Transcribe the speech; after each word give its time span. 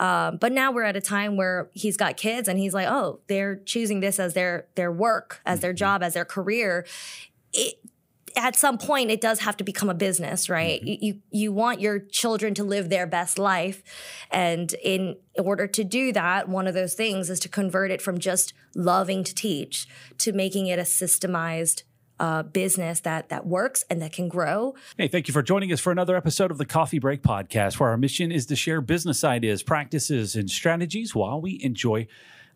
Um, 0.00 0.36
but 0.36 0.52
now 0.52 0.72
we're 0.72 0.84
at 0.84 0.96
a 0.96 1.00
time 1.00 1.36
where 1.36 1.70
he's 1.72 1.96
got 1.96 2.16
kids 2.16 2.48
and 2.48 2.58
he's 2.58 2.74
like, 2.74 2.88
oh, 2.88 3.20
they're 3.26 3.56
choosing 3.56 4.00
this 4.00 4.18
as 4.18 4.34
their 4.34 4.66
their 4.74 4.92
work, 4.92 5.40
as 5.44 5.60
their 5.60 5.72
job, 5.72 6.02
as 6.02 6.14
their 6.14 6.24
career. 6.24 6.86
It, 7.52 7.74
at 8.36 8.54
some 8.54 8.78
point 8.78 9.10
it 9.10 9.20
does 9.20 9.40
have 9.40 9.56
to 9.56 9.64
become 9.64 9.88
a 9.88 9.94
business 9.94 10.48
right? 10.48 10.82
You, 10.82 10.98
you 11.00 11.20
you 11.30 11.52
want 11.52 11.80
your 11.80 11.98
children 11.98 12.54
to 12.54 12.64
live 12.64 12.88
their 12.88 13.06
best 13.06 13.38
life. 13.38 13.82
And 14.30 14.72
in 14.74 15.16
order 15.38 15.66
to 15.66 15.84
do 15.84 16.12
that 16.12 16.48
one 16.48 16.66
of 16.66 16.74
those 16.74 16.94
things 16.94 17.30
is 17.30 17.40
to 17.40 17.48
convert 17.48 17.90
it 17.90 18.02
from 18.02 18.18
just 18.18 18.52
loving 18.74 19.24
to 19.24 19.34
teach 19.34 19.88
to 20.18 20.32
making 20.32 20.66
it 20.66 20.78
a 20.78 20.82
systemized 20.82 21.82
uh, 22.20 22.42
business 22.42 23.00
that 23.00 23.28
that 23.28 23.46
works 23.46 23.84
and 23.90 24.00
that 24.02 24.12
can 24.12 24.28
grow. 24.28 24.74
Hey, 24.96 25.08
thank 25.08 25.28
you 25.28 25.32
for 25.32 25.42
joining 25.42 25.72
us 25.72 25.80
for 25.80 25.92
another 25.92 26.16
episode 26.16 26.50
of 26.50 26.58
the 26.58 26.66
Coffee 26.66 26.98
Break 26.98 27.22
Podcast, 27.22 27.78
where 27.78 27.90
our 27.90 27.96
mission 27.96 28.32
is 28.32 28.46
to 28.46 28.56
share 28.56 28.80
business 28.80 29.24
ideas, 29.24 29.62
practices, 29.62 30.34
and 30.34 30.50
strategies 30.50 31.14
while 31.14 31.40
we 31.40 31.60
enjoy 31.62 32.06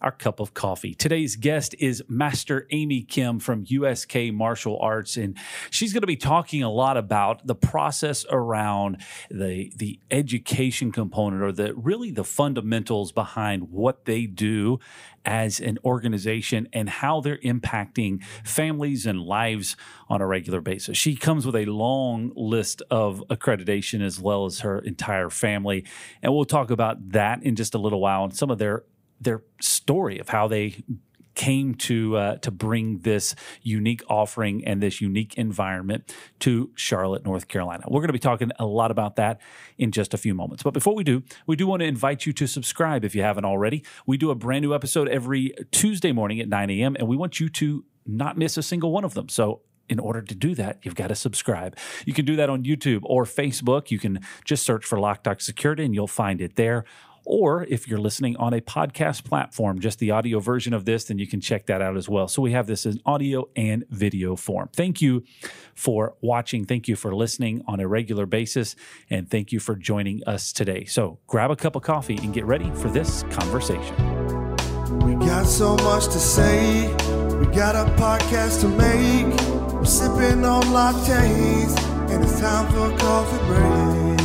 our 0.02 0.12
cup 0.12 0.41
of 0.41 0.52
coffee. 0.52 0.95
Today's 0.95 1.37
guest 1.37 1.74
is 1.79 2.02
Master 2.09 2.66
Amy 2.70 3.02
Kim 3.02 3.38
from 3.38 3.65
USK 3.66 4.33
Martial 4.33 4.78
Arts, 4.80 5.16
and 5.16 5.38
she's 5.70 5.92
going 5.92 6.02
to 6.02 6.06
be 6.06 6.16
talking 6.16 6.62
a 6.62 6.70
lot 6.70 6.97
about 6.97 7.47
the 7.47 7.55
process 7.55 8.27
around 8.30 8.98
the 9.30 9.73
the 9.77 10.01
education 10.11 10.92
component 10.92 11.42
or 11.42 11.52
the 11.52 11.75
really 11.75 12.11
the 12.11 12.25
fundamentals 12.25 13.12
behind 13.12 13.70
what 13.70 14.05
they 14.05 14.27
do 14.27 14.78
as 15.25 15.61
an 15.61 15.78
organization 15.84 16.69
and 16.73 16.89
how 16.89 17.20
they're 17.20 17.39
impacting 17.39 18.23
families 18.45 19.06
and 19.06 19.20
lives 19.20 19.77
on 20.09 20.20
a 20.20 20.27
regular 20.27 20.61
basis. 20.61 20.98
She 20.98 21.16
comes 21.16 21.47
with 21.47 21.56
a 21.56 21.64
long 21.66 22.33
list 22.34 22.83
of 22.91 23.23
accreditation 23.30 24.03
as 24.03 24.20
well 24.20 24.47
as 24.47 24.61
her 24.61 24.78
entire 24.80 25.30
family. 25.30 25.84
And 26.23 26.34
we'll 26.34 26.45
talk 26.45 26.70
about 26.70 27.11
that 27.11 27.42
in 27.42 27.56
just 27.56 27.75
a 27.75 27.78
little 27.78 28.00
while 28.00 28.25
and 28.25 28.37
some 28.37 28.50
of 28.50 28.59
their 28.59 28.84
their 29.23 29.43
story 29.61 30.19
of 30.19 30.29
how 30.29 30.49
they 30.49 30.83
came 31.34 31.75
to 31.75 32.17
uh, 32.17 32.37
to 32.37 32.51
bring 32.51 32.98
this 32.98 33.34
unique 33.62 34.03
offering 34.09 34.65
and 34.67 34.83
this 34.83 35.01
unique 35.01 35.34
environment 35.37 36.15
to 36.41 36.70
Charlotte, 36.75 37.25
North 37.25 37.48
Carolina. 37.48 37.84
We're 37.89 38.00
going 38.00 38.09
to 38.09 38.12
be 38.12 38.19
talking 38.19 38.50
a 38.59 38.67
lot 38.67 38.91
about 38.91 39.17
that 39.17 39.41
in 39.78 39.93
just 39.93 40.12
a 40.15 40.19
few 40.19 40.34
moments. 40.34 40.62
But 40.62 40.75
before 40.75 40.95
we 40.95 41.05
do, 41.05 41.23
we 41.47 41.56
do 41.56 41.67
want 41.67 41.81
to 41.81 41.87
invite 41.87 42.27
you 42.27 42.33
to 42.34 42.47
subscribe 42.47 43.05
if 43.05 43.15
you 43.15 43.23
haven't 43.23 43.45
already. 43.45 43.84
We 44.06 44.17
do 44.17 44.31
a 44.31 44.34
brand 44.34 44.62
new 44.62 44.75
episode 44.75 45.09
every 45.09 45.55
Tuesday 45.70 46.12
morning 46.12 46.41
at 46.41 46.48
9 46.48 46.70
a.m. 46.70 46.97
and 46.98 47.09
we 47.09 47.17
want 47.17 47.41
you 47.41 47.48
to 47.50 47.84
not 48.06 48.37
miss 48.37 48.56
a 48.56 48.62
single 48.62 48.93
one 48.93 49.05
of 49.05 49.15
them. 49.15 49.28
So 49.28 49.62
in 49.89 49.98
order 49.98 50.23
to 50.23 50.34
do 50.34 50.55
that, 50.55 50.78
you've 50.83 50.95
got 50.95 51.09
to 51.09 51.15
subscribe. 51.15 51.77
You 52.06 52.12
can 52.12 52.25
do 52.25 52.37
that 52.37 52.48
on 52.48 52.65
YouTube 52.65 53.00
or 53.05 53.25
Facebook. 53.25 53.91
You 53.91 53.98
can 53.98 54.20
just 54.45 54.65
search 54.65 54.84
for 54.84 54.98
Lock 54.98 55.23
Doc 55.23 55.41
Security 55.41 55.84
and 55.84 55.95
you'll 55.95 56.06
find 56.06 56.41
it 56.41 56.56
there. 56.56 56.84
Or 57.25 57.65
if 57.65 57.89
you're 57.89 57.98
listening 57.98 58.37
on 58.37 58.53
a 58.53 58.61
podcast 58.61 59.25
platform, 59.25 59.81
just 59.81 59.98
the 59.98 60.11
audio 60.11 60.41
version 60.41 60.73
of 60.73 60.84
this, 60.84 61.05
then 61.05 61.19
you 61.19 61.27
can 61.27 61.41
check 61.41 61.67
that 61.67 61.81
out 61.81 61.97
as 61.97 62.09
well. 62.09 62.28
So 62.28 62.42
we 62.42 62.53
have 62.53 62.67
this 62.67 62.87
in 62.87 63.01
audio 63.06 63.48
and 63.56 63.84
video 63.91 64.37
form. 64.37 64.69
Thank 64.73 65.01
you 65.01 65.25
for 65.75 66.15
watching. 66.20 66.65
Thank 66.65 66.89
you 66.89 66.97
for 66.97 67.15
listening 67.15 67.62
on 67.67 67.81
a 67.81 67.89
regular 67.89 68.27
basis. 68.27 68.75
And 69.09 69.31
thank 69.31 69.53
you 69.53 69.61
for 69.61 69.75
joining 69.75 70.23
us 70.27 70.53
today. 70.53 70.84
So 70.84 71.19
grab 71.27 71.50
a 71.50 71.56
cup 71.56 71.77
of 71.77 71.83
coffee 71.83 72.19
and 72.19 72.33
get 72.34 72.45
ready 72.45 72.70
for 72.73 72.89
this 72.89 73.23
conversation. 73.31 73.97
We 75.00 75.15
got 75.15 75.47
so 75.47 75.77
much 75.77 76.05
to 76.06 76.19
say. 76.19 76.89
We 77.39 77.47
got 77.47 77.75
a 77.75 77.91
podcast 77.95 78.61
to 78.61 78.69
make. 78.69 79.41
We're 79.73 79.84
sipping 79.84 80.45
on 80.45 80.62
lattes, 80.65 81.77
and 82.11 82.23
it's 82.23 82.41
time 82.41 82.70
for 82.73 82.95
a 82.95 82.98
coffee 82.98 83.39
break. 83.47 84.22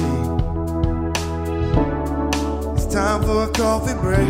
Time 2.98 3.22
for 3.22 3.44
a 3.44 3.52
coffee 3.52 3.94
break. 4.02 4.28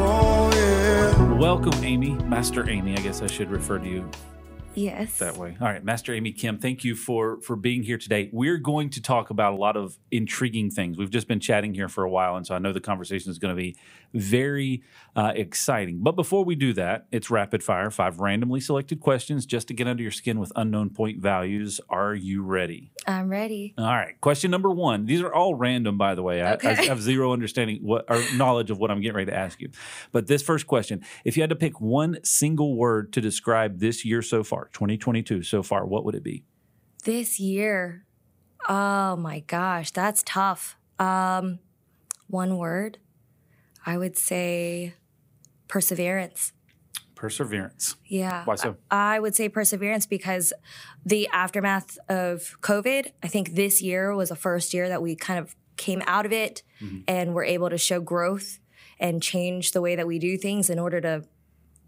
Oh, 0.00 0.48
yeah. 0.54 1.32
Welcome, 1.32 1.74
Amy, 1.82 2.10
Master 2.26 2.70
Amy. 2.70 2.92
I 2.92 3.00
guess 3.00 3.20
I 3.20 3.26
should 3.26 3.50
refer 3.50 3.80
to 3.80 3.88
you 3.88 4.08
Yes. 4.78 5.18
that 5.18 5.36
way. 5.36 5.56
All 5.60 5.66
right, 5.68 5.82
Master 5.84 6.12
Amy 6.14 6.32
Kim, 6.32 6.58
thank 6.58 6.84
you 6.84 6.94
for 6.94 7.40
for 7.42 7.56
being 7.56 7.82
here 7.82 7.98
today. 7.98 8.30
We're 8.32 8.58
going 8.58 8.90
to 8.90 9.02
talk 9.02 9.30
about 9.30 9.52
a 9.54 9.56
lot 9.56 9.76
of 9.76 9.98
intriguing 10.10 10.70
things. 10.70 10.96
We've 10.98 11.10
just 11.10 11.28
been 11.28 11.40
chatting 11.40 11.74
here 11.74 11.88
for 11.88 12.04
a 12.04 12.10
while, 12.10 12.36
and 12.36 12.46
so 12.46 12.54
I 12.54 12.58
know 12.58 12.72
the 12.72 12.80
conversation 12.80 13.30
is 13.30 13.38
going 13.38 13.54
to 13.54 13.60
be 13.60 13.76
very 14.14 14.82
uh, 15.16 15.32
exciting. 15.34 15.98
But 16.02 16.12
before 16.12 16.44
we 16.44 16.54
do 16.54 16.72
that, 16.74 17.06
it's 17.12 17.30
rapid 17.30 17.62
fire. 17.62 17.90
Five 17.90 18.20
randomly 18.20 18.60
selected 18.60 19.00
questions 19.00 19.46
just 19.46 19.68
to 19.68 19.74
get 19.74 19.86
under 19.86 20.02
your 20.02 20.12
skin 20.12 20.38
with 20.38 20.52
unknown 20.56 20.90
point 20.90 21.18
values. 21.20 21.80
Are 21.88 22.14
you 22.14 22.42
ready? 22.42 22.90
I'm 23.06 23.28
ready. 23.28 23.74
All 23.76 23.84
right. 23.86 24.20
Question 24.20 24.50
number 24.50 24.70
one. 24.70 25.06
These 25.06 25.20
are 25.22 25.32
all 25.32 25.54
random, 25.54 25.98
by 25.98 26.14
the 26.14 26.22
way. 26.22 26.42
I, 26.42 26.52
I 26.52 26.54
Okay. 26.54 26.86
have 26.86 27.00
zero 27.00 27.32
understanding 27.32 27.80
what 27.82 28.04
or 28.08 28.22
knowledge 28.36 28.70
of 28.70 28.78
what 28.78 28.90
I'm 28.90 29.00
getting 29.00 29.16
ready 29.16 29.30
to 29.30 29.36
ask 29.36 29.60
you. 29.60 29.70
But 30.12 30.26
this 30.26 30.42
first 30.42 30.66
question: 30.66 31.02
If 31.24 31.36
you 31.36 31.42
had 31.42 31.50
to 31.50 31.56
pick 31.56 31.80
one 31.80 32.18
single 32.24 32.76
word 32.76 33.12
to 33.14 33.20
describe 33.20 33.78
this 33.80 34.04
year 34.04 34.22
so 34.22 34.42
far, 34.44 34.67
2022 34.72 35.42
so 35.42 35.62
far, 35.62 35.86
what 35.86 36.04
would 36.04 36.14
it 36.14 36.22
be? 36.22 36.44
This 37.04 37.38
year, 37.40 38.04
oh 38.68 39.16
my 39.16 39.40
gosh, 39.40 39.90
that's 39.90 40.22
tough. 40.24 40.76
Um, 40.98 41.60
one 42.28 42.56
word, 42.58 42.98
I 43.86 43.96
would 43.96 44.16
say 44.16 44.94
perseverance. 45.68 46.52
Perseverance. 47.14 47.96
Yeah. 48.06 48.44
Why 48.44 48.54
so? 48.56 48.76
I 48.90 49.16
I 49.16 49.20
would 49.20 49.34
say 49.34 49.48
perseverance 49.48 50.06
because 50.06 50.52
the 51.04 51.28
aftermath 51.32 51.98
of 52.08 52.56
COVID, 52.60 53.12
I 53.22 53.28
think 53.28 53.54
this 53.54 53.82
year 53.82 54.14
was 54.14 54.28
the 54.28 54.36
first 54.36 54.72
year 54.72 54.88
that 54.88 55.02
we 55.02 55.16
kind 55.16 55.38
of 55.40 55.56
came 55.76 56.02
out 56.06 56.26
of 56.26 56.32
it 56.32 56.62
Mm-hmm. 56.80 56.98
and 57.08 57.34
were 57.34 57.42
able 57.42 57.68
to 57.70 57.76
show 57.78 58.00
growth 58.00 58.60
and 59.00 59.20
change 59.20 59.72
the 59.72 59.80
way 59.80 59.96
that 59.96 60.06
we 60.06 60.20
do 60.20 60.36
things 60.38 60.70
in 60.70 60.78
order 60.78 61.00
to 61.00 61.24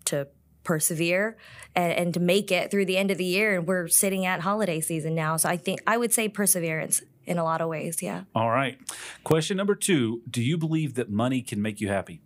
to 0.06 0.26
persevere 0.64 1.36
and, 1.74 1.92
and 1.92 2.14
to 2.14 2.20
make 2.20 2.50
it 2.50 2.70
through 2.70 2.86
the 2.86 2.96
end 2.96 3.10
of 3.10 3.18
the 3.18 3.24
year. 3.24 3.56
And 3.56 3.66
we're 3.66 3.88
sitting 3.88 4.26
at 4.26 4.40
holiday 4.40 4.80
season 4.80 5.14
now. 5.14 5.36
So 5.36 5.48
I 5.48 5.56
think 5.56 5.80
I 5.86 5.96
would 5.96 6.12
say 6.12 6.28
perseverance 6.28 7.02
in 7.24 7.38
a 7.38 7.44
lot 7.44 7.60
of 7.60 7.68
ways. 7.68 8.02
Yeah. 8.02 8.24
All 8.34 8.50
right. 8.50 8.78
Question 9.24 9.56
number 9.56 9.74
two: 9.74 10.22
Do 10.28 10.42
you 10.42 10.58
believe 10.58 10.94
that 10.94 11.10
money 11.10 11.42
can 11.42 11.62
make 11.62 11.80
you 11.80 11.88
happy? 11.88 12.20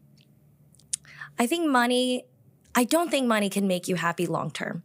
I 1.39 1.47
think 1.47 1.69
money, 1.69 2.27
I 2.75 2.84
don't 2.84 3.11
think 3.11 3.27
money 3.27 3.50
can 3.50 3.67
make 3.67 3.89
you 3.89 3.97
happy 3.97 4.27
long 4.27 4.51
term. 4.51 4.84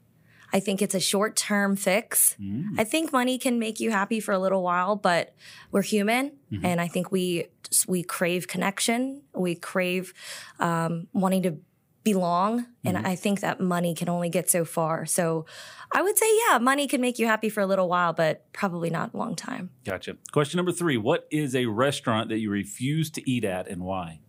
I 0.52 0.60
think 0.60 0.82
it's 0.82 0.96
a 0.96 1.00
short 1.00 1.36
term 1.36 1.76
fix. 1.76 2.36
I 2.80 2.84
think 2.84 3.14
money 3.14 3.38
can 3.38 3.60
make 3.60 3.80
you 3.80 3.92
happy 3.92 4.20
for 4.20 4.32
a 4.32 4.40
little 4.40 4.64
while, 4.64 4.96
but 4.96 5.36
we're 5.72 5.84
human, 5.84 6.32
and 6.64 6.82
I 6.82 6.88
think 6.88 7.12
we 7.12 7.46
we 7.88 8.02
crave 8.02 8.48
connection. 8.48 9.22
We 9.36 9.54
crave 9.54 10.12
um, 10.60 11.08
wanting 11.14 11.44
to 11.44 11.58
belong, 12.04 12.66
and 12.84 12.98
I 12.98 13.16
think 13.16 13.42
that 13.42 13.60
money 13.60 13.94
can 13.94 14.10
only 14.10 14.30
get 14.30 14.50
so 14.50 14.66
far. 14.66 15.06
So, 15.06 15.46
I 15.92 16.02
would 16.02 16.18
say, 16.18 16.26
yeah, 16.48 16.58
money 16.58 16.88
can 16.88 17.02
make 17.02 17.20
you 17.20 17.28
happy 17.28 17.50
for 17.50 17.62
a 17.62 17.66
little 17.66 17.90
while, 17.90 18.14
but 18.14 18.52
probably 18.54 18.90
not 18.90 19.14
a 19.14 19.18
long 19.18 19.36
time. 19.36 19.70
Gotcha. 19.86 20.18
Question 20.32 20.58
number 20.58 20.72
three: 20.72 20.98
What 20.98 21.28
is 21.32 21.56
a 21.56 21.66
restaurant 21.66 22.30
that 22.30 22.40
you 22.40 22.50
refuse 22.50 23.10
to 23.12 23.30
eat 23.30 23.44
at, 23.44 23.68
and 23.68 23.82
why? 23.82 24.22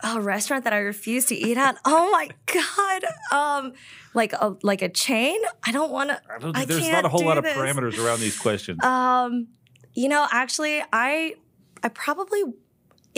a 0.00 0.20
restaurant 0.20 0.64
that 0.64 0.72
I 0.72 0.78
refuse 0.78 1.24
to 1.26 1.34
eat 1.34 1.56
at. 1.56 1.76
Oh 1.84 2.10
my 2.10 2.28
god! 2.46 3.04
Um, 3.32 3.72
like 4.14 4.32
a 4.32 4.56
like 4.62 4.82
a 4.82 4.88
chain. 4.88 5.40
I 5.64 5.72
don't 5.72 5.90
want 5.90 6.10
to. 6.10 6.20
I 6.32 6.38
don't, 6.38 6.56
I 6.56 6.64
there's 6.64 6.88
not 6.88 7.04
a 7.04 7.08
whole 7.08 7.24
lot 7.24 7.38
of 7.38 7.44
this. 7.44 7.56
parameters 7.56 8.02
around 8.02 8.20
these 8.20 8.38
questions. 8.38 8.82
Um, 8.84 9.48
you 9.94 10.08
know, 10.08 10.26
actually, 10.30 10.82
I 10.92 11.34
I 11.82 11.88
probably 11.88 12.42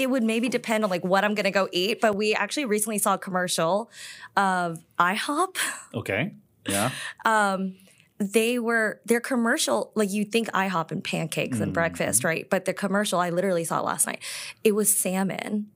it 0.00 0.08
would 0.10 0.22
maybe 0.22 0.48
depend 0.48 0.82
on 0.84 0.90
like 0.90 1.04
what 1.04 1.24
I'm 1.24 1.34
gonna 1.34 1.50
go 1.50 1.68
eat. 1.72 2.00
But 2.00 2.16
we 2.16 2.34
actually 2.34 2.64
recently 2.64 2.98
saw 2.98 3.14
a 3.14 3.18
commercial 3.18 3.90
of 4.36 4.78
IHOP. 4.98 5.56
okay. 5.94 6.34
Yeah. 6.68 6.90
Um, 7.24 7.76
they 8.18 8.58
were 8.58 9.00
their 9.06 9.20
commercial 9.20 9.92
like 9.94 10.10
you 10.10 10.24
think 10.26 10.48
IHOP 10.52 10.90
and 10.92 11.02
pancakes 11.02 11.58
and 11.60 11.72
breakfast, 11.72 12.22
right? 12.24 12.48
But 12.50 12.64
the 12.66 12.74
commercial 12.74 13.18
I 13.18 13.30
literally 13.30 13.64
saw 13.64 13.80
last 13.80 14.06
night. 14.06 14.20
It 14.62 14.72
was 14.72 14.94
salmon, 14.94 15.68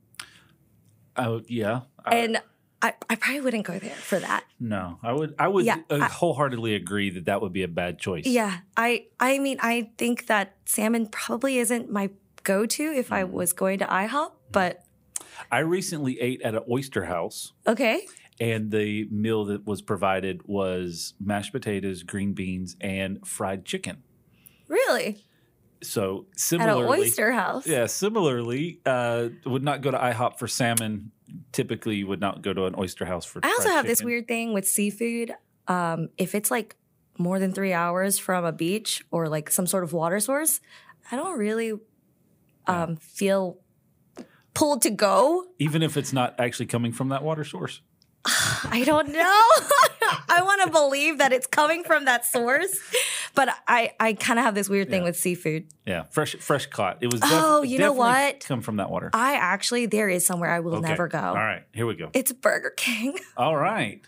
Oh, 1.16 1.42
yeah. 1.48 1.82
I- 2.04 2.16
and 2.16 2.42
I, 2.82 2.92
I 3.08 3.14
probably 3.16 3.40
wouldn't 3.40 3.64
go 3.64 3.78
there 3.78 3.94
for 3.94 4.18
that. 4.18 4.44
No, 4.60 4.98
I 5.02 5.12
would. 5.14 5.34
I 5.38 5.48
would 5.48 5.64
Yeah, 5.64 5.78
uh, 5.88 6.00
I- 6.02 6.08
wholeheartedly 6.08 6.74
agree 6.74 7.08
that 7.10 7.24
that 7.24 7.40
would 7.40 7.52
be 7.52 7.62
a 7.62 7.68
bad 7.68 7.98
choice. 7.98 8.26
Yeah, 8.26 8.58
I 8.76 9.06
I 9.18 9.38
mean 9.38 9.58
I 9.62 9.90
think 9.96 10.26
that 10.26 10.56
salmon 10.66 11.06
probably 11.06 11.56
isn't 11.58 11.90
my 11.90 12.10
go-to 12.44 12.84
if 12.84 13.12
I 13.12 13.24
was 13.24 13.52
going 13.52 13.78
to 13.80 13.86
IHOP, 13.86 14.32
but 14.52 14.84
I 15.50 15.60
recently 15.60 16.20
ate 16.20 16.42
at 16.42 16.54
an 16.54 16.62
oyster 16.70 17.04
house, 17.04 17.52
okay. 17.66 18.06
and 18.38 18.70
the 18.70 19.08
meal 19.10 19.46
that 19.46 19.66
was 19.66 19.82
provided 19.82 20.42
was 20.46 21.14
mashed 21.20 21.52
potatoes, 21.52 22.02
green 22.02 22.32
beans, 22.32 22.76
and 22.80 23.26
fried 23.26 23.64
chicken. 23.64 24.02
Really? 24.68 25.24
So 25.82 26.02
At 26.02 26.18
an 26.18 26.38
similarly, 26.38 27.00
oyster 27.00 27.32
house. 27.32 27.66
yeah, 27.66 27.86
similarly, 27.86 28.80
uh, 28.86 29.28
would 29.44 29.62
not 29.62 29.82
go 29.82 29.90
to 29.90 29.98
IHOP 29.98 30.38
for 30.38 30.48
salmon. 30.48 31.10
Typically, 31.52 31.96
you 31.96 32.06
would 32.06 32.20
not 32.20 32.42
go 32.42 32.52
to 32.52 32.64
an 32.66 32.74
oyster 32.78 33.04
house 33.04 33.24
for. 33.24 33.40
I 33.42 33.48
also 33.48 33.64
fried 33.64 33.74
have 33.76 33.86
this 33.86 33.98
chicken. 33.98 34.06
weird 34.06 34.28
thing 34.28 34.54
with 34.54 34.66
seafood. 34.66 35.34
Um, 35.68 36.08
if 36.16 36.34
it's 36.34 36.50
like 36.50 36.76
more 37.18 37.38
than 37.38 37.52
three 37.52 37.72
hours 37.72 38.18
from 38.18 38.44
a 38.44 38.52
beach 38.52 39.04
or 39.10 39.28
like 39.28 39.50
some 39.50 39.66
sort 39.66 39.84
of 39.84 39.92
water 39.92 40.20
source, 40.20 40.60
I 41.10 41.16
don't 41.16 41.38
really 41.38 41.72
um, 42.66 42.96
feel 42.96 43.58
pulled 44.54 44.82
to 44.82 44.90
go. 44.90 45.44
Even 45.58 45.82
if 45.82 45.96
it's 45.96 46.12
not 46.12 46.34
actually 46.38 46.66
coming 46.66 46.92
from 46.92 47.08
that 47.10 47.22
water 47.22 47.44
source. 47.44 47.80
I 48.26 48.82
don't 48.86 49.08
know. 49.08 49.20
I 50.28 50.40
want 50.42 50.62
to 50.62 50.70
believe 50.70 51.18
that 51.18 51.32
it's 51.32 51.46
coming 51.46 51.84
from 51.84 52.06
that 52.06 52.24
source, 52.24 52.78
but 53.34 53.48
I 53.68 53.92
I 54.00 54.14
kind 54.14 54.38
of 54.38 54.44
have 54.44 54.54
this 54.54 54.68
weird 54.68 54.88
thing 54.90 55.00
Yeah. 55.02 55.08
with 55.08 55.16
seafood. 55.16 55.66
Yeah, 55.86 56.04
fresh 56.04 56.34
fresh 56.36 56.66
caught. 56.66 56.98
It 57.02 57.12
was. 57.12 57.20
Oh, 57.24 57.62
you 57.62 57.78
know 57.78 57.92
what? 57.92 58.40
Come 58.46 58.62
from 58.62 58.76
that 58.76 58.90
water. 58.90 59.10
I 59.12 59.34
actually 59.34 59.86
there 59.86 60.08
is 60.08 60.26
somewhere 60.26 60.50
I 60.50 60.60
will 60.60 60.76
Okay. 60.76 60.88
never 60.88 61.08
go. 61.08 61.18
All 61.18 61.34
right, 61.34 61.62
here 61.72 61.86
we 61.86 61.94
go. 61.96 62.10
It's 62.14 62.32
Burger 62.32 62.70
King. 62.76 63.16
All 63.36 63.56
right. 63.56 64.00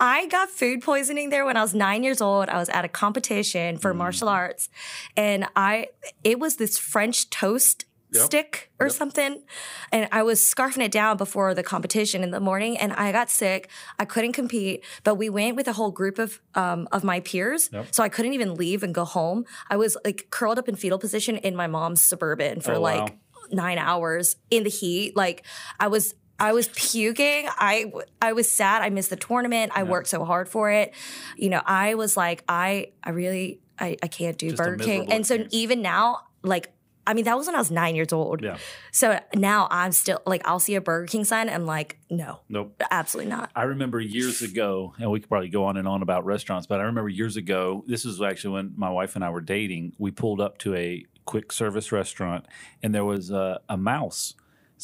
I 0.00 0.26
got 0.26 0.50
food 0.50 0.82
poisoning 0.82 1.30
there 1.30 1.44
when 1.44 1.56
I 1.56 1.62
was 1.62 1.74
nine 1.74 2.02
years 2.02 2.20
old. 2.20 2.48
I 2.48 2.58
was 2.58 2.68
at 2.68 2.84
a 2.84 2.88
competition 2.88 3.76
Mm. 3.76 3.80
for 3.80 3.94
martial 3.94 4.28
arts, 4.28 4.68
and 5.16 5.46
I 5.56 5.88
it 6.22 6.38
was 6.38 6.56
this 6.56 6.78
French 6.78 7.30
toast 7.30 7.84
Yep. 8.12 8.24
stick 8.26 8.70
or 8.78 8.88
something, 8.90 9.42
and 9.90 10.08
I 10.12 10.22
was 10.22 10.40
scarfing 10.40 10.82
it 10.84 10.92
down 10.92 11.16
before 11.16 11.52
the 11.52 11.64
competition 11.64 12.22
in 12.22 12.30
the 12.30 12.38
morning, 12.38 12.76
and 12.78 12.92
I 12.92 13.10
got 13.10 13.28
sick. 13.28 13.68
I 13.98 14.04
couldn't 14.04 14.34
compete, 14.34 14.84
but 15.02 15.16
we 15.16 15.28
went 15.28 15.56
with 15.56 15.66
a 15.66 15.72
whole 15.72 15.90
group 15.90 16.20
of 16.20 16.40
um, 16.54 16.86
of 16.92 17.02
my 17.02 17.18
peers, 17.20 17.70
Yep. 17.72 17.86
so 17.90 18.02
I 18.04 18.08
couldn't 18.08 18.34
even 18.34 18.54
leave 18.54 18.84
and 18.84 18.94
go 18.94 19.04
home. 19.04 19.44
I 19.68 19.76
was 19.76 19.96
like 20.04 20.28
curled 20.30 20.58
up 20.60 20.68
in 20.68 20.76
fetal 20.76 20.98
position 20.98 21.36
in 21.38 21.56
my 21.56 21.66
mom's 21.66 22.02
suburban 22.02 22.60
for 22.60 22.74
Oh, 22.74 22.80
wow. 22.80 23.00
like 23.04 23.16
nine 23.50 23.78
hours 23.78 24.36
in 24.50 24.62
the 24.64 24.70
heat. 24.70 25.16
Like 25.16 25.44
I 25.80 25.88
was. 25.88 26.14
I 26.38 26.52
was 26.52 26.68
puking. 26.68 27.46
I 27.48 27.92
I 28.20 28.32
was 28.32 28.50
sad. 28.50 28.82
I 28.82 28.90
missed 28.90 29.10
the 29.10 29.16
tournament. 29.16 29.72
I 29.74 29.84
worked 29.84 30.08
so 30.08 30.24
hard 30.24 30.48
for 30.48 30.70
it. 30.70 30.92
You 31.36 31.48
know, 31.50 31.62
I 31.64 31.94
was 31.94 32.16
like, 32.16 32.42
I 32.48 32.88
I 33.02 33.10
really 33.10 33.60
I, 33.78 33.96
I 34.02 34.08
can't 34.08 34.36
do 34.38 34.50
Just 34.50 34.62
Burger 34.62 34.84
King. 34.84 35.12
And 35.12 35.26
so 35.26 35.34
experience. 35.34 35.54
even 35.54 35.82
now, 35.82 36.20
like 36.42 36.70
I 37.06 37.12
mean, 37.12 37.26
that 37.26 37.36
was 37.36 37.46
when 37.46 37.54
I 37.54 37.58
was 37.58 37.70
nine 37.70 37.94
years 37.94 38.12
old. 38.14 38.42
Yeah. 38.42 38.56
So 38.90 39.20
now 39.34 39.68
I'm 39.70 39.92
still 39.92 40.22
like, 40.26 40.40
I'll 40.48 40.58
see 40.58 40.74
a 40.74 40.80
Burger 40.80 41.06
King 41.06 41.24
sign. 41.24 41.48
and 41.48 41.54
I'm 41.54 41.66
like, 41.66 41.98
no, 42.08 42.40
Nope. 42.48 42.82
absolutely 42.90 43.30
not. 43.30 43.50
I 43.54 43.64
remember 43.64 44.00
years 44.00 44.40
ago, 44.40 44.94
and 44.98 45.10
we 45.10 45.20
could 45.20 45.28
probably 45.28 45.50
go 45.50 45.64
on 45.66 45.76
and 45.76 45.86
on 45.86 46.00
about 46.00 46.24
restaurants, 46.24 46.66
but 46.66 46.80
I 46.80 46.84
remember 46.84 47.10
years 47.10 47.36
ago, 47.36 47.84
this 47.86 48.06
was 48.06 48.22
actually 48.22 48.54
when 48.54 48.72
my 48.76 48.88
wife 48.88 49.16
and 49.16 49.24
I 49.24 49.28
were 49.28 49.42
dating, 49.42 49.92
we 49.98 50.12
pulled 50.12 50.40
up 50.40 50.56
to 50.58 50.74
a 50.74 51.04
quick 51.26 51.52
service 51.52 51.92
restaurant 51.92 52.46
and 52.82 52.94
there 52.94 53.04
was 53.04 53.30
a, 53.30 53.60
a 53.68 53.76
mouse 53.76 54.32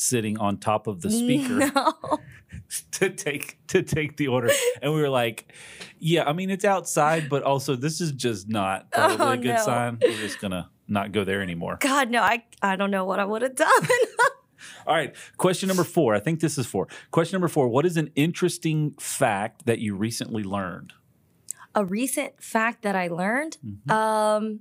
sitting 0.00 0.38
on 0.38 0.56
top 0.58 0.87
of 0.87 1.00
the 1.02 1.11
speaker 1.11 1.58
No. 1.75 2.19
to 2.93 3.11
take 3.11 3.58
to 3.69 3.82
take 3.82 4.17
the 4.17 4.29
order. 4.29 4.50
And 4.82 4.93
we 4.94 5.00
were 5.00 5.08
like, 5.08 5.52
yeah, 5.99 6.25
I 6.25 6.32
mean 6.32 6.50
it's 6.50 6.64
outside, 6.64 7.29
but 7.29 7.43
also 7.43 7.76
this 7.76 8.00
is 8.00 8.12
just 8.12 8.49
not 8.49 8.91
probably 8.93 9.26
Oh, 9.26 9.31
a 9.31 9.37
good 9.37 9.55
no. 9.56 9.64
sign. 9.64 9.99
We're 10.02 10.17
just 10.17 10.41
gonna 10.41 10.70
not 10.88 11.12
go 11.12 11.25
there 11.25 11.43
anymore. 11.43 11.79
God, 11.81 12.11
no, 12.11 12.20
I, 12.23 12.44
I 12.62 12.76
don't 12.76 12.91
know 12.91 13.05
what 13.05 13.20
I 13.20 13.25
would 13.25 13.43
have 13.43 13.55
done. 13.55 13.69
All 14.87 14.94
right. 14.94 15.14
Question 15.37 15.69
number 15.69 15.85
four. 15.85 16.14
I 16.14 16.20
think 16.20 16.41
this 16.41 16.58
is 16.58 16.67
four. 16.67 16.88
Question 17.12 17.37
number 17.37 17.49
four. 17.49 17.69
What 17.69 17.87
is 17.87 17.97
an 17.97 18.11
interesting 18.17 18.94
fact 18.99 19.67
that 19.67 19.79
you 19.79 19.94
recently 19.94 20.43
learned? 20.43 20.93
a 21.73 21.85
recent 21.85 22.43
fact 22.43 22.82
that 22.82 22.97
I 22.97 23.06
learned. 23.06 23.56
Mm-hmm. 23.64 23.91
Um, 23.93 24.61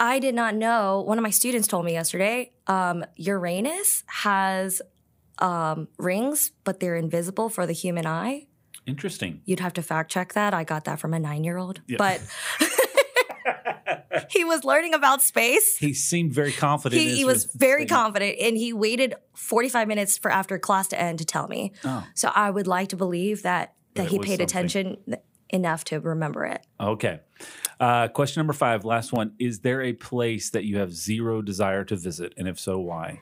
I 0.00 0.18
did 0.18 0.34
not 0.34 0.54
know. 0.54 1.00
One 1.06 1.18
of 1.18 1.22
my 1.22 1.30
students 1.30 1.68
told 1.68 1.84
me 1.84 1.92
yesterday. 1.92 2.52
Um, 2.66 3.04
Uranus 3.16 4.02
has 4.06 4.82
um, 5.38 5.88
rings, 5.98 6.50
but 6.64 6.80
they're 6.80 6.96
invisible 6.96 7.48
for 7.48 7.66
the 7.66 7.72
human 7.72 8.06
eye. 8.06 8.46
Interesting. 8.86 9.40
You'd 9.44 9.60
have 9.60 9.72
to 9.74 9.82
fact 9.82 10.10
check 10.10 10.34
that. 10.34 10.52
I 10.52 10.64
got 10.64 10.84
that 10.84 10.98
from 11.00 11.14
a 11.14 11.18
nine 11.18 11.44
year 11.44 11.56
old, 11.56 11.80
Yeah. 11.86 11.96
but 11.98 12.20
he 14.30 14.44
was 14.44 14.64
learning 14.64 14.94
about 14.94 15.22
space. 15.22 15.76
He 15.76 15.94
seemed 15.94 16.32
very 16.32 16.52
confident. 16.52 17.00
He, 17.00 17.16
he 17.16 17.24
was 17.24 17.44
very 17.54 17.82
statement. 17.86 17.90
confident, 17.90 18.36
and 18.40 18.56
he 18.56 18.72
waited 18.72 19.14
forty 19.34 19.68
five 19.68 19.88
minutes 19.88 20.18
for 20.18 20.30
after 20.30 20.58
class 20.58 20.88
to 20.88 21.00
end 21.00 21.18
to 21.20 21.24
tell 21.24 21.48
me. 21.48 21.72
Oh, 21.84 22.06
So 22.14 22.30
I 22.34 22.50
would 22.50 22.66
like 22.66 22.88
to 22.88 22.96
believe 22.96 23.42
that 23.42 23.74
That 23.94 24.02
that 24.04 24.10
he 24.10 24.18
paid 24.18 24.38
something. 24.40 24.44
attention 24.44 24.96
enough 25.54 25.84
to 25.84 26.00
remember 26.00 26.44
it. 26.44 26.66
okay. 26.80 27.20
Uh, 27.80 28.08
question 28.08 28.40
number 28.40 28.52
five, 28.52 28.84
last 28.84 29.12
one. 29.12 29.32
Is 29.38 29.60
there 29.60 29.82
a 29.82 29.92
place 29.92 30.50
that 30.50 30.64
you 30.64 30.78
have 30.78 30.92
zero 30.92 31.42
desire 31.42 31.84
to 31.84 31.96
visit? 31.96 32.32
And 32.36 32.46
if 32.48 32.58
so, 32.58 32.78
why? 32.78 33.20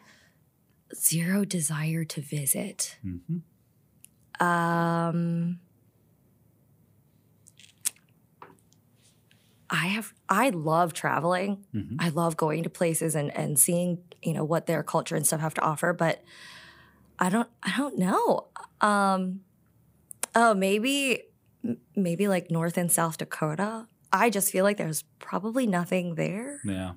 Zero 0.94 1.44
desire 1.44 2.04
to 2.04 2.20
visit. 2.20 2.98
hmm 3.02 3.38
Um, 4.44 5.58
I 9.70 9.86
have. 9.86 10.12
I 10.28 10.50
love 10.50 10.92
traveling. 10.92 11.64
Mhm. 11.74 11.96
I 11.98 12.10
love 12.10 12.36
going 12.36 12.62
to 12.64 12.70
places 12.70 13.14
and 13.14 13.34
and 13.36 13.58
seeing 13.58 13.98
you 14.22 14.34
know 14.34 14.44
what 14.44 14.66
their 14.66 14.82
culture 14.82 15.16
and 15.16 15.26
stuff 15.26 15.40
have 15.40 15.54
to 15.54 15.62
offer. 15.62 15.92
But 15.94 16.22
I 17.18 17.30
don't. 17.30 17.48
I 17.62 17.74
don't 17.78 17.96
know. 17.98 18.48
Um, 18.82 19.40
oh, 20.34 20.52
maybe 20.52 21.22
maybe 21.96 22.28
like 22.28 22.50
North 22.50 22.76
and 22.76 22.90
South 22.90 23.18
Dakota. 23.18 23.86
I 24.12 24.30
just 24.30 24.50
feel 24.52 24.64
like 24.64 24.76
there's 24.76 25.04
probably 25.18 25.66
nothing 25.66 26.16
there. 26.16 26.60
Yeah. 26.64 26.92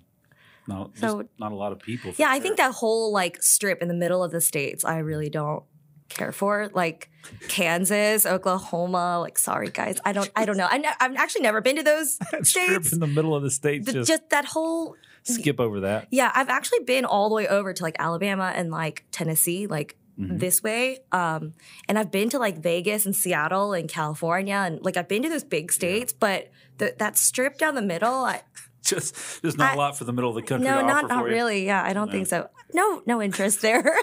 No, 0.68 0.92
So- 0.96 1.28
not 1.40 1.52
a 1.52 1.56
lot 1.56 1.72
of 1.72 1.80
people. 1.80 2.14
Yeah, 2.18 2.28
I 2.30 2.40
think 2.40 2.58
that 2.58 2.74
whole 2.74 3.12
like 3.14 3.42
strip 3.44 3.82
in 3.82 3.88
the 3.88 3.94
middle 3.94 4.24
of 4.24 4.32
the 4.32 4.42
states, 4.42 4.84
I 4.84 4.98
really 4.98 5.30
don't 5.30 5.64
care 6.10 6.32
for. 6.32 6.70
Like 6.74 7.10
Kansas, 7.48 8.26
Oklahoma. 8.26 9.20
Like, 9.20 9.38
sorry 9.38 9.70
guys, 9.70 10.00
I 10.06 10.12
don't. 10.12 10.30
I 10.36 10.46
don't 10.46 10.58
know. 10.58 10.68
I 10.70 10.78
ne- 10.80 10.90
I've 11.00 11.16
actually 11.16 11.42
never 11.42 11.62
been 11.62 11.76
to 11.78 11.84
those 11.84 12.18
states. 12.48 12.92
in 12.94 13.00
the 13.00 13.08
middle 13.08 13.36
of 13.36 13.44
the 13.44 13.52
state. 13.52 13.86
The- 13.86 13.94
just, 13.94 14.08
just 14.10 14.30
that 14.32 14.46
whole. 14.46 14.96
skip 15.24 15.60
over 15.60 15.82
that. 15.82 16.08
Yeah, 16.12 16.32
I've 16.34 16.50
actually 16.50 16.80
been 16.86 17.06
all 17.06 17.30
the 17.30 17.36
way 17.36 17.48
over 17.48 17.72
to 17.74 17.84
like 17.84 17.96
Alabama 18.00 18.52
and 18.56 18.72
like 18.72 19.06
Tennessee, 19.12 19.68
like 19.68 19.98
Mhm. 20.20 20.40
this 20.40 20.64
way. 20.64 21.00
Um, 21.12 21.54
and 21.90 22.00
I've 22.00 22.12
been 22.12 22.30
to 22.30 22.40
like 22.40 22.58
Vegas 22.60 23.06
and 23.06 23.16
Seattle 23.16 23.74
and 23.74 23.90
California, 23.90 24.56
and 24.56 24.84
like 24.84 24.96
I've 24.98 25.08
been 25.08 25.24
to 25.24 25.30
those 25.30 25.44
big 25.44 25.72
states, 25.72 26.14
but 26.14 26.50
the, 26.78 26.96
that 27.00 27.18
strip 27.18 27.58
down 27.58 27.76
the 27.76 27.82
middle, 27.82 28.14
I, 28.26 28.42
Just 28.86 29.42
there's 29.42 29.58
not 29.58 29.72
a 29.72 29.74
I- 29.74 29.76
lot 29.76 29.98
for 29.98 30.04
the 30.04 30.14
middle 30.14 30.30
of 30.30 30.36
the 30.36 30.44
country. 30.44 30.68
no, 30.70 30.80
to 30.82 30.86
not 30.88 31.08
not 31.10 31.24
really. 31.26 31.66
Yeah, 31.66 31.84
I 31.84 31.94
don't 31.94 32.12
think 32.12 32.28
so. 32.28 32.50
No, 32.74 33.02
no 33.08 33.20
interest 33.22 33.62
there. 33.64 33.84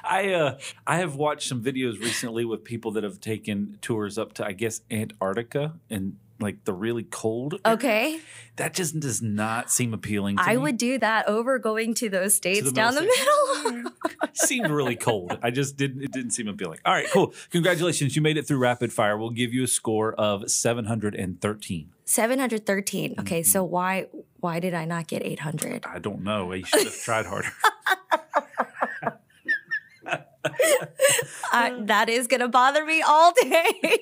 I 0.04 0.32
uh, 0.32 0.58
I 0.86 0.96
have 0.98 1.14
watched 1.14 1.48
some 1.48 1.62
videos 1.62 2.00
recently 2.00 2.44
with 2.44 2.64
people 2.64 2.90
that 2.92 3.04
have 3.04 3.20
taken 3.20 3.78
tours 3.82 4.18
up 4.18 4.32
to 4.34 4.46
I 4.46 4.52
guess 4.52 4.80
Antarctica 4.90 5.74
and 5.88 6.16
like 6.40 6.64
the 6.64 6.72
really 6.72 7.04
cold. 7.04 7.54
area. 7.64 7.74
okay. 7.76 8.20
that 8.56 8.74
just 8.74 8.98
does 8.98 9.20
not 9.22 9.70
seem 9.70 9.94
appealing. 9.94 10.36
to 10.36 10.42
me. 10.42 10.48
I 10.48 10.56
me. 10.56 10.62
would 10.62 10.78
do 10.78 10.98
that 10.98 11.28
over 11.28 11.58
going 11.58 11.94
to 11.94 12.08
those 12.08 12.34
states 12.34 12.64
the 12.64 12.72
down 12.72 12.94
the 12.94 13.02
middle 13.02 13.72
middle. 13.72 13.92
seemed 14.34 14.70
really 14.70 14.96
cold. 14.96 15.38
I 15.42 15.50
just 15.50 15.76
didn't. 15.76 16.02
It 16.02 16.12
didn't 16.12 16.30
seem 16.32 16.48
appealing. 16.48 16.78
All 16.84 16.92
right, 16.94 17.06
cool. 17.10 17.32
Congratulations, 17.50 18.16
you 18.16 18.22
made 18.22 18.36
it 18.36 18.46
through 18.46 18.58
rapid 18.58 18.92
fire. 18.92 19.16
We'll 19.18 19.30
give 19.30 19.52
you 19.54 19.64
a 19.64 19.68
score 19.68 20.14
of 20.14 20.50
seven 20.50 20.86
hundred 20.86 21.14
and 21.14 21.40
thirteen. 21.40 21.90
713. 22.06 23.14
Okay, 23.20 23.42
so 23.44 23.62
Mm-hmm. 23.62 23.70
why 23.72 24.06
why 24.40 24.58
did 24.58 24.74
I 24.74 24.84
not 24.84 25.06
get 25.06 25.22
800? 25.24 25.84
I 25.86 25.98
don't 26.00 26.22
know. 26.24 26.52
You 26.52 26.64
should 26.64 26.84
have 26.84 26.94
tried 26.94 27.26
harder. 27.26 27.52
I, 31.52 31.76
that 31.84 32.08
is 32.08 32.26
going 32.26 32.40
to 32.40 32.48
bother 32.48 32.84
me 32.84 33.02
all 33.02 33.32
day 33.42 33.98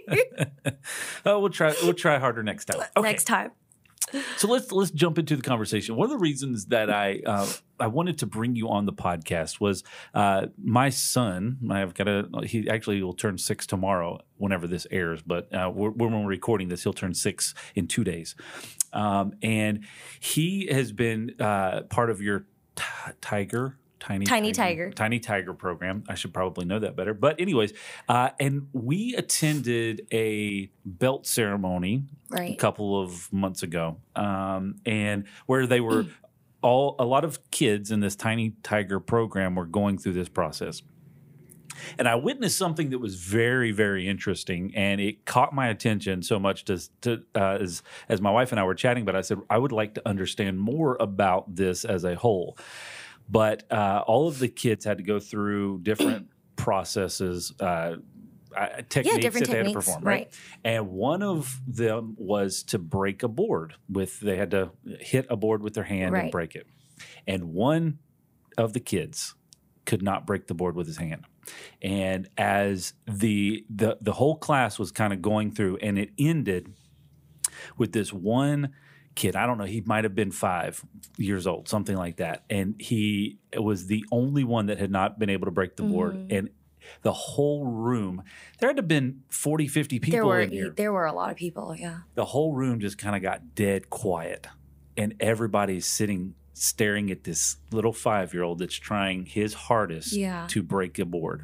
oh, 1.27 1.41
we'll 1.41 1.51
try. 1.51 1.75
We'll 1.83 1.95
try 1.95 2.19
harder 2.19 2.43
next 2.43 2.67
time. 2.67 2.83
Okay. 2.97 3.09
next 3.09 3.25
time. 3.25 3.53
So 4.39 4.49
let's 4.49 4.73
let's 4.73 4.91
jump 4.91 5.19
into 5.19 5.37
the 5.37 5.43
conversation. 5.43 5.95
One 5.97 6.07
of 6.07 6.11
the 6.11 6.19
reasons 6.19 6.67
that 6.67 6.89
I 6.89 7.21
uh, 7.27 7.47
I 7.79 7.89
wanted 7.89 8.19
to 8.19 8.27
bring 8.27 8.57
you 8.57 8.71
on 8.71 8.87
the 8.87 8.93
podcast 8.93 9.61
was 9.61 9.85
uh, 10.15 10.47
my 10.57 10.89
son. 10.89 11.59
I've 11.71 11.93
got 11.93 12.09
a 12.09 12.27
he 12.45 12.71
actually 12.71 13.03
will 13.03 13.13
turn 13.13 13.37
six 13.37 13.67
tomorrow 13.67 14.21
whenever 14.39 14.67
this 14.67 14.87
airs, 14.91 15.21
but 15.23 15.55
uh, 15.55 15.71
we're, 15.75 15.91
when 15.91 16.13
we're 16.13 16.27
recording 16.27 16.69
this, 16.69 16.85
he'll 16.85 16.95
turn 16.95 17.13
six 17.13 17.55
in 17.75 17.87
two 17.87 18.03
days, 18.03 18.35
um, 18.95 19.35
and 19.43 19.85
he 20.21 20.69
has 20.73 20.91
been 20.93 21.35
uh, 21.39 21.83
part 21.83 22.09
of 22.09 22.23
your 22.23 22.47
t- 22.77 22.85
tiger. 23.21 23.77
Tiny, 24.01 24.25
Tiny 24.27 24.53
Tiger. 24.53 24.91
Tiny 24.91 25.19
Tiger 25.19 25.55
program. 25.55 26.05
I 26.09 26.15
should 26.15 26.33
probably 26.33 26.65
know 26.65 26.79
that 26.79 26.97
better. 26.97 27.15
But, 27.15 27.41
anyways, 27.41 27.73
uh, 28.09 28.31
and 28.39 28.69
we 28.73 29.15
attended 29.17 30.07
a 30.13 30.71
belt 30.85 31.27
ceremony 31.27 32.05
a 32.33 32.55
couple 32.57 33.01
of 33.01 33.33
months 33.33 33.63
ago, 33.63 33.99
um, 34.15 34.77
and 34.87 35.25
where 35.47 35.67
they 35.67 35.81
were 35.81 36.07
all 36.63 36.97
a 36.99 37.05
lot 37.05 37.25
of 37.25 37.51
kids 37.51 37.91
in 37.91 38.01
this 38.01 38.17
tiny 38.17 38.55
tiger 38.63 39.01
program 39.01 39.55
were 39.55 39.67
going 39.67 39.99
through 39.99 40.13
this 40.13 40.29
process. 40.29 40.83
And 41.99 42.09
I 42.09 42.17
witnessed 42.17 42.59
something 42.59 42.91
that 42.91 42.99
was 42.99 43.15
very, 43.15 43.71
very 43.71 44.09
interesting, 44.09 44.73
and 44.75 45.01
it 45.01 45.25
caught 45.25 45.55
my 45.55 45.69
attention 45.69 46.23
so 46.23 46.39
much 46.39 46.65
to, 46.65 46.79
to 47.03 47.23
uh, 47.35 47.59
as 47.61 47.83
as 48.09 48.21
my 48.21 48.31
wife 48.31 48.51
and 48.53 48.61
I 48.61 48.65
were 48.65 48.75
chatting. 48.75 49.05
But 49.05 49.15
I 49.17 49.21
said 49.21 49.39
I 49.49 49.59
would 49.59 49.73
like 49.73 49.95
to 49.95 50.09
understand 50.09 50.59
more 50.59 50.97
about 50.99 51.55
this 51.55 51.85
as 51.85 52.05
a 52.05 52.17
whole. 52.17 52.59
But 53.29 53.71
uh, 53.71 54.03
all 54.07 54.29
of 54.29 54.39
the 54.39 54.49
kids 54.49 54.85
had 54.85 54.99
to 54.99 55.05
go 55.05 55.21
through 55.21 55.81
different 55.83 56.29
processes. 56.57 57.53
Uh, 57.61 57.97
uh, 58.57 58.69
techniques 58.89 59.19
different 59.19 59.47
that 59.47 59.53
they 59.53 59.59
had 59.59 59.67
to 59.67 59.73
perform, 59.73 60.03
right? 60.03 60.13
right. 60.13 60.35
And 60.65 60.89
one 60.89 61.23
of 61.23 61.61
them 61.67 62.15
was 62.19 62.63
to 62.65 62.79
break 62.79 63.23
a 63.23 63.29
board 63.29 63.75
with 63.89 64.21
they 64.21 64.37
had 64.37 64.51
to 64.53 64.71
hit 65.01 65.27
a 65.29 65.37
board 65.37 65.63
with 65.63 65.75
their 65.75 65.85
hand 65.85 66.17
and 66.17 66.31
break 66.31 66.55
it. 66.55 66.67
And 67.27 67.53
one 67.53 67.99
of 68.57 68.73
the 68.73 68.81
kids 68.81 69.35
could 69.85 70.03
not 70.03 70.27
break 70.27 70.47
the 70.47 70.55
board 70.55 70.77
with 70.77 70.87
his 70.87 70.97
hand. 70.97 71.25
And 71.81 72.29
as 72.37 72.95
the 73.07 73.65
the 73.71 73.99
the 74.01 74.13
whole 74.13 74.37
class 74.37 74.79
was 74.79 74.91
kind 74.93 75.13
of 75.13 75.23
going 75.23 75.53
through 75.53 75.79
and 75.79 75.99
it 75.99 76.11
ended 76.19 76.73
with 77.77 77.93
this 77.93 78.13
one 78.13 78.71
kid. 79.19 79.37
I 79.37 79.47
don't 79.47 79.59
know, 79.59 79.65
he 79.65 79.83
might 79.83 80.05
have 80.05 80.15
been 80.15 80.31
5 80.31 80.85
years 81.19 81.47
old, 81.47 81.69
something 81.69 81.97
like 81.97 82.17
that. 82.17 82.45
And 82.49 82.75
he 82.81 83.39
was 83.59 83.87
the 83.87 84.05
only 84.13 84.45
one 84.45 84.67
that 84.67 84.79
had 84.79 84.91
not 84.91 85.19
been 85.19 85.29
able 85.31 85.45
to 85.47 85.51
break 85.51 85.77
the 85.77 85.83
board 85.83 86.15
Mm-hmm. 86.15 86.35
and 86.37 86.51
the 87.03 87.13
whole 87.13 87.67
room 87.67 88.23
there 88.61 88.69
had 88.71 88.77
to 88.77 88.81
have 88.81 88.89
been 88.89 89.21
40 89.29 89.69
50 89.69 89.99
people 89.99 90.17
there 90.17 90.25
were 90.25 90.41
in 90.41 90.51
here 90.51 90.71
there 90.71 90.91
were 90.93 91.05
a 91.05 91.13
lot 91.13 91.31
of 91.31 91.37
people. 91.37 91.75
Yeah. 91.77 91.99
the 92.15 92.25
whole 92.25 92.55
room 92.55 92.81
just 92.81 92.97
kind 92.97 93.15
of 93.15 93.21
got 93.21 93.55
dead 93.55 93.91
quiet 93.91 94.47
and 94.97 95.15
everybody's 95.21 95.85
sitting 95.85 96.35
staring 96.55 97.11
at 97.11 97.25
this 97.25 97.57
little 97.73 97.93
five 97.93 98.33
year 98.33 98.43
old 98.43 98.61
that's 98.61 98.75
trying 98.77 99.27
his 99.27 99.53
hardest 99.53 100.13
Yeah. 100.15 100.47
to 100.51 100.63
break 100.63 100.99
a 100.99 101.05
board 101.05 101.43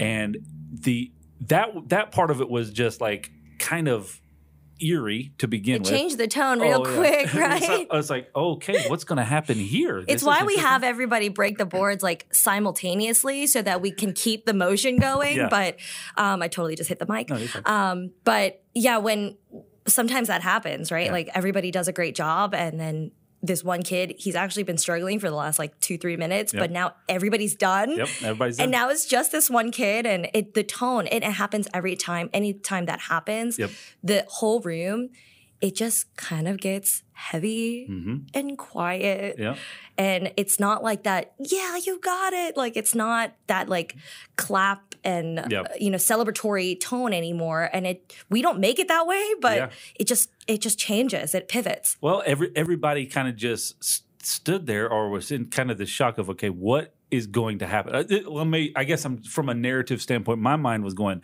and 0.00 0.38
the 0.72 1.12
that 1.42 1.68
that 1.90 2.10
part 2.10 2.30
of 2.32 2.40
it 2.40 2.48
was 2.48 2.70
just 2.72 3.00
like 3.00 3.30
kind 3.60 3.86
of 3.88 4.20
eerie 4.82 5.32
to 5.38 5.48
begin 5.48 5.76
It 5.76 5.80
with 5.82 5.90
changed 5.90 6.18
the 6.18 6.28
tone 6.28 6.60
real 6.60 6.82
Oh, 6.86 6.90
yeah. 6.90 6.96
quick, 7.24 7.34
right? 7.34 7.86
I 7.90 7.96
was 7.96 8.10
like, 8.10 8.30
okay, 8.34 8.88
what's 8.88 9.04
going 9.04 9.18
to 9.18 9.24
happen 9.24 9.56
here? 9.56 9.98
It's 10.08 10.22
is 10.22 10.24
why 10.24 10.44
we 10.44 10.56
have 10.56 10.82
everybody 10.84 11.28
break 11.28 11.58
the 11.58 11.66
boards 11.66 12.02
like 12.02 12.26
simultaneously 12.32 13.46
so 13.46 13.62
that 13.62 13.80
we 13.80 13.90
can 13.90 14.12
keep 14.12 14.46
the 14.46 14.54
motion 14.54 14.96
going. 14.98 15.36
Yeah. 15.36 15.48
But 15.48 15.76
um, 16.16 16.42
I 16.42 16.48
totally 16.48 16.76
just 16.76 16.88
hit 16.88 16.98
the 16.98 17.06
mic. 17.06 17.28
No. 17.28 17.40
Um, 17.64 18.10
but 18.24 18.62
yeah, 18.74 18.98
when 18.98 19.36
sometimes 19.86 20.28
that 20.28 20.42
happens, 20.42 20.92
right? 20.92 21.06
Yeah. 21.06 21.12
Like 21.12 21.30
everybody 21.34 21.70
does 21.70 21.88
a 21.88 21.92
great 21.92 22.14
job 22.14 22.54
and 22.54 22.78
then 22.78 23.10
this 23.42 23.64
one 23.64 23.82
kid, 23.82 24.14
he's 24.18 24.36
actually 24.36 24.62
been 24.62 24.78
struggling 24.78 25.18
for 25.18 25.28
the 25.28 25.34
last 25.34 25.58
like 25.58 25.78
two, 25.80 25.98
three 25.98 26.16
minutes, 26.16 26.52
Yep. 26.54 26.62
but 26.62 26.70
now 26.70 26.94
everybody's 27.08 27.54
done. 27.56 27.96
Yep, 27.96 28.08
everybody's 28.22 28.60
And 28.60 28.70
now 28.70 28.88
it's 28.88 29.04
just 29.06 29.32
this 29.32 29.50
one 29.50 29.70
kid, 29.72 30.06
and 30.06 30.28
it 30.32 30.54
the 30.54 30.62
tone, 30.62 31.06
it, 31.08 31.22
it 31.24 31.32
happens 31.32 31.66
every 31.74 31.96
time. 31.96 32.30
Anytime 32.32 32.86
that 32.86 33.00
happens, 33.00 33.58
Yep. 33.58 33.70
the 34.04 34.24
whole 34.28 34.60
room, 34.60 35.10
it 35.62 35.74
just 35.76 36.14
kind 36.16 36.46
of 36.48 36.58
gets 36.58 37.02
heavy 37.12 37.86
Mhm. 37.88 38.28
and 38.34 38.58
quiet. 38.58 39.36
Yep. 39.38 39.56
And 39.96 40.32
it's 40.36 40.58
not 40.58 40.82
like 40.82 41.04
that, 41.04 41.32
yeah, 41.38 41.76
you 41.76 42.00
got 42.00 42.32
it. 42.32 42.56
Like 42.56 42.76
it's 42.76 42.94
not 42.94 43.32
that 43.46 43.68
like 43.68 43.94
clap 44.36 44.94
and 45.04 45.40
Yep. 45.50 45.64
uh, 45.64 45.74
you 45.80 45.90
know 45.90 45.98
celebratory 45.98 46.78
tone 46.80 47.12
anymore. 47.12 47.70
And 47.72 47.86
it 47.86 48.12
we 48.28 48.42
don't 48.42 48.58
make 48.58 48.78
it 48.78 48.88
that 48.88 49.06
way, 49.06 49.24
but 49.40 49.56
Yeah. 49.56 49.70
it 49.94 50.06
just 50.08 50.30
it 50.48 50.60
just 50.60 50.78
changes. 50.78 51.34
It 51.34 51.48
pivots. 51.48 51.96
Well, 52.00 52.22
every 52.26 52.50
everybody 52.56 53.06
kind 53.06 53.28
of 53.28 53.36
just 53.36 53.76
s- 53.80 54.02
stood 54.22 54.66
there 54.66 54.90
or 54.90 55.10
was 55.10 55.30
in 55.30 55.46
kind 55.46 55.70
of 55.70 55.78
the 55.78 55.86
shock 55.86 56.18
of, 56.18 56.28
okay, 56.30 56.50
what 56.50 56.94
is 57.10 57.26
going 57.26 57.58
to 57.58 57.66
happen? 57.66 57.94
Uh, 57.94 58.04
Let 58.28 58.46
me. 58.46 58.72
I 58.74 58.84
guess 58.84 59.04
I'm 59.04 59.22
from 59.22 59.48
a 59.48 59.54
narrative 59.54 60.00
standpoint. 60.02 60.40
My 60.40 60.56
mind 60.56 60.82
was 60.82 60.94
going, 60.94 61.20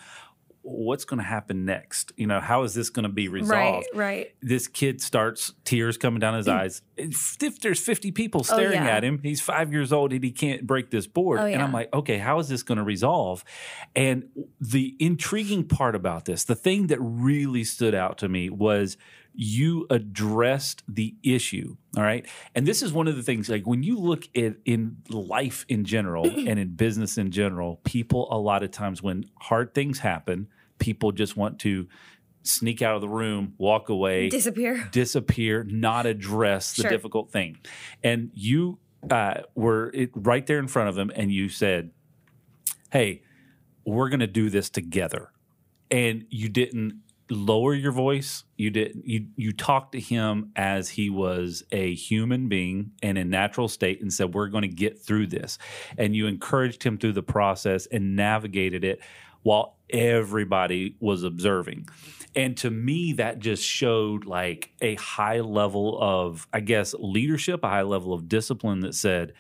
what's 0.63 1.05
going 1.05 1.19
to 1.19 1.25
happen 1.25 1.65
next? 1.65 2.13
You 2.17 2.27
know, 2.27 2.41
how 2.41 2.63
is 2.63 2.75
this 2.75 2.91
going 2.91 3.05
to 3.05 3.09
be 3.09 3.29
resolved? 3.29 3.87
Right, 3.95 4.17
right. 4.17 4.35
This 4.43 4.69
kid 4.69 5.01
starts 5.01 5.53
tears 5.65 5.97
coming 5.97 6.21
down 6.21 6.35
his 6.35 6.49
eyes. 6.49 6.83
If 6.97 7.61
there's 7.61 7.81
50 7.81 8.13
people 8.13 8.45
staring 8.45 8.79
Mm. 8.79 8.83
Oh, 8.83 8.85
yeah. 8.85 8.97
at 8.97 9.05
him, 9.05 9.21
he's 9.23 9.41
five 9.41 9.73
years 9.73 9.93
old 9.93 10.13
and 10.13 10.23
he 10.23 10.31
can't 10.31 10.67
break 10.67 10.91
this 10.91 11.07
board. 11.07 11.41
Oh, 11.41 11.47
And 11.47 11.63
I'm 11.63 11.73
like, 11.73 11.93
okay, 11.95 12.19
how 12.19 12.39
is 12.39 12.49
this 12.49 12.63
going 12.63 12.79
to 12.79 12.85
resolve? 12.85 13.45
And 13.97 14.25
the 14.61 14.95
intriguing 14.99 15.65
part 15.67 15.95
about 15.95 16.27
this, 16.27 16.45
the 16.45 16.55
thing 16.55 16.89
that 16.89 16.99
really 17.01 17.65
stood 17.65 17.95
out 17.95 18.19
to 18.19 18.29
me 18.29 18.51
was 18.51 18.97
you 19.41 19.87
addressed 19.89 20.83
the 20.89 21.15
issue. 21.23 21.77
All 21.97 22.03
right. 22.03 22.27
And 22.57 22.67
this 22.67 22.83
is 22.83 22.93
one 22.93 23.07
of 23.07 23.15
the 23.15 23.23
things 23.23 23.49
like 23.49 23.69
when 23.69 23.85
you 23.85 23.97
look 23.97 24.25
at 24.37 24.57
in 24.65 24.97
life 25.09 25.65
in 25.69 25.85
general 25.85 26.25
and 26.49 26.59
in 26.59 26.75
business 26.75 27.17
in 27.17 27.31
general, 27.31 27.77
people 27.85 28.27
a 28.33 28.37
lot 28.39 28.65
of 28.65 28.73
times 28.73 29.01
when 29.01 29.27
hard 29.41 29.75
things 29.75 30.01
happen, 30.01 30.49
people 30.81 31.13
just 31.13 31.37
want 31.37 31.61
to 31.61 31.87
sneak 32.43 32.83
out 32.83 32.97
of 32.97 33.01
the 33.01 33.09
room, 33.09 33.55
walk 33.59 33.89
away, 33.91 34.29
Disappear. 34.29 34.89
disappear, 34.91 35.63
not 35.63 36.05
address 36.05 36.75
the 36.75 36.83
Sure. 36.83 36.91
difficult 36.91 37.31
thing. 37.31 37.59
And 38.03 38.33
you 38.35 38.81
uh, 39.09 39.43
were 39.55 39.93
it, 39.95 40.11
right 40.15 40.45
there 40.49 40.59
in 40.59 40.67
front 40.67 40.89
of 40.89 40.97
them 40.97 41.13
and 41.15 41.31
you 41.31 41.49
said, 41.49 41.93
"Hey, 42.91 43.23
we're 43.87 44.09
going 44.09 44.19
to 44.19 44.27
do 44.27 44.51
this 44.51 44.69
together." 44.69 45.31
And 45.93 46.25
you 46.29 46.49
didn't 46.49 47.03
lower 47.31 47.75
your 47.75 47.93
voice. 47.93 48.45
You 48.57 48.71
didn't. 48.71 49.07
You 49.07 49.27
you 49.37 49.53
talked 49.53 49.93
to 49.93 50.01
him 50.01 50.51
as 50.57 50.91
he 50.91 51.11
was 51.11 51.63
a 51.73 51.95
human 51.95 52.49
being 52.49 52.93
and 53.03 53.19
in 53.19 53.31
natural 53.31 53.69
state, 53.69 54.01
and 54.01 54.13
said, 54.13 54.35
"We're 54.35 54.49
going 54.49 54.63
to 54.63 54.69
get 54.69 55.01
through 55.01 55.29
this." 55.29 55.59
And 55.97 56.15
you 56.15 56.27
encouraged 56.27 56.83
him 56.83 56.99
through 56.99 57.13
the 57.13 57.23
process 57.23 57.87
and 57.87 58.17
navigated 58.17 58.85
it 58.85 59.01
while 59.43 59.77
everybody 59.91 60.97
was 61.01 61.23
observing. 61.23 61.89
And 62.35 62.57
to 62.59 62.71
me, 62.71 63.15
that 63.15 63.39
just 63.39 63.65
showed 63.65 64.25
like 64.27 64.73
a 64.81 64.95
high 64.97 65.41
level 65.41 65.99
of, 66.01 66.47
I 66.53 66.61
guess, 66.61 66.95
leadership, 66.99 67.65
a 67.65 67.69
high 67.69 67.83
level 67.83 68.13
of 68.13 68.29
discipline 68.29 68.81
that 68.81 68.95
said, 68.95 69.33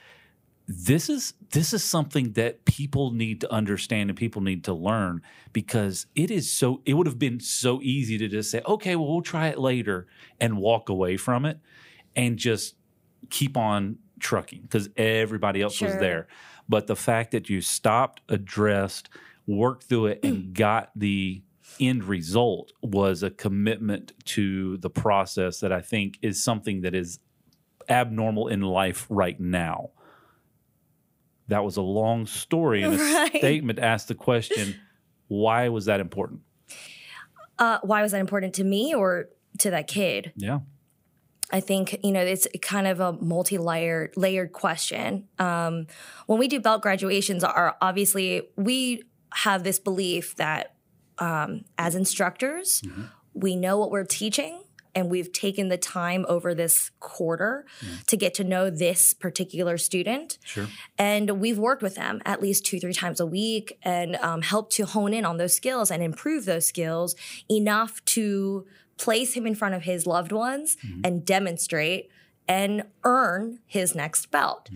this 0.69 1.09
is 1.09 1.33
this 1.53 1.73
is 1.73 1.83
something 1.83 2.33
that 2.33 2.65
people 2.67 3.11
need 3.11 3.41
to 3.41 3.51
understand 3.51 4.11
and 4.11 4.19
people 4.19 4.43
need 4.43 4.63
to 4.65 4.75
learn 4.75 5.23
because 5.53 6.07
it 6.15 6.31
is 6.31 6.53
so 6.53 6.83
it 6.85 6.93
would 6.93 7.07
have 7.07 7.19
been 7.19 7.41
so 7.41 7.81
easy 7.81 8.19
to 8.19 8.29
just 8.29 8.51
say 8.51 8.61
okay 8.67 8.95
well 8.95 9.11
we'll 9.11 9.23
try 9.23 9.49
it 9.49 9.59
later 9.59 10.07
and 10.39 10.59
walk 10.59 10.91
away 10.91 11.17
from 11.17 11.47
it 11.47 11.59
and 12.15 12.37
just 12.37 12.75
keep 13.31 13.57
on 13.57 13.99
trucking 14.19 14.63
because 14.63 14.89
everybody 14.97 15.63
else 15.63 15.81
was 15.81 15.97
there. 15.97 16.27
But 16.69 16.87
the 16.87 16.97
fact 16.97 17.31
that 17.31 17.49
you 17.49 17.61
stopped 17.61 18.21
addressed 18.29 19.09
worked 19.47 19.85
through 19.85 20.07
it 20.07 20.21
and 20.23 20.53
got 20.55 20.91
the 20.95 21.43
end 21.81 22.05
result 22.05 22.73
was 22.83 23.23
a 23.23 23.31
commitment 23.31 24.13
to 24.25 24.79
the 24.79 24.89
process 24.89 25.61
that 25.61 25.71
i 25.71 25.83
think 25.83 26.19
is 26.23 26.43
something 26.43 26.81
that 26.81 26.95
is 26.95 27.21
abnormal 27.91 28.49
in 28.49 28.63
life 28.63 29.07
right 29.11 29.39
now 29.39 29.91
that 31.49 31.65
was 31.65 31.77
a 31.77 31.83
long 31.83 32.27
story 32.27 32.83
and 32.83 32.95
a 32.95 32.99
Right. 33.15 33.37
statement 33.37 33.79
asked 33.79 34.09
the 34.09 34.15
question 34.15 34.75
why 35.29 35.69
was 35.69 35.85
that 35.87 36.01
important 36.01 36.41
Uh, 37.59 37.79
why 37.83 38.03
was 38.03 38.13
that 38.13 38.21
important 38.21 38.55
to 38.55 38.65
me 38.65 38.95
or 38.95 39.29
to 39.59 39.71
that 39.71 39.87
kid? 39.89 40.33
yeah 40.37 40.61
I 41.51 41.61
think 41.61 41.99
you 42.05 42.13
know 42.13 42.21
it's 42.21 42.47
kind 42.61 42.87
of 42.87 43.01
a 43.01 43.13
multi-layered 43.15 44.13
layered 44.19 44.53
question. 44.53 45.29
Um, 45.39 45.87
when 46.27 46.39
we 46.39 46.47
do 46.47 46.61
belt 46.61 46.83
graduations, 46.83 47.43
are 47.43 47.75
obviously 47.81 48.43
we 48.57 49.05
have 49.33 49.65
this 49.65 49.79
belief 49.79 50.37
that 50.37 50.75
um, 51.19 51.65
as 51.79 51.95
instructors, 51.95 52.83
we 53.33 53.57
know 53.57 53.79
what 53.79 53.91
we're 53.91 54.05
teaching. 54.05 54.61
And 54.99 55.09
we've 55.11 55.33
taken 55.33 55.69
the 55.69 55.77
time 55.79 56.27
over 56.29 56.55
this 56.55 56.91
quarter 56.99 57.65
to 58.09 58.17
get 58.17 58.35
to 58.35 58.45
know 58.45 58.69
this 58.69 59.15
particular 59.15 59.79
student. 59.79 60.39
sure 60.45 60.67
And 60.99 61.41
we've 61.43 61.59
worked 61.69 61.83
with 61.83 61.95
them 61.95 62.21
at 62.25 62.43
least 62.43 62.67
two, 62.67 62.81
three 62.81 62.93
times 62.93 63.21
a 63.21 63.27
week 63.27 63.79
and 63.85 64.17
um, 64.17 64.43
helped 64.43 64.73
to 64.79 64.87
hone 64.87 65.13
in 65.15 65.25
on 65.25 65.37
those 65.37 65.55
skills 65.55 65.91
and 65.93 66.03
improve 66.03 66.47
those 66.47 66.67
skills 66.67 67.15
enough 67.49 68.05
to 68.17 68.67
place 68.97 69.35
him 69.35 69.47
in 69.47 69.55
front 69.55 69.75
of 69.77 69.83
his 69.83 70.05
loved 70.05 70.33
ones 70.33 70.77
and 71.05 71.25
demonstrate 71.25 72.11
and 72.49 72.83
earn 73.05 73.61
his 73.67 73.95
next 73.95 74.23
belt. 74.33 74.69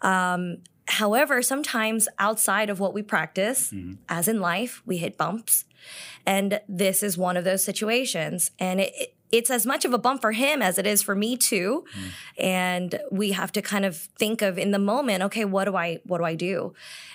Um, 0.00 0.58
however, 0.88 1.42
sometimes 1.42 2.08
outside 2.18 2.70
of 2.70 2.80
what 2.80 2.94
we 2.94 3.02
practice, 3.02 3.74
as 4.08 4.26
in 4.28 4.40
life, 4.40 4.80
we 4.86 4.96
hit 4.98 5.18
bumps. 5.18 5.64
And 6.24 6.60
this 6.68 7.02
is 7.02 7.18
one 7.18 7.36
of 7.36 7.44
those 7.44 7.62
situations. 7.64 8.50
And 8.58 8.80
it- 8.80 9.12
it's 9.32 9.50
as 9.50 9.66
much 9.66 9.84
of 9.84 9.92
a 9.92 9.98
bump 9.98 10.20
for 10.20 10.32
him 10.32 10.62
as 10.62 10.78
it 10.78 10.86
is 10.86 11.02
for 11.02 11.14
me 11.14 11.36
too. 11.36 11.84
And 12.38 12.98
we 13.10 13.32
have 13.32 13.52
to 13.52 13.62
kind 13.62 13.84
of 13.84 13.96
think 13.96 14.42
of 14.42 14.58
in 14.58 14.70
the 14.70 14.78
moment, 14.78 15.22
okay, 15.24 15.44
what 15.44 15.64
do 15.64 15.76
I 15.76 16.00
what 16.04 16.18
do 16.18 16.24
I 16.24 16.34
do? 16.34 16.74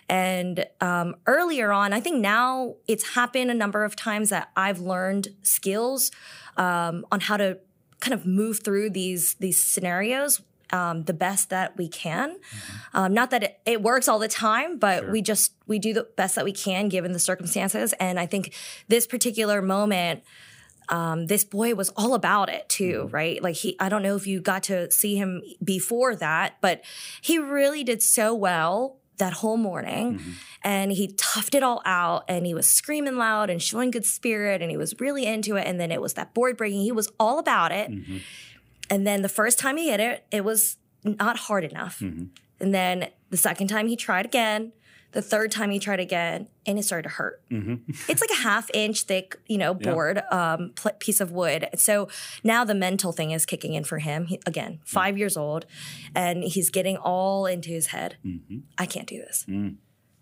And 0.10 0.66
um, 0.82 1.16
earlier 1.26 1.72
on, 1.72 1.94
I 1.94 2.00
think 2.00 2.18
now 2.18 2.76
it's 2.88 3.16
happened 3.16 3.50
a 3.50 3.56
number 3.56 3.84
of 3.84 3.96
times 3.96 4.30
that 4.30 4.50
I've 4.56 4.80
learned 4.80 5.30
skills 5.42 6.12
um, 6.58 7.06
on 7.12 7.22
how 7.22 7.38
to 7.38 7.60
kind 8.00 8.14
of 8.14 8.26
move 8.26 8.64
through 8.64 8.90
these 8.90 9.36
these 9.36 9.64
scenarios 9.64 10.42
um, 10.72 11.04
the 11.04 11.14
best 11.14 11.50
that 11.50 11.78
we 11.78 11.88
can. 11.88 12.38
Um, 12.94 13.14
not 13.14 13.30
that 13.32 13.44
it, 13.44 13.60
it 13.66 13.82
works 13.82 14.08
all 14.08 14.20
the 14.20 14.28
time, 14.28 14.78
but 14.78 15.10
we 15.10 15.22
just 15.22 15.54
we 15.68 15.80
do 15.80 15.94
the 15.94 16.08
best 16.16 16.36
that 16.36 16.46
we 16.46 16.52
can 16.52 16.90
given 16.90 17.12
the 17.12 17.20
circumstances. 17.20 17.94
And 17.94 18.20
I 18.20 18.26
think 18.26 18.54
this 18.88 19.08
particular 19.08 19.62
moment, 19.62 20.24
um, 20.92 21.28
this 21.28 21.44
boy 21.46 21.74
was 21.74 21.90
all 21.96 22.14
about 22.14 22.50
it 22.50 22.68
too, 22.70 23.04
mm-hmm. 23.06 23.16
right? 23.16 23.42
Like 23.42 23.56
he, 23.56 23.76
I 23.80 23.90
don't 23.90 24.04
know 24.04 24.16
if 24.16 24.28
you 24.28 24.42
got 24.42 24.64
to 24.64 24.92
see 24.92 25.16
him 25.16 25.42
before 25.64 26.16
that, 26.18 26.58
but 26.62 26.84
he 27.22 27.40
really 27.40 27.84
did 27.84 28.04
so 28.04 28.36
well 28.36 28.98
that 29.18 29.34
whole 29.34 29.58
morning. 29.58 30.20
Mm-hmm. 30.20 30.32
And 30.64 30.92
he 30.92 31.08
toughed 31.08 31.56
it 31.56 31.64
all 31.64 31.82
out 31.86 32.26
and 32.28 32.46
he 32.46 32.54
was 32.54 32.70
screaming 32.70 33.16
loud 33.16 33.50
and 33.50 33.62
showing 33.62 33.90
good 33.90 34.06
spirit 34.06 34.62
and 34.62 34.70
he 34.70 34.78
was 34.78 35.00
really 35.00 35.26
into 35.26 35.56
it. 35.56 35.66
And 35.66 35.80
then 35.80 35.92
it 35.92 36.02
was 36.02 36.14
that 36.16 36.34
board 36.34 36.58
breaking 36.58 36.82
he 36.82 36.92
was 36.92 37.10
all 37.20 37.40
about 37.40 37.72
it. 37.72 37.90
Mm-hmm. 37.90 38.18
And 38.90 39.08
then 39.08 39.22
the 39.22 39.30
first 39.30 39.58
time 39.58 39.78
he 39.78 39.90
hit 39.90 40.00
it 40.00 40.26
it 40.30 40.44
was 40.44 40.78
not 41.04 41.38
hard 41.38 41.64
enough. 41.64 42.02
And 42.60 42.74
then 42.74 43.10
the 43.30 43.38
second 43.38 43.68
time 43.68 43.88
he 43.88 43.96
tried 43.96 44.26
again 44.26 44.74
the 45.12 45.22
third 45.22 45.52
time 45.52 45.72
he 45.72 45.80
tried 45.80 46.00
again 46.00 46.48
and 46.66 46.80
it 46.80 46.84
started 46.84 47.04
to 47.10 47.16
hurt. 47.16 47.42
Mm-hmm. 47.50 47.92
It's 48.10 48.22
like 48.22 48.30
a 48.32 48.42
half 48.42 48.70
inch 48.74 49.04
thick 49.04 49.38
you 49.48 49.58
know 49.58 49.78
Yeah. 49.80 49.92
board 49.92 50.22
um, 50.32 50.72
pl- 50.76 50.94
piece 51.00 51.20
of 51.20 51.32
wood. 51.32 51.68
So 51.76 52.08
now 52.44 52.64
the 52.64 52.76
mental 52.76 53.12
thing 53.12 53.32
is 53.32 53.46
kicking 53.46 53.74
in 53.74 53.84
for 53.84 54.00
him. 54.00 54.26
He, 54.28 54.40
again 54.46 54.80
five 54.86 55.18
years 55.18 55.36
old 55.38 55.66
and 56.16 56.44
he's 56.44 56.70
getting 56.70 56.98
all 56.98 57.46
into 57.46 57.70
his 57.70 57.88
head. 57.88 58.18
Mm-hmm. 58.26 58.60
I 58.78 58.86
can't 58.86 59.08
do 59.08 59.18
this. 59.18 59.46
Mm. 59.50 59.76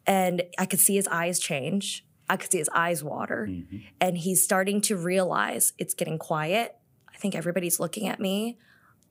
And 0.08 0.42
i 0.58 0.66
could 0.66 0.80
see 0.80 0.96
his 0.96 1.08
eyes 1.08 1.40
change. 1.40 2.06
I 2.28 2.38
could 2.38 2.52
see 2.52 2.58
his 2.60 2.70
eyes 2.74 3.04
water. 3.04 3.48
Mm-hmm. 3.50 3.78
And 4.02 4.18
he's 4.18 4.44
starting 4.44 4.82
to 4.82 4.96
realize 4.98 5.74
it's 5.78 5.94
getting 5.94 6.18
quiet. 6.18 6.76
I 7.14 7.18
think 7.18 7.36
everybody's 7.36 7.80
looking 7.80 8.08
at 8.08 8.20
me. 8.20 8.58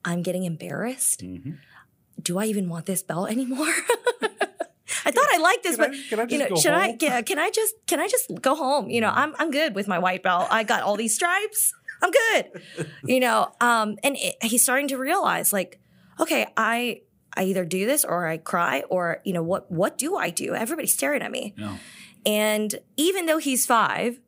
I'm 0.04 0.22
getting 0.22 0.44
embarrassed. 0.44 1.22
Do 2.20 2.38
i 2.38 2.46
even 2.46 2.68
want 2.68 2.86
this 2.86 3.02
belt 3.02 3.30
anymore 3.30 3.72
I 5.08 5.10
thought 5.10 5.26
I 5.32 5.38
liked 5.38 5.62
this, 5.62 5.76
Can 5.76 5.84
I- 5.84 5.88
but 5.88 5.96
can 6.08 6.18
I 6.20 6.22
you 6.22 6.28
just 6.28 6.40
know, 6.40 6.48
go 6.56 6.60
should 6.60 6.72
I? 6.72 6.86
home? 6.88 6.96
Yeah, 7.00 7.22
can 7.22 7.38
I 7.38 7.50
just? 7.50 7.74
Can 7.86 8.00
I 8.00 8.08
just 8.08 8.30
go 8.40 8.54
home? 8.54 8.90
You 8.90 9.00
know, 9.00 9.10
I'm 9.14 9.34
I'm 9.38 9.50
good 9.50 9.74
with 9.74 9.88
my 9.88 9.98
white 9.98 10.22
belt. 10.22 10.48
I 10.50 10.62
got 10.64 10.82
all 10.82 10.96
these 10.96 11.14
stripes. 11.14 11.72
I'm 12.02 12.10
good. 12.10 12.62
You 13.04 13.20
know, 13.20 13.50
um, 13.60 13.96
and 14.04 14.16
it, 14.16 14.36
he's 14.42 14.62
starting 14.62 14.88
to 14.88 14.98
realize, 14.98 15.52
like, 15.52 15.80
okay, 16.20 16.46
I 16.56 17.00
I 17.36 17.44
either 17.44 17.64
do 17.64 17.86
this 17.86 18.04
or 18.04 18.26
I 18.26 18.36
cry, 18.38 18.82
or 18.90 19.20
you 19.24 19.32
know, 19.32 19.42
what 19.42 19.70
what 19.70 19.98
do 19.98 20.16
I 20.16 20.30
do? 20.30 20.54
Everybody's 20.54 20.92
staring 20.94 21.22
at 21.22 21.30
me, 21.30 21.54
Yeah. 21.56 21.76
and 22.26 22.74
even 22.96 23.26
though 23.26 23.38
he's 23.38 23.66
five, 23.66 24.20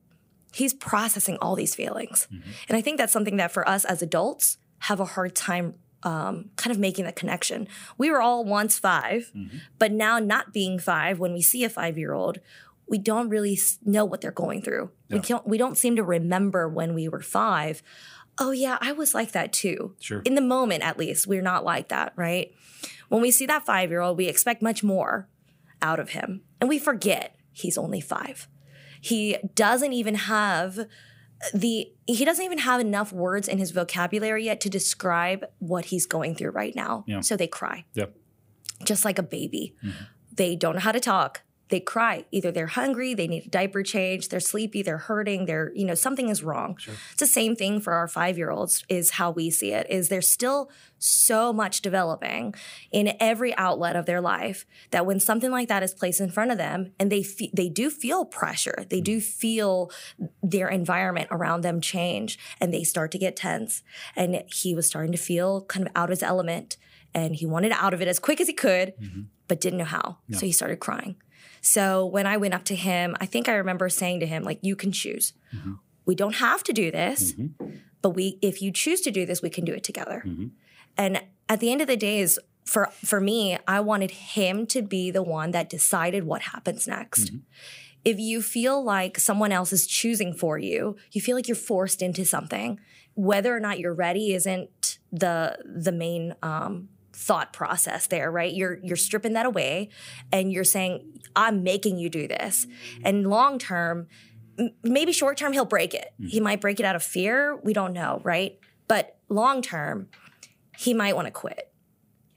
he's 0.52 0.72
processing 0.75 1.37
all 1.40 1.54
these 1.56 1.75
feelings, 1.75 2.26
and 2.68 2.76
I 2.76 2.80
think 2.80 2.99
that's 2.99 3.12
something 3.12 3.37
that 3.37 3.52
for 3.52 3.68
us 3.68 3.84
as 3.84 4.02
adults 4.02 4.56
have 4.80 4.99
a 5.00 5.04
hard 5.04 5.34
time. 5.37 5.75
Um, 6.02 6.50
kind 6.57 6.71
of 6.71 6.78
making 6.78 7.04
the 7.04 7.12
connection. 7.12 7.69
We 7.99 8.11
were 8.11 8.23
all 8.23 8.42
once 8.45 8.78
5 8.78 9.33
but 9.78 9.92
now 9.92 10.19
not 10.19 10.50
being 10.52 10.78
five, 10.78 11.19
when 11.19 11.35
we 11.35 11.42
see 11.42 11.62
a 11.62 11.69
five 11.69 11.99
year 11.99 12.14
old, 12.14 12.38
we 12.88 12.97
don't 12.97 13.28
really 13.28 13.59
know 13.85 14.07
what 14.07 14.23
they're 14.23 14.30
going 14.33 14.62
through. 14.62 14.90
We 15.11 15.16
Yeah. 15.16 15.23
can't. 15.23 15.47
We 15.47 15.59
don't 15.59 15.76
seem 15.76 15.97
to 15.97 16.02
remember 16.02 16.69
when 16.69 16.95
we 16.95 17.07
were 17.07 17.21
five. 17.21 17.83
Oh 18.38 18.50
yeah, 18.50 18.78
I 18.80 18.92
was 18.92 19.14
like 19.14 19.33
that 19.33 19.52
too. 19.52 19.95
Sure. 20.00 20.23
In 20.25 20.35
the 20.37 20.40
moment, 20.40 20.83
at 20.83 20.97
least, 20.99 21.26
we're 21.26 21.42
not 21.42 21.64
like 21.64 21.88
that, 21.88 22.14
right? 22.16 22.50
When 23.11 23.21
we 23.21 23.30
see 23.30 23.45
that 23.47 23.66
five 23.66 23.90
year 23.90 24.00
old, 24.00 24.16
we 24.16 24.26
expect 24.26 24.62
much 24.62 24.83
more 24.83 25.28
out 25.83 26.00
of 26.00 26.11
him, 26.11 26.40
and 26.61 26.69
we 26.71 26.78
forget 26.78 27.37
he's 27.52 27.76
only 27.76 28.00
five. 28.00 28.49
He 29.02 29.37
doesn't 29.54 29.92
even 29.92 30.14
have 30.14 30.87
the 31.54 31.90
he 32.06 32.25
doesn't 32.25 32.44
even 32.44 32.59
have 32.59 32.80
enough 32.80 33.12
words 33.12 33.49
in 33.49 33.59
his 33.59 33.70
vocabulary 33.70 34.44
yet 34.44 34.61
to 34.62 34.70
describe 34.70 35.44
what 35.59 35.87
he's 35.87 36.06
going 36.06 36.35
through 36.35 36.50
right 36.50 36.75
now. 36.75 37.04
Yeah. 37.06 37.20
So 37.20 37.37
they 37.37 37.47
cry 37.47 37.85
Yep. 37.94 38.14
just 38.85 39.04
like 39.04 39.18
a 39.18 39.23
baby. 39.23 39.75
Mm-hmm. 39.85 40.04
They 40.32 40.56
don't 40.56 40.75
know 40.75 40.80
how 40.80 40.92
to 40.92 41.00
talk. 41.00 41.42
They 41.70 41.80
cry. 41.80 42.24
Either 42.30 42.50
they're 42.50 42.66
hungry, 42.66 43.14
they 43.14 43.28
need 43.28 43.46
a 43.46 43.48
diaper 43.48 43.82
change, 43.82 44.28
they're 44.28 44.40
sleepy, 44.40 44.82
they're 44.82 44.98
hurting, 44.98 45.46
they're, 45.46 45.72
you 45.74 45.84
know, 45.84 45.94
something 45.94 46.28
is 46.28 46.42
wrong. 46.42 46.76
It's 47.12 47.20
the 47.20 47.26
same 47.26 47.56
thing 47.56 47.80
for 47.80 47.92
our 47.92 48.08
five 48.08 48.36
year 48.36 48.50
olds, 48.50 48.84
is 48.88 49.12
how 49.12 49.30
we 49.30 49.50
see 49.50 49.72
it, 49.72 49.86
is 49.88 50.08
there's 50.08 50.28
still 50.28 50.70
so 50.98 51.52
much 51.52 51.80
developing 51.80 52.54
in 52.92 53.14
every 53.18 53.56
outlet 53.56 53.96
of 53.96 54.04
their 54.06 54.20
life 54.20 54.66
that 54.90 55.06
when 55.06 55.18
something 55.18 55.50
like 55.50 55.68
that 55.68 55.82
is 55.82 55.94
placed 55.94 56.20
in 56.20 56.30
front 56.30 56.50
of 56.50 56.58
them 56.58 56.92
and 56.98 57.10
they 57.10 57.22
fe- 57.22 57.50
they 57.54 57.68
do 57.68 57.88
feel 57.88 58.24
pressure, 58.24 58.84
they 58.90 59.00
do 59.00 59.20
feel 59.20 59.90
their 60.42 60.68
environment 60.68 61.28
around 61.30 61.62
them 61.62 61.80
change 61.80 62.38
and 62.60 62.74
they 62.74 62.84
start 62.84 63.10
to 63.12 63.18
get 63.18 63.36
tense. 63.36 63.82
And 64.14 64.42
he 64.48 64.74
was 64.74 64.86
starting 64.86 65.12
to 65.12 65.18
feel 65.18 65.62
kind 65.62 65.86
of 65.86 65.92
out 65.96 66.10
of 66.10 66.10
his 66.10 66.22
element 66.22 66.76
and 67.14 67.34
he 67.34 67.46
wanted 67.46 67.72
out 67.72 67.94
of 67.94 68.02
it 68.02 68.08
as 68.08 68.18
quick 68.18 68.40
as 68.40 68.46
he 68.46 68.52
could, 68.52 68.94
mm-hmm. 69.00 69.22
but 69.48 69.60
didn't 69.60 69.78
know 69.78 69.84
how. 69.84 70.18
So 70.32 70.46
he 70.46 70.52
started 70.52 70.76
crying. 70.76 71.16
So 71.61 72.07
when 72.07 72.27
I 72.27 72.37
went 72.37 72.55
up 72.55 72.64
to 72.64 72.75
him, 72.75 73.16
I 73.20 73.27
think 73.27 73.49
I 73.49 73.55
remember 73.55 73.88
saying 73.88 74.20
to 74.20 74.27
him, 74.27 74.42
like, 74.42 74.59
you 74.62 74.77
can 74.77 74.92
choose. 74.92 75.33
Mm-hmm. 75.55 75.75
We 76.07 76.14
don't 76.14 76.37
have 76.37 76.62
to 76.64 76.73
do 76.73 76.90
this, 76.90 77.33
mm-hmm. 77.33 77.77
but 78.03 78.11
we 78.11 78.38
if 78.42 78.62
you 78.62 78.73
choose 78.73 79.01
to 79.03 79.11
do 79.11 79.27
this, 79.27 79.42
we 79.42 79.51
can 79.51 79.64
do 79.64 79.73
it 79.73 79.85
together. 79.85 80.25
Mm-hmm. 80.27 80.46
And 80.96 81.23
at 81.49 81.61
the 81.61 81.70
end 81.70 81.81
of 81.81 81.87
the 81.87 81.96
day 81.96 82.20
is 82.20 82.40
for 82.64 82.88
for 83.05 83.20
me, 83.20 83.59
I 83.68 83.81
wanted 83.81 84.11
him 84.11 84.66
to 84.68 84.83
be 84.83 85.11
the 85.11 85.23
one 85.23 85.51
that 85.53 85.68
decided 85.68 86.25
what 86.25 86.42
happens 86.42 86.87
next. 86.88 87.33
If 88.05 88.18
you 88.18 88.40
feel 88.40 88.83
like 88.83 89.18
someone 89.18 89.53
else 89.53 89.73
is 89.73 89.87
choosing 89.87 90.33
for 90.33 90.59
you, 90.59 90.96
you 91.12 91.20
feel 91.20 91.37
like 91.37 91.49
you're 91.49 91.55
forced 91.55 92.01
into 92.01 92.25
something. 92.25 92.81
Whether 93.14 93.55
or 93.55 93.61
not 93.61 93.79
you're 93.79 93.94
ready 93.94 94.33
isn't 94.33 94.99
the 95.12 95.59
the 95.64 95.92
main 95.92 96.35
um, 96.42 96.88
thought 97.12 97.53
process 97.53 98.07
there, 98.07 98.31
right? 98.31 98.53
You're 98.53 98.79
you're 98.83 98.96
stripping 98.96 99.33
that 99.35 99.46
away, 99.46 99.90
and 100.33 100.53
you're 100.53 100.64
saying, 100.64 101.20
"I'm 101.37 101.62
making 101.62 101.99
you 101.99 102.09
do 102.09 102.29
this." 102.29 102.66
And 103.03 103.29
long 103.29 103.59
term, 103.59 104.09
m- 104.59 104.70
maybe 104.83 105.12
short 105.12 105.37
term 105.37 105.53
he'll 105.53 105.64
break 105.64 105.94
it. 105.94 106.12
Mm. 106.20 106.29
He 106.29 106.40
might 106.40 106.61
break 106.61 106.81
it 106.81 106.87
out 106.87 106.96
of 106.96 107.03
fear. 107.03 107.57
We 107.62 107.73
don't 107.73 107.92
know, 107.92 108.20
right? 108.25 108.59
But 108.88 109.16
long 109.29 109.62
term, 109.62 110.09
he 110.77 110.94
might 110.94 111.14
want 111.14 111.27
to 111.27 111.33
quit 111.33 111.73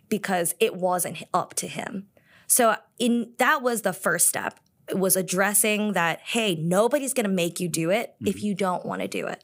because 0.10 0.54
it 0.60 0.76
wasn't 0.76 1.24
up 1.34 1.54
to 1.56 1.68
him. 1.68 2.08
So 2.48 2.76
in 3.00 3.34
that 3.40 3.62
was 3.62 3.82
the 3.82 3.94
first 3.94 4.28
step. 4.28 4.60
Was 4.94 5.16
addressing 5.16 5.94
that 5.94 6.20
hey, 6.20 6.56
nobody's 6.56 7.14
going 7.14 7.24
to 7.26 7.32
make 7.32 7.62
you 7.62 7.70
do 7.70 7.90
it 7.90 8.16
if 8.20 8.36
mm-hmm. 8.36 8.48
you 8.48 8.54
don't 8.54 8.86
want 8.86 9.02
to 9.02 9.08
do 9.08 9.28
it. 9.28 9.42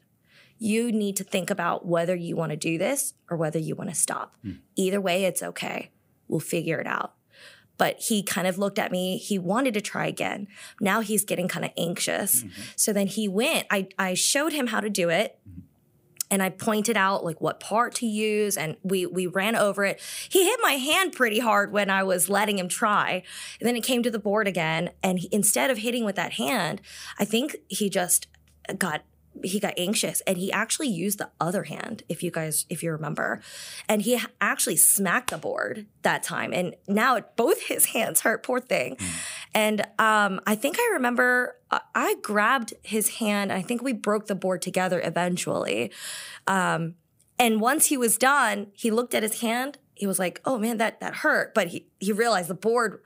You 0.60 0.92
need 0.92 1.16
to 1.18 1.24
think 1.24 1.50
about 1.50 1.86
whether 1.86 2.16
you 2.16 2.36
want 2.36 2.52
to 2.52 2.58
do 2.58 2.78
this 2.78 3.14
or 3.30 3.38
whether 3.38 3.58
you 3.58 3.76
want 3.76 3.90
to 3.90 3.96
stop. 3.96 4.36
Hmm. 4.44 4.52
Either 4.76 5.00
way, 5.00 5.24
it's 5.24 5.42
okay. 5.42 5.92
We'll 6.28 6.42
figure 6.42 6.80
it 6.80 6.88
out. 6.88 7.14
But 7.78 8.02
he 8.02 8.22
kind 8.22 8.46
of 8.46 8.58
looked 8.58 8.78
at 8.78 8.92
me. 8.92 9.18
He 9.18 9.40
wanted 9.40 9.74
to 9.76 9.82
try 9.82 10.06
again. 10.06 10.48
Now 10.82 11.00
he's 11.00 11.24
getting 11.24 11.48
kind 11.48 11.64
of 11.64 11.72
anxious. 11.78 12.44
Mm-hmm. 12.44 12.62
So 12.76 12.92
then 12.92 13.08
he 13.08 13.30
went. 13.30 13.68
I, 13.72 13.88
I 13.98 14.16
showed 14.16 14.52
him 14.52 14.68
how 14.68 14.82
to 14.82 14.90
do 14.90 15.08
it 15.08 15.40
mm-hmm. 15.50 15.62
and 16.30 16.44
I 16.44 16.50
pointed 16.50 16.98
out 16.98 17.24
like 17.24 17.40
what 17.40 17.62
part 17.62 17.96
to 17.96 18.06
use 18.06 18.58
and 18.58 18.76
we 18.84 19.06
we 19.06 19.28
ran 19.28 19.56
over 19.56 19.86
it. 19.86 20.02
He 20.28 20.44
hit 20.44 20.60
my 20.62 20.74
hand 20.74 21.14
pretty 21.14 21.40
hard 21.40 21.72
when 21.72 21.90
I 21.90 22.04
was 22.04 22.30
letting 22.30 22.60
him 22.60 22.68
try. 22.68 23.24
And 23.62 23.68
then 23.68 23.78
it 23.78 23.84
came 23.84 24.04
to 24.04 24.12
the 24.12 24.20
board 24.20 24.46
again 24.46 24.90
and 25.02 25.20
he, 25.20 25.30
instead 25.32 25.72
of 25.72 25.78
hitting 25.78 26.04
with 26.04 26.18
that 26.18 26.34
hand, 26.34 26.82
I 27.18 27.24
think 27.24 27.56
he 27.70 27.90
just 27.90 28.28
got 28.78 29.04
he 29.44 29.60
got 29.60 29.74
anxious 29.78 30.22
and 30.22 30.38
he 30.38 30.52
actually 30.52 30.88
used 30.88 31.18
the 31.18 31.30
other 31.40 31.64
hand 31.64 32.04
if 32.10 32.24
you 32.24 32.32
guys 32.32 32.66
if 32.70 32.84
you 32.84 32.92
remember. 32.92 33.42
And 33.88 34.02
he 34.02 34.20
actually 34.40 34.78
smacked 34.78 35.32
the 35.32 35.38
board 35.38 35.86
that 36.04 36.24
time 36.24 36.54
and 36.54 36.76
now 36.88 37.16
it, 37.18 37.36
both 37.36 37.64
his 37.64 37.86
hands 37.88 38.22
hurt 38.22 38.44
poor 38.44 38.60
thing. 38.60 38.98
And 39.54 39.82
um, 39.98 40.40
i 40.46 40.56
think 40.56 40.78
i 40.80 40.90
remember 40.94 41.58
I- 41.72 41.82
i 41.96 42.16
grabbed 42.22 42.74
his 42.84 43.10
hand 43.18 43.52
i 43.52 43.62
think 43.62 43.82
we 43.82 43.94
broke 43.94 44.28
the 44.28 44.36
board 44.36 44.62
together 44.62 45.02
eventually. 45.04 45.92
Um, 46.48 46.96
and 47.38 47.62
once 47.62 47.88
he 47.88 47.98
was 47.98 48.18
done 48.18 48.68
he 48.74 48.92
looked 48.92 49.14
at 49.14 49.24
his 49.24 49.42
hand 49.42 49.78
he 49.96 50.08
was 50.08 50.20
like 50.20 50.42
oh 50.46 50.58
man 50.58 50.78
that 50.78 51.00
that 51.02 51.16
hurt. 51.16 51.54
But 51.54 51.68
he 51.68 51.88
he 52.00 52.12
realized 52.12 52.50
the 52.50 52.54
board 52.56 53.02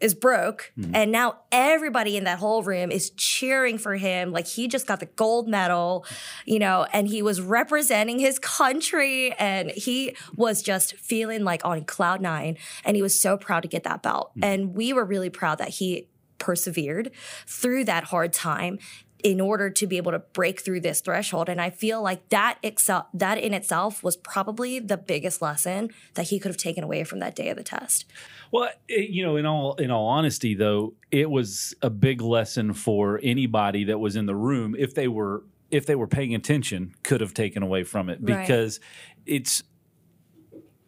is 0.00 0.14
broke 0.14 0.72
mm-hmm. 0.78 0.94
and 0.94 1.10
now 1.10 1.38
everybody 1.50 2.16
in 2.16 2.24
that 2.24 2.38
whole 2.38 2.62
room 2.62 2.90
is 2.90 3.10
cheering 3.10 3.78
for 3.78 3.96
him. 3.96 4.32
Like 4.32 4.46
he 4.46 4.68
just 4.68 4.86
got 4.86 5.00
the 5.00 5.06
gold 5.06 5.48
medal 5.48 6.04
you 6.44 6.58
know 6.58 6.86
and 6.92 7.08
he 7.08 7.22
was 7.22 7.40
representing 7.40 8.18
his 8.18 8.38
country 8.38 9.32
and 9.32 9.70
he 9.70 10.14
was 10.36 10.62
just 10.62 10.96
feeling 10.96 11.44
like 11.44 11.64
on 11.64 11.84
cloud 11.84 12.20
nine 12.20 12.56
and 12.84 12.96
he 12.96 13.02
was 13.02 13.18
so 13.18 13.36
proud 13.36 13.62
to 13.62 13.68
get 13.68 13.84
that 13.84 14.02
belt. 14.02 14.30
Mm-hmm. 14.32 14.44
And 14.44 14.74
we 14.74 14.92
were 14.92 15.04
really 15.04 15.30
proud 15.30 15.58
that 15.58 15.70
he 15.70 16.08
persevered 16.38 17.10
through 17.46 17.84
that 17.84 18.04
hard 18.04 18.32
time 18.32 18.78
in 19.22 19.40
order 19.40 19.70
to 19.70 19.86
be 19.86 19.96
able 19.96 20.12
to 20.12 20.18
break 20.18 20.60
through 20.60 20.80
this 20.80 21.00
threshold. 21.00 21.48
And 21.48 21.60
i 21.60 21.70
feel 21.70 22.02
like 22.02 22.28
that 22.28 22.58
excel 22.62 23.08
that 23.14 23.38
in 23.38 23.54
itself 23.54 24.02
was 24.02 24.16
probably 24.16 24.78
the 24.78 24.96
biggest 24.96 25.40
lesson 25.40 25.90
that 26.14 26.24
he 26.24 26.38
could 26.38 26.50
have 26.50 26.56
taken 26.56 26.84
away 26.84 27.04
from 27.04 27.18
that 27.20 27.34
day 27.34 27.48
of 27.48 27.56
the 27.56 27.62
test. 27.62 28.04
Well, 28.52 28.70
it, 28.88 29.10
you 29.10 29.24
know, 29.24 29.36
in 29.36 29.46
all 29.46 29.74
in 29.74 29.90
all 29.90 30.06
honesty, 30.06 30.54
though, 30.54 30.94
it 31.10 31.30
was 31.30 31.74
a 31.82 31.90
big 31.90 32.20
lesson 32.20 32.72
for 32.72 33.20
anybody 33.22 33.84
that 33.84 33.98
was 33.98 34.16
in 34.16 34.26
the 34.26 34.36
room 34.36 34.74
if 34.78 34.94
they 34.94 35.08
were 35.08 35.44
if 35.70 35.86
they 35.86 35.96
were 35.96 36.06
paying 36.06 36.34
attention, 36.34 36.94
could 37.02 37.20
have 37.20 37.34
taken 37.34 37.62
away 37.62 37.84
from 37.84 38.08
it. 38.08 38.18
Right. 38.20 38.40
because 38.40 38.80
it's 39.24 39.62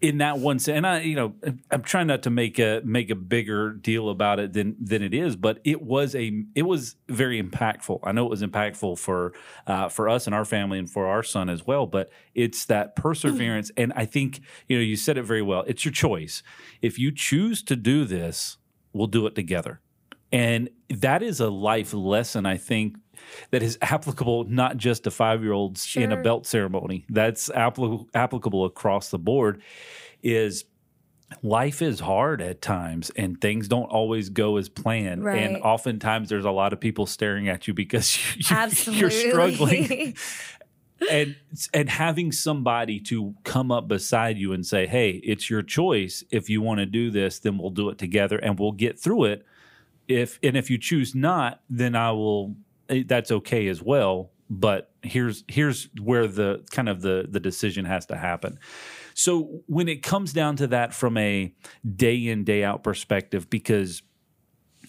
in 0.00 0.18
that 0.18 0.38
one 0.38 0.58
sense. 0.58 0.76
And 0.76 0.87
I, 0.87 1.00
you 1.00 1.16
know, 1.16 1.34
I'm 1.70 1.82
trying 1.82 2.06
not 2.06 2.22
to 2.22 2.30
make 2.30 2.58
a 2.58 2.80
make 2.84 3.11
a 3.11 3.14
bigger 3.14 3.72
deal 3.72 4.08
about 4.08 4.38
it 4.38 4.52
than 4.52 4.76
than 4.80 5.02
it 5.02 5.12
is, 5.12 5.37
but 5.37 5.61
it 5.64 5.82
was 5.82 6.14
a 6.14 6.44
it 6.54 6.62
was 6.62 6.96
very 7.08 7.42
impactful. 7.42 8.00
I 8.04 8.12
know 8.12 8.26
it 8.26 8.30
was 8.30 8.42
impactful 8.42 8.98
for 8.98 9.32
uh, 9.66 9.88
for 9.88 10.08
us 10.08 10.26
and 10.26 10.34
our 10.34 10.44
family 10.44 10.78
and 10.78 10.88
for 10.88 11.06
our 11.06 11.22
son 11.22 11.48
as 11.48 11.66
well. 11.66 11.87
But 11.87 12.11
it's 12.34 12.64
that 12.66 12.96
perseverance, 12.96 13.70
and 13.76 13.92
I 13.96 14.04
think 14.04 14.40
you 14.68 14.76
know 14.76 14.82
you 14.82 14.96
said 14.96 15.18
it 15.18 15.24
very 15.24 15.42
well. 15.42 15.64
It's 15.66 15.84
your 15.84 15.92
choice. 15.92 16.42
If 16.80 16.98
you 16.98 17.11
choose 17.11 17.62
to 17.64 17.76
do 17.76 18.04
this, 18.04 18.58
we'll 18.92 19.08
do 19.08 19.26
it 19.26 19.34
together. 19.34 19.80
And 20.30 20.68
that 20.90 21.22
is 21.22 21.40
a 21.40 21.48
life 21.48 21.94
lesson, 21.94 22.44
I 22.44 22.58
think, 22.58 22.96
that 23.50 23.62
is 23.62 23.78
applicable 23.83 24.44
not 24.44 24.76
just 24.76 25.04
to 25.04 25.11
five 25.11 25.42
year 25.42 25.52
olds 25.52 25.96
in 25.96 26.12
a 26.12 26.22
belt 26.22 26.46
ceremony. 26.46 27.04
That's 27.09 27.48
appli- 27.48 28.07
applicable 28.14 28.64
across 28.64 29.11
the 29.11 29.18
board. 29.18 29.62
Is 30.22 30.64
life 31.42 31.83
is 31.83 32.00
hard 32.00 32.40
at 32.40 32.62
times 32.62 33.11
and 33.11 33.40
things 33.40 33.68
don't 33.68 33.90
always 33.90 34.31
go 34.31 34.57
as 34.57 34.68
planned. 34.68 35.22
And 35.54 35.62
oftentimes 35.62 36.28
there's 36.28 36.44
a 36.44 36.50
lot 36.50 36.72
of 36.72 36.81
people 36.81 37.07
staring 37.07 37.48
at 37.48 37.68
you 37.68 37.74
because 37.74 38.18
you, 38.37 38.92
you're 38.92 39.11
struggling. 39.11 40.16
and 41.11 41.37
and 41.72 41.88
having 41.88 42.33
somebody 42.33 43.00
to 43.00 43.35
come 43.44 43.70
up 43.70 43.88
beside 43.88 44.37
you 44.37 44.52
and 44.52 44.66
say, 44.66 44.87
"Hey, 44.87 45.11
it's 45.22 45.48
your 45.48 45.62
choice. 45.62 46.24
If 46.31 46.50
you 46.50 46.61
want 46.61 46.78
to 46.78 46.87
do 46.87 47.11
this, 47.11 47.38
then 47.38 47.59
we'll 47.59 47.70
do 47.70 47.88
it 47.88 47.98
together 47.98 48.38
and 48.38 48.59
we'll 48.59 48.72
get 48.72 48.98
through 48.98 49.24
it. 49.24 49.46
If 50.07 50.38
and 50.42 50.57
if 50.57 50.70
you 50.70 50.78
choose 50.78 51.14
not, 51.14 51.61
then 51.68 51.94
I 51.94 52.12
will. 52.12 52.57
Eh, 52.88 53.05
That's 53.07 53.31
okay 53.31 53.68
as 53.68 53.83
well. 53.83 54.33
But 54.51 54.90
here's 55.03 55.44
here's 55.48 55.88
where 56.01 56.27
the 56.27 56.64
kind 56.70 56.88
of 56.88 57.03
the 57.03 57.27
the 57.29 57.40
decision 57.40 57.85
has 57.85 58.07
to 58.07 58.16
happen. 58.16 58.59
So 59.14 59.62
when 59.66 59.88
it 59.88 60.03
comes 60.03 60.33
down 60.33 60.57
to 60.57 60.68
that 60.68 60.94
from 60.94 61.16
a 61.18 61.53
day 61.96 62.29
in 62.29 62.44
day 62.44 62.64
out 62.64 62.83
perspective, 62.83 63.51
because 63.51 64.03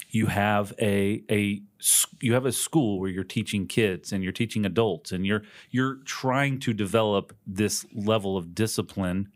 you 0.10 0.28
have 0.28 0.74
a 0.80 1.24
a 1.30 1.62
you 2.22 2.34
have 2.34 2.46
a 2.46 2.52
school 2.52 3.00
where 3.00 3.10
you're 3.10 3.24
teaching 3.24 3.68
kids 3.68 4.12
and 4.12 4.24
you're 4.24 4.34
teaching 4.34 4.66
adults 4.66 5.12
and 5.12 5.26
you're 5.26 5.44
you're 5.72 5.96
trying 6.06 6.60
to 6.60 6.74
develop 6.74 7.36
this 7.46 7.86
level 7.94 8.38
of 8.38 8.56
discipline 8.56 9.30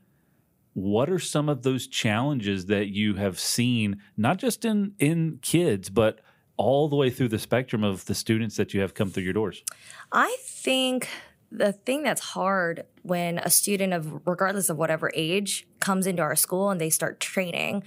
what 0.73 1.09
are 1.09 1.19
some 1.19 1.49
of 1.49 1.61
those 1.61 1.85
challenges 1.87 2.65
that 2.65 2.87
you 2.87 3.15
have 3.15 3.39
seen 3.39 4.01
not 4.17 4.37
just 4.37 4.65
in 4.65 4.93
in 4.99 5.39
kids 5.41 5.89
but 5.89 6.19
all 6.57 6.87
the 6.87 6.95
way 6.95 7.09
through 7.09 7.27
the 7.27 7.39
spectrum 7.39 7.83
of 7.83 8.05
the 8.05 8.15
students 8.15 8.55
that 8.57 8.73
you 8.73 8.81
have 8.81 8.93
come 8.93 9.09
through 9.09 9.23
your 9.23 9.33
doors 9.33 9.63
I 10.11 10.35
think 10.41 11.09
the 11.51 11.71
thing 11.71 12.01
that's 12.01 12.21
hard 12.21 12.83
when 13.03 13.37
a 13.37 13.49
student 13.49 13.93
of 13.93 14.25
regardless 14.25 14.69
of 14.69 14.77
whatever 14.77 15.11
age 15.13 15.67
comes 15.79 16.07
into 16.07 16.21
our 16.21 16.35
school 16.35 16.71
and 16.71 16.81
they 16.81 16.89
start 16.89 17.19
training, 17.19 17.83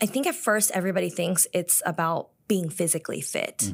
i 0.00 0.06
think 0.06 0.26
at 0.26 0.34
first 0.34 0.70
everybody 0.72 1.10
thinks 1.10 1.46
it's 1.52 1.82
about 1.84 2.28
being 2.46 2.68
physically 2.68 3.20
fit. 3.20 3.72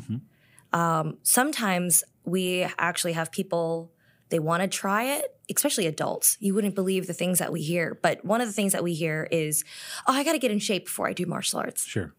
Um, 0.72 1.18
sometimes 1.22 2.02
we 2.24 2.66
actually 2.78 3.12
have 3.12 3.30
people 3.30 3.92
they 4.30 4.38
want 4.38 4.62
to 4.62 4.68
try 4.68 5.16
it, 5.16 5.36
especially 5.54 5.86
adults. 5.86 6.38
You 6.40 6.54
wouldn't 6.54 6.74
believe 6.74 7.06
the 7.06 7.12
things 7.12 7.38
that 7.38 7.52
we 7.52 7.60
hear, 7.60 7.98
but 8.00 8.24
one 8.24 8.40
of 8.40 8.46
the 8.46 8.54
things 8.54 8.72
that 8.72 8.82
we 8.82 8.94
hear 8.94 9.28
is, 9.30 9.62
"Oh, 10.06 10.14
I 10.14 10.24
got 10.24 10.32
to 10.32 10.38
get 10.38 10.50
in 10.50 10.58
shape 10.58 10.86
before 10.86 11.06
I 11.06 11.12
do 11.12 11.26
martial 11.26 11.58
arts." 11.60 11.84
sure 11.84 12.14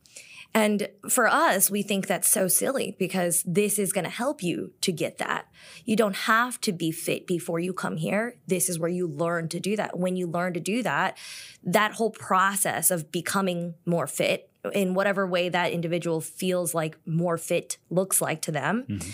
And 0.56 0.88
for 1.10 1.28
us, 1.28 1.72
we 1.72 1.82
think 1.82 2.06
that's 2.06 2.30
so 2.30 2.48
silly 2.48 2.96
because 3.00 3.44
this 3.46 3.80
is 3.80 3.92
going 3.92 4.04
to 4.04 4.10
help 4.10 4.44
you 4.44 4.74
to 4.82 4.92
get 4.92 5.18
that. 5.18 5.48
You 5.84 5.96
don't 5.96 6.16
have 6.16 6.62
to 6.62 6.72
be 6.72 6.92
fit 6.92 7.26
before 7.26 7.60
you 7.60 7.74
come 7.74 7.98
here. 7.98 8.38
This 8.46 8.70
is 8.70 8.78
where 8.78 8.90
you 8.90 9.08
learn 9.08 9.50
to 9.50 9.60
do 9.60 9.76
that. 9.76 9.98
When 9.98 10.16
you 10.16 10.28
learn 10.28 10.54
to 10.54 10.60
do 10.60 10.84
that, 10.84 11.18
that 11.64 11.94
whole 11.94 12.12
process 12.12 12.92
of 12.92 13.12
becoming 13.12 13.74
more 13.86 14.06
fit 14.06 14.52
in 14.74 14.94
whatever 14.94 15.28
way 15.28 15.50
that 15.50 15.72
individual 15.72 16.22
feels 16.22 16.74
like 16.74 16.98
more 17.06 17.38
fit 17.38 17.78
looks 17.90 18.22
like 18.22 18.42
to 18.42 18.52
them 18.52 18.86
mm-hmm. 18.88 19.10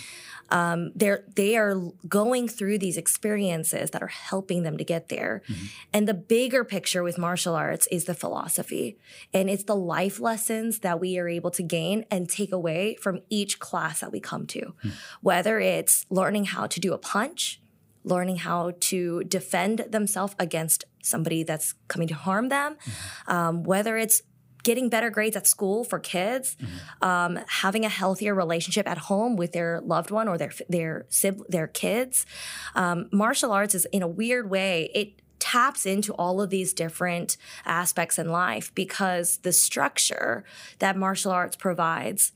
Um, 0.52 0.92
they're 0.96 1.24
they 1.36 1.56
are 1.56 1.76
going 2.08 2.48
through 2.48 2.80
these 2.80 2.98
experiences 2.98 3.92
that 3.92 4.02
are 4.02 4.08
helping 4.08 4.64
them 4.64 4.78
to 4.78 4.84
get 4.84 5.10
there. 5.10 5.42
And 5.94 6.08
the 6.08 6.14
bigger 6.14 6.64
picture 6.64 7.04
with 7.04 7.18
martial 7.18 7.56
arts 7.56 7.88
is 7.92 8.06
the 8.06 8.14
philosophy. 8.14 8.98
And 9.34 9.50
it's 9.50 9.64
the 9.64 9.76
life 9.76 10.20
lessons 10.20 10.80
that 10.80 11.00
we 11.00 11.18
are 11.20 11.28
able 11.28 11.52
to 11.52 11.64
gain 11.64 12.06
and 12.10 12.30
take 12.30 12.52
away 12.52 12.96
from 13.02 13.22
each 13.30 13.60
class 13.60 14.00
that 14.02 14.12
we 14.12 14.20
come 14.20 14.46
to. 14.48 14.74
Whether 15.22 15.60
it's 15.60 16.06
learning 16.10 16.46
how 16.46 16.68
to 16.68 16.80
do 16.80 16.94
a 16.94 16.98
punch 16.98 17.62
learning 18.06 18.38
how 18.38 18.72
to 18.80 19.24
defend 19.26 19.80
themselves 19.90 20.34
against 20.40 20.86
somebody 21.04 21.44
that's 21.44 21.74
coming 21.90 22.08
to 22.08 22.14
harm 22.14 22.48
them 22.48 22.78
um, 23.28 23.64
whether 23.64 23.98
it's 23.98 24.22
getting 24.64 24.90
better 24.90 25.10
grades 25.10 25.36
at 25.36 25.48
school 25.48 25.84
for 25.84 26.00
kids, 26.00 26.58
um, 27.02 27.40
having 27.48 27.86
a 27.86 27.90
healthier 27.90 28.36
relationship 28.36 28.88
at 28.88 28.98
home 28.98 29.36
with 29.36 29.54
their 29.54 29.82
loved 29.82 30.12
one 30.12 30.28
or 30.28 30.38
their 30.38 30.52
their 30.68 31.06
sib- 31.10 31.48
their 31.48 31.68
kids. 31.68 32.26
Um, 32.76 33.10
martial 33.12 33.52
arts 33.52 33.76
is 33.76 33.86
in 33.86 34.02
a 34.02 34.08
weird 34.08 34.50
way 34.50 34.92
it 34.94 35.22
taps 35.40 35.86
into 35.86 36.14
all 36.14 36.42
of 36.42 36.50
these 36.50 36.74
different 36.74 37.38
aspects 37.66 38.20
in 38.20 38.30
life 38.30 38.74
because 38.76 39.38
the 39.38 39.54
structure 39.54 40.44
that 40.80 40.98
martial 40.98 41.32
arts 41.32 41.56
provides 41.56 42.34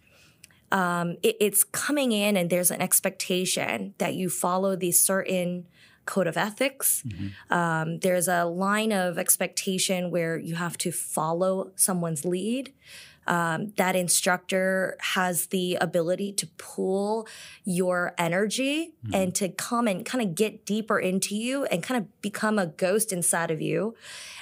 um, 0.71 1.17
it, 1.21 1.37
it's 1.39 1.63
coming 1.63 2.11
in 2.11 2.35
and 2.35 2.49
there's 2.49 2.71
an 2.71 2.81
expectation 2.81 3.93
that 3.99 4.15
you 4.15 4.29
follow 4.29 4.75
these 4.75 4.99
certain 4.99 5.67
code 6.05 6.27
of 6.27 6.37
ethics. 6.37 7.03
Um, 7.49 7.99
there's 7.99 8.27
a 8.27 8.45
line 8.45 8.91
of 8.91 9.17
expectation 9.17 10.11
where 10.11 10.37
you 10.37 10.55
have 10.55 10.77
to 10.79 10.91
follow 10.91 11.71
someone's 11.75 12.25
lead. 12.25 12.73
Um, 13.25 13.71
that 13.77 13.95
instructor 13.95 14.97
has 14.99 15.45
the 15.47 15.77
ability 15.79 16.33
to 16.33 16.47
pull 16.57 17.25
your 17.63 18.13
energy 18.17 18.95
and 19.13 19.33
to 19.35 19.47
come 19.47 19.87
and 19.87 20.05
kind 20.05 20.21
of 20.21 20.35
get 20.35 20.65
deeper 20.65 20.99
into 20.99 21.33
you 21.33 21.63
and 21.65 21.81
kind 21.81 22.01
of 22.01 22.21
become 22.21 22.59
a 22.59 22.65
ghost 22.67 23.13
inside 23.13 23.49
of 23.49 23.61
you 23.61 23.95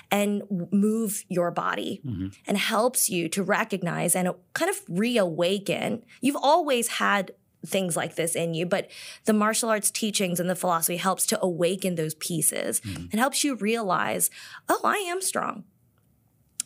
and 0.10 0.42
move 0.72 1.24
your 1.30 1.52
body 1.52 2.02
and 2.48 2.58
helps 2.58 3.08
you 3.08 3.30
to 3.30 3.44
recognize 3.44 4.16
and 4.16 4.30
kind 4.54 4.72
of 4.72 4.82
reawaken. 4.90 6.04
You've 6.20 6.36
always 6.42 6.88
had 6.88 7.32
things 7.66 7.96
like 7.96 8.16
this 8.16 8.36
in 8.36 8.54
you, 8.54 8.66
but 8.66 8.90
the 9.26 9.34
martial 9.34 9.70
arts 9.70 9.92
teachings 9.92 10.40
and 10.40 10.50
the 10.50 10.56
philosophy 10.56 10.98
helps 10.98 11.26
to 11.28 11.40
awaken 11.42 11.96
those 11.96 12.16
pieces 12.16 12.82
and 12.84 13.20
helps 13.20 13.44
you 13.44 13.56
realize, 13.56 14.30
oh, 14.68 14.82
I 14.84 14.98
am 14.98 15.22
strong. 15.22 15.64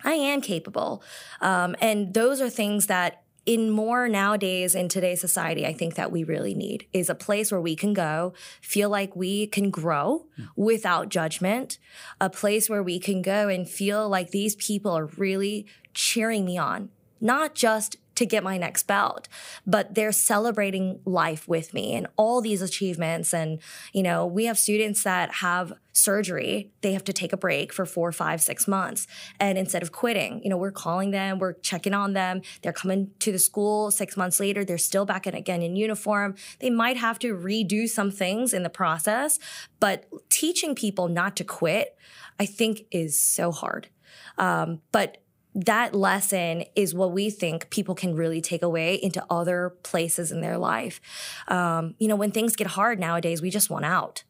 I 0.03 0.13
am 0.13 0.41
capable. 0.41 1.03
Um, 1.41 1.75
and 1.81 2.13
those 2.13 2.39
are 2.39 2.49
things 2.49 2.87
that 2.87 3.23
in 3.45 3.69
more 3.69 4.09
nowadays 4.09 4.73
in 4.73 4.89
today's 4.89 5.21
society, 5.21 5.65
I 5.65 5.73
think 5.73 5.95
that 5.95 6.11
we 6.11 6.23
really 6.23 6.55
need 6.55 6.87
is 6.93 7.09
a 7.09 7.15
place 7.15 7.51
where 7.51 7.61
we 7.61 7.75
can 7.75 7.93
go, 7.93 8.33
feel 8.59 8.89
like 8.89 9.15
we 9.15 9.47
can 9.47 9.69
grow 9.69 10.25
without 10.55 11.09
judgment, 11.09 11.77
a 12.19 12.29
place 12.29 12.69
where 12.69 12.81
we 12.81 12.99
can 12.99 13.21
go 13.21 13.47
and 13.47 13.69
feel 13.69 14.09
like 14.09 14.31
these 14.31 14.55
people 14.55 14.91
are 14.91 15.05
really 15.17 15.67
cheering 15.93 16.43
me 16.45 16.57
on, 16.57 16.89
not 17.21 17.53
just 17.53 17.97
to 18.15 18.25
get 18.25 18.43
my 18.43 18.57
next 18.57 18.83
belt, 18.83 19.27
but 19.67 19.93
they're 19.93 20.11
celebrating 20.11 20.99
life 21.05 21.47
with 21.47 21.73
me 21.73 21.93
and 21.93 22.07
all 22.15 22.41
these 22.41 22.61
achievements. 22.61 23.33
And, 23.33 23.59
you 23.93 24.03
know, 24.03 24.25
we 24.25 24.45
have 24.45 24.57
students 24.57 25.03
that 25.03 25.35
have 25.35 25.73
surgery, 25.91 26.71
they 26.81 26.91
have 26.91 27.03
to 27.05 27.13
take 27.13 27.31
a 27.31 27.37
break 27.37 27.71
for 27.71 27.85
four, 27.85 28.11
five, 28.11 28.41
six 28.41 28.67
months. 28.67 29.07
And 29.39 29.57
instead 29.57 29.81
of 29.81 29.91
quitting, 29.91 30.41
you 30.43 30.49
know, 30.49 30.57
we're 30.57 30.71
calling 30.71 31.11
them, 31.11 31.39
we're 31.39 31.53
checking 31.53 31.93
on 31.93 32.13
them. 32.13 32.41
They're 32.61 32.73
coming 32.73 33.11
to 33.19 33.31
the 33.31 33.39
school 33.39 33.91
six 33.91 34.17
months 34.17 34.39
later, 34.39 34.65
they're 34.65 34.77
still 34.77 35.05
back 35.05 35.25
in 35.25 35.35
again 35.35 35.61
in 35.61 35.75
uniform. 35.75 36.35
They 36.59 36.69
might 36.69 36.97
have 36.97 37.17
to 37.19 37.33
redo 37.33 37.87
some 37.87 38.11
things 38.11 38.53
in 38.53 38.63
the 38.63 38.69
process, 38.69 39.39
but 39.79 40.05
teaching 40.29 40.75
people 40.75 41.07
not 41.07 41.35
to 41.37 41.43
quit, 41.43 41.97
I 42.39 42.45
think 42.45 42.85
is 42.91 43.19
so 43.19 43.51
hard. 43.51 43.87
Um, 44.37 44.81
but 44.91 45.19
that 45.55 45.95
lesson 45.95 46.65
is 46.75 46.93
what 46.93 47.13
we 47.13 47.29
think 47.29 47.69
people 47.69 47.95
can 47.95 48.13
really 48.13 48.41
take 48.41 48.61
away 48.61 48.95
into 48.95 49.25
other 49.29 49.73
places 49.83 50.31
in 50.31 50.41
their 50.41 50.57
life. 50.57 50.99
Um, 51.47 51.95
you 51.97 52.09
know, 52.09 52.17
when 52.17 52.31
things 52.31 52.57
get 52.57 52.67
hard 52.67 52.99
nowadays, 52.99 53.41
we 53.41 53.49
just 53.49 53.69
want 53.69 53.85
out. 53.85 54.23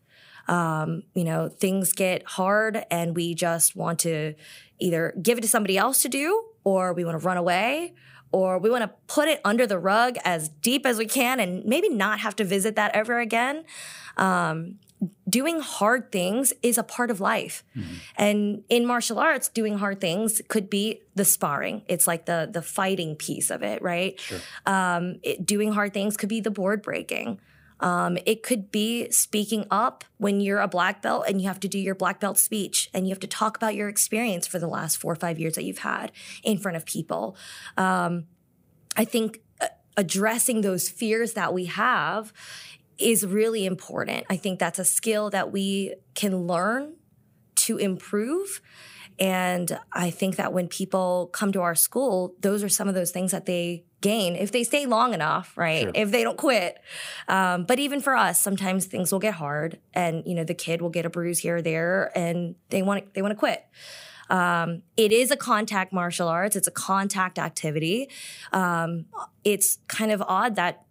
Um, 0.47 1.01
you 1.15 1.23
know, 1.23 1.49
things 1.49 1.93
get 1.93 2.23
hard 2.23 2.85
and 2.91 3.15
we 3.15 3.33
just 3.33 3.75
want 3.75 3.99
to 3.99 4.35
either 4.79 5.15
give 5.19 5.39
it 5.39 5.41
to 5.41 5.47
somebody 5.47 5.77
else 5.77 6.03
to 6.03 6.09
do 6.09 6.45
or 6.63 6.93
we 6.93 7.03
want 7.03 7.19
to 7.19 7.25
run 7.25 7.37
away 7.37 7.95
or 8.31 8.59
we 8.59 8.69
want 8.69 8.83
to 8.83 8.91
put 9.07 9.27
it 9.27 9.41
under 9.43 9.65
the 9.65 9.79
rug 9.79 10.17
as 10.23 10.49
deep 10.49 10.85
as 10.85 10.99
we 10.99 11.07
can 11.07 11.39
and 11.39 11.65
maybe 11.65 11.89
not 11.89 12.19
have 12.19 12.35
to 12.35 12.43
visit 12.43 12.75
that 12.75 12.93
ever 12.93 13.19
again. 13.19 13.63
Um, 14.17 14.75
doing 15.29 15.59
hard 15.59 16.11
things 16.11 16.53
is 16.61 16.77
a 16.77 16.83
part 16.83 17.11
of 17.11 17.19
life. 17.19 17.63
And 18.17 18.63
in 18.69 18.85
martial 18.85 19.19
arts, 19.19 19.49
doing 19.49 19.77
hard 19.77 19.99
things 20.01 20.41
could 20.47 20.69
be 20.69 21.01
the 21.15 21.25
sparring. 21.25 21.83
It's 21.87 22.07
like 22.07 22.25
the 22.25 22.49
the 22.51 22.61
fighting 22.61 23.15
piece 23.15 23.49
of 23.49 23.63
it, 23.63 23.81
right? 23.81 24.19
Um, 24.65 25.19
it, 25.23 25.45
doing 25.45 25.71
hard 25.73 25.93
things 25.93 26.17
could 26.17 26.29
be 26.29 26.41
the 26.41 26.51
board 26.51 26.81
breaking. 26.81 27.39
Um, 27.79 28.17
it 28.25 28.41
could 28.41 28.71
be 28.71 29.09
speaking 29.11 29.65
up 29.69 30.05
when 30.17 30.39
you're 30.39 30.61
a 30.61 30.67
black 30.67 31.01
belt 31.01 31.25
and 31.27 31.41
you 31.41 31.47
have 31.47 31.59
to 31.59 31.67
do 31.67 31.77
your 31.77 31.95
black 31.95 32.19
belt 32.21 32.37
speech 32.37 32.89
and 32.93 33.05
you 33.05 33.11
have 33.11 33.19
to 33.19 33.27
talk 33.27 33.57
about 33.57 33.75
your 33.75 33.89
experience 33.89 34.47
for 34.47 34.59
the 34.59 34.67
last 34.67 34.97
four 34.97 35.11
or 35.11 35.15
five 35.17 35.39
years 35.39 35.55
that 35.55 35.63
you've 35.63 35.79
had 35.79 36.11
in 36.43 36.57
front 36.57 36.77
of 36.77 36.85
people. 36.85 37.35
Um, 37.77 38.27
I 38.95 39.03
think 39.03 39.41
uh, 39.59 39.67
addressing 39.97 40.61
those 40.61 40.87
fears 40.87 41.33
that 41.33 41.53
we 41.53 41.65
have 41.65 42.31
is 42.97 43.25
really 43.25 43.65
important. 43.65 44.25
I 44.29 44.37
think 44.37 44.59
that's 44.59 44.79
a 44.79 44.85
skill 44.85 45.29
that 45.31 45.51
we 45.51 45.95
can 46.13 46.47
learn 46.47 46.95
to 47.55 47.77
improve. 47.77 48.61
And 49.17 49.79
I 49.93 50.09
think 50.09 50.35
that 50.35 50.51
when 50.51 50.67
people 50.67 51.29
come 51.31 51.51
to 51.53 51.61
our 51.61 51.75
school, 51.75 52.35
those 52.41 52.63
are 52.63 52.69
some 52.69 52.87
of 52.87 52.95
those 52.95 53.11
things 53.11 53.31
that 53.31 53.45
they 53.45 53.85
gain 54.01 54.35
if 54.35 54.51
they 54.51 54.63
stay 54.63 54.85
long 54.85 55.13
enough, 55.13 55.57
right? 55.57 55.83
Sure. 55.83 55.91
If 55.95 56.11
they 56.11 56.23
don't 56.23 56.37
quit. 56.37 56.77
Um, 57.27 57.63
but 57.63 57.79
even 57.79 58.01
for 58.01 58.15
us, 58.15 58.39
sometimes 58.39 58.85
things 58.85 59.11
will 59.11 59.19
get 59.19 59.35
hard, 59.35 59.79
and 59.93 60.23
you 60.25 60.35
know 60.35 60.43
the 60.43 60.53
kid 60.53 60.81
will 60.81 60.89
get 60.89 61.05
a 61.05 61.09
bruise 61.09 61.39
here 61.39 61.57
or 61.57 61.61
there, 61.61 62.11
and 62.15 62.55
they 62.69 62.81
want 62.81 63.13
they 63.13 63.21
want 63.21 63.31
to 63.31 63.39
quit. 63.39 63.65
Um, 64.29 64.83
it 64.97 65.11
is 65.11 65.31
a 65.31 65.37
contact 65.37 65.93
martial 65.93 66.27
arts. 66.27 66.55
It's 66.55 66.67
a 66.67 66.71
contact 66.71 67.39
activity. 67.39 68.09
Um, 68.51 69.05
it's 69.43 69.79
kind 69.87 70.11
of 70.11 70.21
odd 70.27 70.55
that 70.55 70.83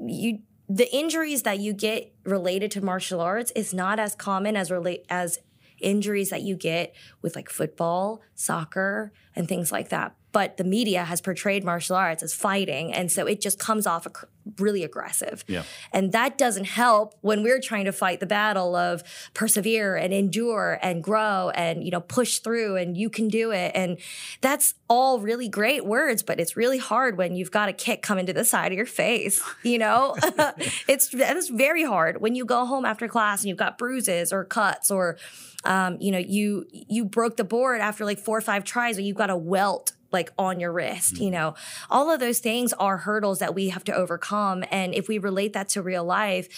you 0.00 0.40
the 0.74 0.90
injuries 0.94 1.42
that 1.42 1.58
you 1.58 1.74
get 1.74 2.14
related 2.24 2.70
to 2.70 2.80
martial 2.80 3.20
arts 3.20 3.50
is 3.54 3.74
not 3.74 3.98
as 3.98 4.14
common 4.14 4.56
as 4.56 4.70
relate 4.70 5.04
as 5.10 5.38
injuries 5.80 6.30
that 6.30 6.40
you 6.40 6.56
get 6.56 6.94
with 7.20 7.36
like 7.36 7.50
football, 7.50 8.22
soccer, 8.34 9.12
and 9.36 9.46
things 9.46 9.70
like 9.70 9.90
that. 9.90 10.14
But 10.32 10.56
the 10.56 10.64
media 10.64 11.04
has 11.04 11.20
portrayed 11.20 11.64
martial 11.64 11.96
arts 11.96 12.22
as 12.22 12.34
fighting, 12.34 12.92
and 12.92 13.12
so 13.12 13.26
it 13.26 13.40
just 13.40 13.58
comes 13.58 13.86
off 13.86 14.06
ag- 14.06 14.28
really 14.58 14.82
aggressive. 14.82 15.44
Yeah. 15.46 15.62
And 15.92 16.12
that 16.12 16.38
doesn't 16.38 16.64
help 16.64 17.14
when 17.20 17.42
we're 17.42 17.60
trying 17.60 17.84
to 17.84 17.92
fight 17.92 18.20
the 18.20 18.26
battle 18.26 18.74
of 18.74 19.02
persevere 19.34 19.96
and 19.96 20.12
endure 20.12 20.78
and 20.82 21.02
grow 21.02 21.50
and 21.50 21.84
you 21.84 21.90
know 21.90 22.00
push 22.00 22.38
through 22.38 22.76
and 22.76 22.96
you 22.96 23.10
can 23.10 23.28
do 23.28 23.50
it. 23.50 23.72
And 23.74 23.98
that's 24.40 24.74
all 24.88 25.20
really 25.20 25.48
great 25.48 25.84
words, 25.84 26.22
but 26.22 26.40
it's 26.40 26.56
really 26.56 26.78
hard 26.78 27.16
when 27.16 27.34
you've 27.34 27.50
got 27.50 27.68
a 27.68 27.72
kick 27.72 28.02
coming 28.02 28.26
to 28.26 28.32
the 28.32 28.44
side 28.44 28.72
of 28.72 28.76
your 28.76 28.86
face. 28.86 29.42
You 29.62 29.78
know, 29.78 30.16
it's 30.88 31.08
that's 31.08 31.48
very 31.48 31.84
hard 31.84 32.20
when 32.20 32.34
you 32.34 32.44
go 32.44 32.64
home 32.66 32.84
after 32.84 33.08
class 33.08 33.42
and 33.42 33.48
you've 33.48 33.58
got 33.58 33.78
bruises 33.78 34.32
or 34.32 34.44
cuts 34.44 34.90
or 34.90 35.16
um, 35.64 35.98
you 36.00 36.10
know 36.10 36.18
you 36.18 36.66
you 36.72 37.04
broke 37.04 37.36
the 37.36 37.44
board 37.44 37.80
after 37.80 38.04
like 38.04 38.18
four 38.18 38.38
or 38.38 38.40
five 38.40 38.64
tries 38.64 38.98
or 38.98 39.02
you've 39.02 39.16
got 39.16 39.30
a 39.30 39.36
welt 39.36 39.92
like 40.12 40.32
on 40.38 40.60
your 40.60 40.72
wrist 40.72 41.18
you 41.18 41.24
mm-hmm. 41.24 41.34
know? 41.34 41.54
All 41.90 42.10
of 42.10 42.20
those 42.20 42.38
things 42.38 42.72
are 42.74 42.98
hurdles 42.98 43.38
that 43.38 43.54
we 43.54 43.68
have 43.70 43.84
to 43.84 43.94
overcome 43.94 44.64
and 44.70 44.94
if 44.94 45.08
we 45.08 45.18
relate 45.18 45.52
that 45.52 45.68
to 45.70 45.82
real 45.82 46.04
life 46.04 46.48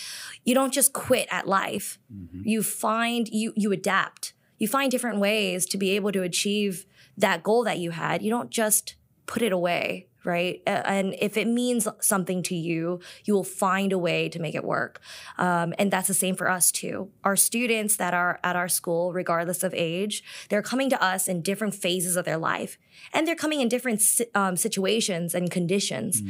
you 0.44 0.54
don't 0.54 0.72
just 0.72 0.92
quit 0.92 1.28
at 1.30 1.46
life. 1.46 1.98
Mm-hmm. 2.12 2.42
You 2.44 2.62
find 2.62 3.28
you 3.28 3.52
you 3.56 3.72
adapt. 3.72 4.32
You 4.58 4.68
find 4.68 4.90
different 4.90 5.18
ways 5.18 5.66
to 5.66 5.78
be 5.78 5.90
able 5.90 6.12
to 6.12 6.22
achieve 6.22 6.86
that 7.16 7.42
goal 7.42 7.64
that 7.64 7.78
you 7.78 7.90
had. 7.90 8.22
You 8.22 8.30
don't 8.30 8.50
just 8.50 8.94
put 9.26 9.42
it 9.42 9.52
away 9.52 10.08
right? 10.24 10.62
And 10.66 11.14
if 11.20 11.36
it 11.36 11.46
means 11.46 11.86
something 12.00 12.42
to 12.44 12.54
you 12.54 13.00
you 13.24 13.34
will 13.34 13.44
find 13.44 13.92
a 13.92 13.98
way 13.98 14.28
to 14.28 14.38
make 14.38 14.54
it 14.54 14.64
work. 14.64 15.00
Um, 15.38 15.74
and 15.78 15.90
that's 15.90 16.08
the 16.08 16.14
same 16.14 16.36
for 16.36 16.50
us 16.50 16.70
too. 16.70 17.10
Our 17.22 17.36
students 17.36 17.96
that 17.96 18.14
are 18.14 18.40
at 18.42 18.56
our 18.56 18.68
school 18.68 19.12
regardless 19.12 19.62
of 19.62 19.74
age 19.74 20.22
they're 20.48 20.62
coming 20.62 20.90
to 20.90 21.02
us 21.02 21.28
in 21.28 21.42
different 21.42 21.74
phases 21.74 22.16
of 22.16 22.24
their 22.24 22.38
life 22.38 22.78
and 23.12 23.26
they're 23.26 23.34
coming 23.34 23.60
in 23.60 23.68
different 23.68 24.02
um, 24.34 24.56
situations 24.56 25.34
and 25.34 25.50
conditions. 25.50 26.22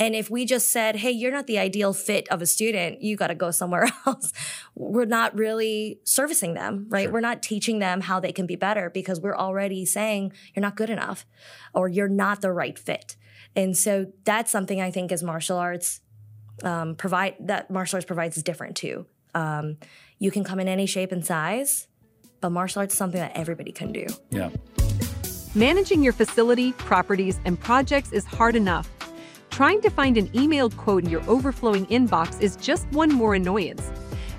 And 0.00 0.14
if 0.14 0.30
we 0.30 0.44
just 0.44 0.70
said 0.70 0.96
hey 0.96 1.10
you're 1.10 1.32
not 1.32 1.46
the 1.46 1.58
ideal 1.58 1.92
fit 1.92 2.28
of 2.28 2.42
a 2.42 2.46
student 2.46 3.02
you 3.02 3.16
got 3.16 3.28
to 3.28 3.34
go 3.34 3.50
somewhere 3.50 3.88
else 4.06 4.32
we're 4.74 5.04
not 5.04 5.34
really 5.36 6.00
servicing 6.04 6.54
them 6.54 6.86
right? 6.88 7.10
We're 7.12 7.20
not 7.20 7.42
teaching 7.42 7.78
them 7.78 8.02
how 8.02 8.20
they 8.20 8.32
can 8.32 8.46
be 8.46 8.56
better 8.56 8.90
because 8.90 9.20
we're 9.20 9.36
already 9.36 9.84
saying 9.84 10.32
you're 10.54 10.62
not 10.62 10.76
good 10.76 10.90
enough 10.90 11.26
or 11.74 11.88
you're 11.88 12.08
not 12.08 12.40
the 12.40 12.52
right 12.52 12.78
fit 12.78 13.16
and 13.56 13.76
so 13.76 14.12
that's 14.24 14.52
something 14.52 14.80
I 14.80 14.90
think 14.90 15.10
as 15.10 15.22
martial 15.22 15.56
arts 15.56 16.00
um, 16.62 16.94
provide 16.94 17.36
that 17.40 17.70
martial 17.70 17.96
arts 17.96 18.06
provides 18.06 18.36
is 18.36 18.42
different 18.42 18.76
too. 18.76 19.06
Um, 19.34 19.78
you 20.18 20.30
can 20.30 20.44
come 20.44 20.60
in 20.60 20.68
any 20.68 20.86
shape 20.86 21.12
and 21.12 21.24
size, 21.24 21.88
but 22.40 22.50
martial 22.50 22.80
arts 22.80 22.94
is 22.94 22.98
something 22.98 23.20
that 23.20 23.32
everybody 23.34 23.72
can 23.72 23.92
do. 23.92 24.06
Yeah. 24.30 24.50
Managing 25.54 26.02
your 26.02 26.12
facility, 26.12 26.72
properties, 26.72 27.40
and 27.44 27.58
projects 27.58 28.12
is 28.12 28.24
hard 28.24 28.56
enough. 28.56 28.90
Trying 29.50 29.80
to 29.82 29.90
find 29.90 30.18
an 30.18 30.28
emailed 30.28 30.76
quote 30.76 31.04
in 31.04 31.10
your 31.10 31.22
overflowing 31.28 31.86
inbox 31.86 32.40
is 32.42 32.56
just 32.56 32.86
one 32.92 33.10
more 33.10 33.34
annoyance, 33.34 33.90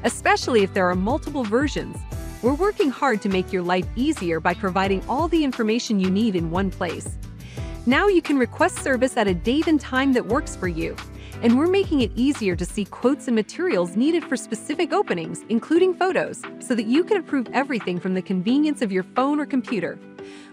especially 0.03 0.61
if 0.61 0.75
there 0.75 0.87
are 0.87 0.95
multiple 0.95 1.43
versions. 1.43 1.97
We're 2.43 2.53
working 2.53 2.91
hard 2.91 3.23
to 3.23 3.29
make 3.29 3.51
your 3.51 3.63
life 3.63 3.87
easier 3.95 4.39
by 4.39 4.53
providing 4.53 5.03
all 5.09 5.27
the 5.27 5.43
information 5.43 5.99
you 5.99 6.11
need 6.11 6.35
in 6.35 6.51
one 6.51 6.69
place. 6.69 7.17
Now 7.87 8.07
you 8.09 8.21
can 8.21 8.37
request 8.37 8.79
service 8.83 9.15
at 9.15 9.29
a 9.29 9.33
date 9.33 9.65
and 9.65 9.79
time 9.79 10.11
that 10.11 10.25
works 10.25 10.57
for 10.57 10.67
you. 10.67 10.93
And 11.41 11.57
we're 11.57 11.69
making 11.69 12.01
it 12.01 12.11
easier 12.15 12.53
to 12.53 12.65
see 12.65 12.83
quotes 12.83 13.27
and 13.27 13.35
materials 13.35 13.95
needed 13.95 14.25
for 14.25 14.35
specific 14.35 14.91
openings, 14.91 15.45
including 15.47 15.93
photos, 15.93 16.41
so 16.59 16.75
that 16.75 16.87
you 16.87 17.05
can 17.05 17.15
approve 17.15 17.47
everything 17.53 17.97
from 17.97 18.13
the 18.13 18.21
convenience 18.21 18.81
of 18.81 18.91
your 18.91 19.03
phone 19.03 19.39
or 19.39 19.45
computer. 19.45 19.97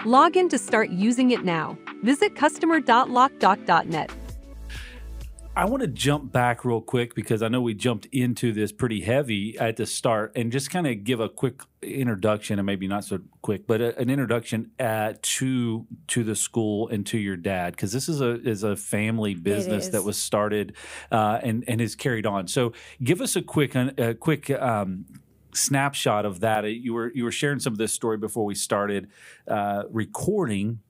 Log 0.04 0.36
in 0.36 0.48
to 0.48 0.58
start 0.58 0.90
using 0.90 1.32
it 1.32 1.44
now. 1.44 1.76
Visit 2.04 2.36
customer.lockdoc.net. 2.36 4.23
I 5.56 5.66
want 5.66 5.82
to 5.82 5.86
jump 5.86 6.32
back 6.32 6.64
real 6.64 6.80
quick 6.80 7.14
because 7.14 7.40
I 7.40 7.48
know 7.48 7.60
we 7.60 7.74
jumped 7.74 8.06
into 8.06 8.52
this 8.52 8.72
pretty 8.72 9.02
heavy 9.02 9.56
at 9.56 9.76
the 9.76 9.86
start 9.86 10.32
and 10.34 10.50
just 10.50 10.68
kind 10.68 10.84
of 10.84 11.04
give 11.04 11.20
a 11.20 11.28
quick 11.28 11.60
introduction 11.80 12.58
and 12.58 12.66
maybe 12.66 12.88
not 12.88 13.04
so 13.04 13.20
quick, 13.40 13.64
but 13.66 13.80
a, 13.80 13.96
an 13.96 14.10
introduction 14.10 14.72
uh, 14.80 15.12
to 15.22 15.86
to 16.08 16.24
the 16.24 16.34
school 16.34 16.88
and 16.88 17.06
to 17.06 17.18
your 17.18 17.36
dad 17.36 17.74
because 17.74 17.92
this 17.92 18.08
is 18.08 18.20
a 18.20 18.40
is 18.42 18.64
a 18.64 18.74
family 18.74 19.34
business 19.34 19.88
that 19.88 20.02
was 20.02 20.18
started 20.18 20.74
uh, 21.12 21.38
and 21.42 21.62
and 21.68 21.80
is 21.80 21.94
carried 21.94 22.26
on. 22.26 22.48
So 22.48 22.72
give 23.02 23.20
us 23.20 23.36
a 23.36 23.42
quick 23.42 23.76
a 23.76 24.14
quick 24.14 24.50
um, 24.50 25.04
snapshot 25.52 26.26
of 26.26 26.40
that. 26.40 26.64
You 26.64 26.94
were 26.94 27.12
you 27.14 27.22
were 27.22 27.32
sharing 27.32 27.60
some 27.60 27.74
of 27.74 27.78
this 27.78 27.92
story 27.92 28.16
before 28.16 28.44
we 28.44 28.56
started 28.56 29.08
uh, 29.46 29.84
recording 29.90 30.80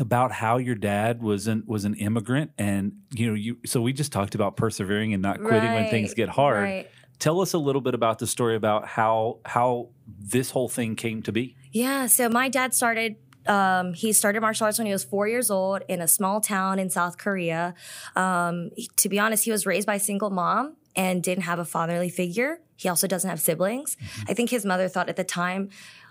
about 0.00 0.32
how 0.32 0.58
your 0.58 0.74
dad 0.74 1.22
was 1.22 1.46
an 1.46 1.62
was 1.66 1.84
an 1.84 1.94
immigrant 1.94 2.50
and 2.58 2.92
you 3.12 3.26
know 3.26 3.34
you 3.34 3.56
so 3.64 3.80
we 3.80 3.92
just 3.92 4.12
talked 4.12 4.34
about 4.34 4.56
persevering 4.56 5.14
and 5.14 5.22
not 5.22 5.40
quitting 5.40 5.72
when 5.72 5.88
things 5.88 6.14
get 6.14 6.28
hard 6.28 6.62
right. 6.62 6.90
tell 7.18 7.40
us 7.40 7.52
a 7.52 7.58
little 7.58 7.80
bit 7.80 7.94
about 7.94 8.18
the 8.18 8.26
story 8.26 8.56
about 8.56 8.86
how 8.86 9.38
how 9.44 9.88
this 10.06 10.50
whole 10.50 10.68
thing 10.68 10.96
came 10.96 11.22
to 11.22 11.32
be 11.32 11.56
Yeah. 11.76 12.06
So 12.06 12.30
my 12.30 12.48
dad 12.48 12.72
started. 12.72 13.16
Um, 13.46 13.92
he 13.92 14.12
started 14.12 14.40
martial 14.40 14.64
arts 14.64 14.78
when 14.78 14.86
he 14.86 14.92
was 14.92 15.04
four 15.04 15.28
years 15.28 15.50
old 15.50 15.82
in 15.88 16.00
a 16.00 16.08
small 16.08 16.40
town 16.40 16.78
in 16.78 16.88
South 16.90 17.16
Korea. 17.16 17.74
Um, 18.16 18.70
to 18.96 19.08
be 19.08 19.20
honest, 19.20 19.44
he 19.44 19.52
was 19.52 19.66
raised 19.66 19.86
by 19.86 19.96
a 19.96 20.00
single 20.00 20.30
mom 20.30 20.74
and 20.96 21.22
didn't 21.22 21.44
have 21.44 21.58
a 21.58 21.64
fatherly 21.64 22.08
figure. 22.08 22.60
He 22.76 22.88
also 22.88 23.06
doesn't 23.06 23.28
have 23.28 23.40
siblings. 23.40 23.96
I 24.26 24.34
think 24.34 24.50
his 24.50 24.64
mother 24.64 24.88
thought 24.88 25.08
at 25.08 25.16
the 25.16 25.22
time, 25.22 25.68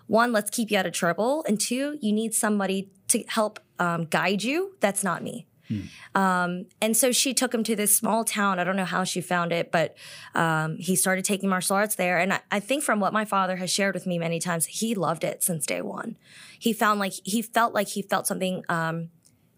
one, 0.07 0.31
let's 0.31 0.49
keep 0.49 0.69
you 0.71 0.77
out 0.77 0.85
of 0.85 0.93
trouble, 0.93 1.43
and 1.47 1.59
two, 1.59 1.97
you 1.99 2.13
need 2.13 2.33
somebody 2.35 2.91
to 3.09 3.23
help 3.27 3.59
um, 3.79 4.05
guide 4.05 4.43
you. 4.43 4.75
That's 4.79 5.03
not 5.03 5.23
me. 5.23 5.47
Um, 6.13 6.65
and 6.81 6.95
so 6.95 7.11
she 7.11 7.33
took 7.33 7.53
him 7.53 7.63
to 7.63 7.75
this 7.75 7.95
small 7.95 8.23
town. 8.23 8.59
I 8.59 8.63
don't 8.63 8.75
know 8.75 8.85
how 8.85 9.03
she 9.03 9.21
found 9.21 9.51
it, 9.51 9.71
but 9.71 9.95
um, 10.33 10.77
he 10.77 10.95
started 10.95 11.25
taking 11.25 11.49
martial 11.49 11.75
arts 11.75 11.95
there. 11.95 12.19
And 12.19 12.33
I, 12.33 12.41
I 12.51 12.59
think 12.59 12.83
from 12.83 12.99
what 12.99 13.13
my 13.13 13.25
father 13.25 13.55
has 13.57 13.71
shared 13.71 13.95
with 13.95 14.05
me 14.05 14.19
many 14.19 14.39
times, 14.39 14.67
he 14.67 14.95
loved 14.95 15.23
it 15.23 15.43
since 15.43 15.65
day 15.65 15.81
one. 15.81 16.17
He 16.59 16.73
found 16.73 16.99
like 16.99 17.13
he 17.23 17.41
felt 17.41 17.73
like 17.73 17.89
he 17.89 18.01
felt 18.01 18.27
something 18.27 18.63
um, 18.69 19.09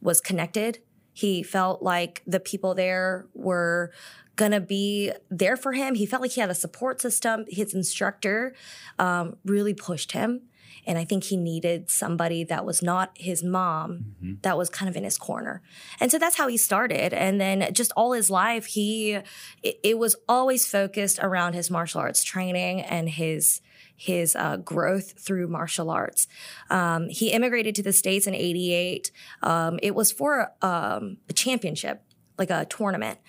was 0.02 0.22
connected. 0.22 0.80
He 1.14 1.44
felt 1.44 1.82
like 1.82 2.22
the 2.26 2.40
people 2.40 2.76
there 2.76 3.28
were 3.34 3.92
gonna 4.36 4.62
be 4.62 5.12
there 5.30 5.58
for 5.58 5.74
him. 5.74 5.96
He 5.96 6.06
felt 6.06 6.22
like 6.22 6.32
he 6.32 6.42
had 6.42 6.52
a 6.52 6.56
support 6.56 7.02
system. 7.02 7.46
His 7.50 7.74
instructor 7.74 8.54
um, 9.00 9.38
really 9.44 9.74
pushed 9.74 10.12
him. 10.12 10.44
And 10.88 10.98
I 10.98 11.04
think 11.04 11.26
he 11.26 11.36
needed 11.36 11.92
somebody 11.92 12.46
that 12.46 12.66
was 12.66 12.82
not 12.82 13.12
his 13.16 13.44
mom 13.44 14.16
that 14.42 14.58
was 14.58 14.70
kind 14.70 14.88
of 14.88 14.96
in 14.96 15.04
his 15.04 15.18
corner. 15.18 15.62
And 16.00 16.10
so 16.10 16.18
that's 16.18 16.38
how 16.38 16.48
he 16.48 16.58
started. 16.58 17.14
And 17.14 17.40
then 17.40 17.74
just 17.74 17.92
all 17.98 18.14
his 18.14 18.30
life, 18.30 18.68
he, 18.68 19.14
it, 19.62 19.80
it 19.84 20.00
was 20.00 20.16
always 20.30 20.66
focused 20.66 21.20
around 21.22 21.54
his 21.54 21.70
martial 21.70 22.00
arts 22.00 22.24
training 22.24 22.82
and 22.82 23.10
his, 23.10 23.62
his 23.98 24.36
uh, 24.36 24.58
growth 24.58 25.20
through 25.20 25.48
martial 25.48 25.90
arts. 25.90 26.28
Um, 26.70 27.10
he 27.10 27.32
immigrated 27.32 27.76
to 27.76 27.84
the 27.84 27.94
States 27.94 28.26
in 28.26 28.34
88. 28.34 29.12
Um, 29.44 29.80
it 29.84 29.94
was 29.94 30.14
for 30.14 30.54
um, 30.62 31.18
a 31.30 31.34
championship, 31.34 32.02
like 32.38 32.50
a 32.50 32.66
tournament. 32.66 33.20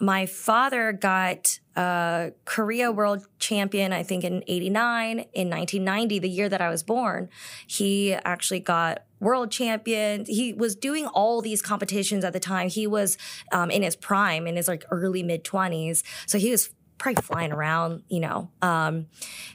My 0.00 0.26
father 0.26 0.92
got 0.92 1.58
uh, 1.76 2.30
Korea 2.44 2.90
world 2.90 3.26
champion, 3.38 3.92
I 3.92 4.02
think, 4.02 4.24
in 4.24 4.42
89. 4.46 5.18
In 5.32 5.50
1990, 5.50 6.18
the 6.18 6.28
year 6.28 6.48
that 6.48 6.60
I 6.60 6.70
was 6.70 6.82
born, 6.82 7.28
he 7.66 8.14
actually 8.14 8.60
got 8.60 9.04
world 9.20 9.50
champion. 9.50 10.24
He 10.26 10.52
was 10.52 10.74
doing 10.74 11.06
all 11.06 11.40
these 11.40 11.62
competitions 11.62 12.24
at 12.24 12.32
the 12.32 12.40
time. 12.40 12.68
He 12.68 12.86
was 12.86 13.16
um, 13.52 13.70
in 13.70 13.82
his 13.82 13.96
prime, 13.96 14.46
in 14.46 14.56
his 14.56 14.68
like 14.68 14.84
early 14.90 15.22
mid 15.22 15.44
20s. 15.44 16.02
So 16.26 16.38
he 16.38 16.50
was 16.50 16.70
probably 16.98 17.22
flying 17.22 17.52
around, 17.52 18.02
you 18.08 18.20
know. 18.20 18.50
Um, 18.62 19.06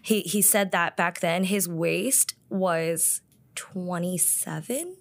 he, 0.02 0.22
he 0.22 0.42
said 0.42 0.72
that 0.72 0.96
back 0.96 1.20
then 1.20 1.46
his 1.46 1.68
waist 1.68 2.36
was 2.50 3.22
27. 3.56 4.96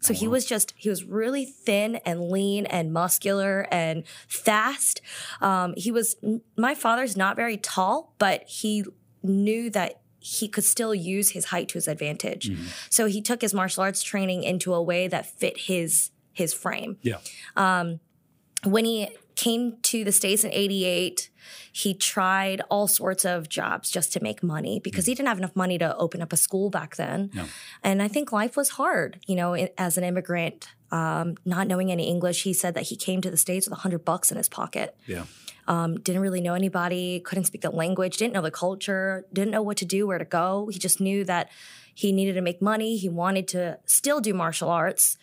So 0.00 0.14
he 0.14 0.26
uh-huh. 0.26 0.32
was 0.32 0.46
just, 0.46 0.72
he 0.76 0.88
was 0.88 1.04
really 1.04 1.44
thin 1.44 1.96
and 2.06 2.30
lean 2.30 2.66
and 2.66 2.92
muscular 2.92 3.66
and 3.70 4.04
fast. 4.26 5.00
Um, 5.40 5.74
he 5.76 5.90
was, 5.92 6.16
my 6.56 6.74
father's 6.74 7.16
not 7.16 7.36
very 7.36 7.56
tall, 7.56 8.14
but 8.18 8.44
he 8.44 8.84
knew 9.22 9.70
that 9.70 10.00
he 10.18 10.48
could 10.48 10.64
still 10.64 10.94
use 10.94 11.30
his 11.30 11.46
height 11.46 11.68
to 11.70 11.74
his 11.74 11.88
advantage. 11.88 12.50
Mm-hmm. 12.50 12.66
So 12.90 13.06
he 13.06 13.22
took 13.22 13.40
his 13.40 13.54
martial 13.54 13.82
arts 13.82 14.02
training 14.02 14.42
into 14.42 14.74
a 14.74 14.82
way 14.82 15.08
that 15.08 15.26
fit 15.26 15.56
his 15.58 16.10
his 16.32 16.54
frame 16.54 16.96
Yeah. 17.02 17.18
Um, 17.56 18.00
when 18.64 18.84
he 18.84 19.08
came 19.44 19.64
to 19.90 19.98
the 20.04 20.12
states 20.20 20.42
in 20.44 20.50
88 20.52 21.30
he 21.72 21.94
tried 21.94 22.60
all 22.72 22.86
sorts 22.88 23.24
of 23.24 23.48
jobs 23.48 23.90
just 23.90 24.12
to 24.14 24.22
make 24.28 24.42
money 24.42 24.80
because 24.86 25.06
he 25.06 25.14
didn't 25.14 25.28
have 25.28 25.38
enough 25.38 25.56
money 25.64 25.78
to 25.78 25.96
open 25.96 26.20
up 26.24 26.32
a 26.32 26.36
school 26.36 26.68
back 26.78 26.96
then. 26.96 27.30
No. 27.34 27.44
and 27.82 28.02
i 28.02 28.08
think 28.08 28.32
life 28.32 28.54
was 28.60 28.70
hard 28.80 29.10
you 29.30 29.36
know 29.40 29.54
as 29.86 29.96
an 29.98 30.04
immigrant 30.04 30.68
um, 30.92 31.36
not 31.44 31.64
knowing 31.68 31.88
any 31.92 32.06
english. 32.14 32.38
He 32.42 32.52
said 32.52 32.74
that 32.74 32.84
he 32.90 32.96
came 32.96 33.20
to 33.26 33.30
the 33.30 33.36
states 33.46 33.66
with 33.66 33.72
100 33.72 34.04
bucks 34.04 34.30
in 34.32 34.36
his 34.36 34.48
pocket. 34.48 34.88
Yeah. 35.06 35.24
um, 35.68 35.90
didn't 36.06 36.22
really 36.26 36.40
know 36.46 36.54
anybody 36.54 37.20
couldn't 37.20 37.44
speak 37.44 37.62
the 37.62 37.70
language 37.70 38.14
didn't 38.16 38.34
know 38.34 38.42
the 38.42 38.50
culture 38.50 39.24
didn't 39.32 39.52
know 39.52 39.62
what 39.68 39.76
to 39.82 39.84
do 39.96 40.00
where 40.08 40.18
to 40.18 40.30
go. 40.42 40.68
He 40.74 40.78
just 40.78 41.00
knew 41.00 41.20
that 41.32 41.44
he 42.02 42.08
needed 42.18 42.34
to 42.34 42.44
make 42.48 42.60
money. 42.72 42.96
He 43.04 43.08
wanted 43.08 43.46
to 43.54 43.78
still 43.98 44.20
do 44.20 44.32
martial 44.34 44.68
arts 44.68 45.16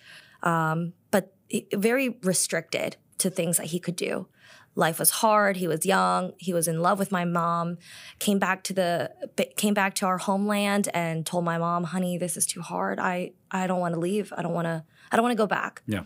um, 0.43 0.93
but 1.11 1.33
very 1.73 2.07
restricted 2.31 2.95
to 3.19 3.29
things 3.29 3.57
that 3.57 3.67
he 3.67 3.79
could 3.79 3.95
do. 3.95 4.27
Life 4.75 4.99
was 4.99 5.09
hard. 5.09 5.57
He 5.57 5.67
was 5.67 5.85
young. 5.85 6.33
He 6.37 6.53
was 6.53 6.67
in 6.67 6.81
love 6.81 6.99
with 6.99 7.11
my 7.11 7.25
mom. 7.25 7.77
Came 8.19 8.37
back 8.37 8.63
to 8.65 8.73
the 8.73 9.11
came 9.55 9.73
back 9.73 9.95
to 9.95 10.05
our 10.05 10.19
homeland 10.19 10.87
and 10.93 11.25
told 11.25 11.45
my 11.45 11.57
mom, 11.57 11.85
"Honey, 11.85 12.17
this 12.17 12.37
is 12.37 12.45
too 12.45 12.61
hard. 12.61 12.99
I 12.99 13.31
I 13.49 13.65
don't 13.65 13.79
want 13.79 13.95
to 13.95 13.99
leave. 13.99 14.31
I 14.37 14.43
don't 14.43 14.53
want 14.53 14.65
to. 14.65 14.83
I 15.11 15.15
don't 15.15 15.23
want 15.23 15.33
to 15.33 15.43
go 15.43 15.47
back." 15.47 15.81
Yeah. 15.87 16.03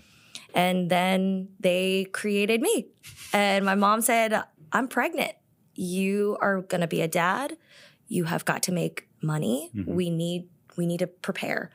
And 0.53 0.89
then 0.89 1.49
they 1.59 2.05
created 2.11 2.61
me. 2.61 2.87
And 3.33 3.65
my 3.65 3.75
mom 3.75 4.01
said, 4.01 4.43
I'm 4.71 4.87
pregnant. 4.87 5.33
You 5.73 6.37
are 6.41 6.61
going 6.61 6.81
to 6.81 6.87
be 6.87 7.01
a 7.01 7.07
dad. 7.07 7.57
You 8.07 8.25
have 8.25 8.45
got 8.45 8.63
to 8.63 8.71
make 8.71 9.07
money. 9.21 9.71
Mm-hmm. 9.75 9.93
We 9.93 10.09
need 10.09 10.49
we 10.77 10.85
need 10.85 10.99
to 10.99 11.07
prepare. 11.07 11.69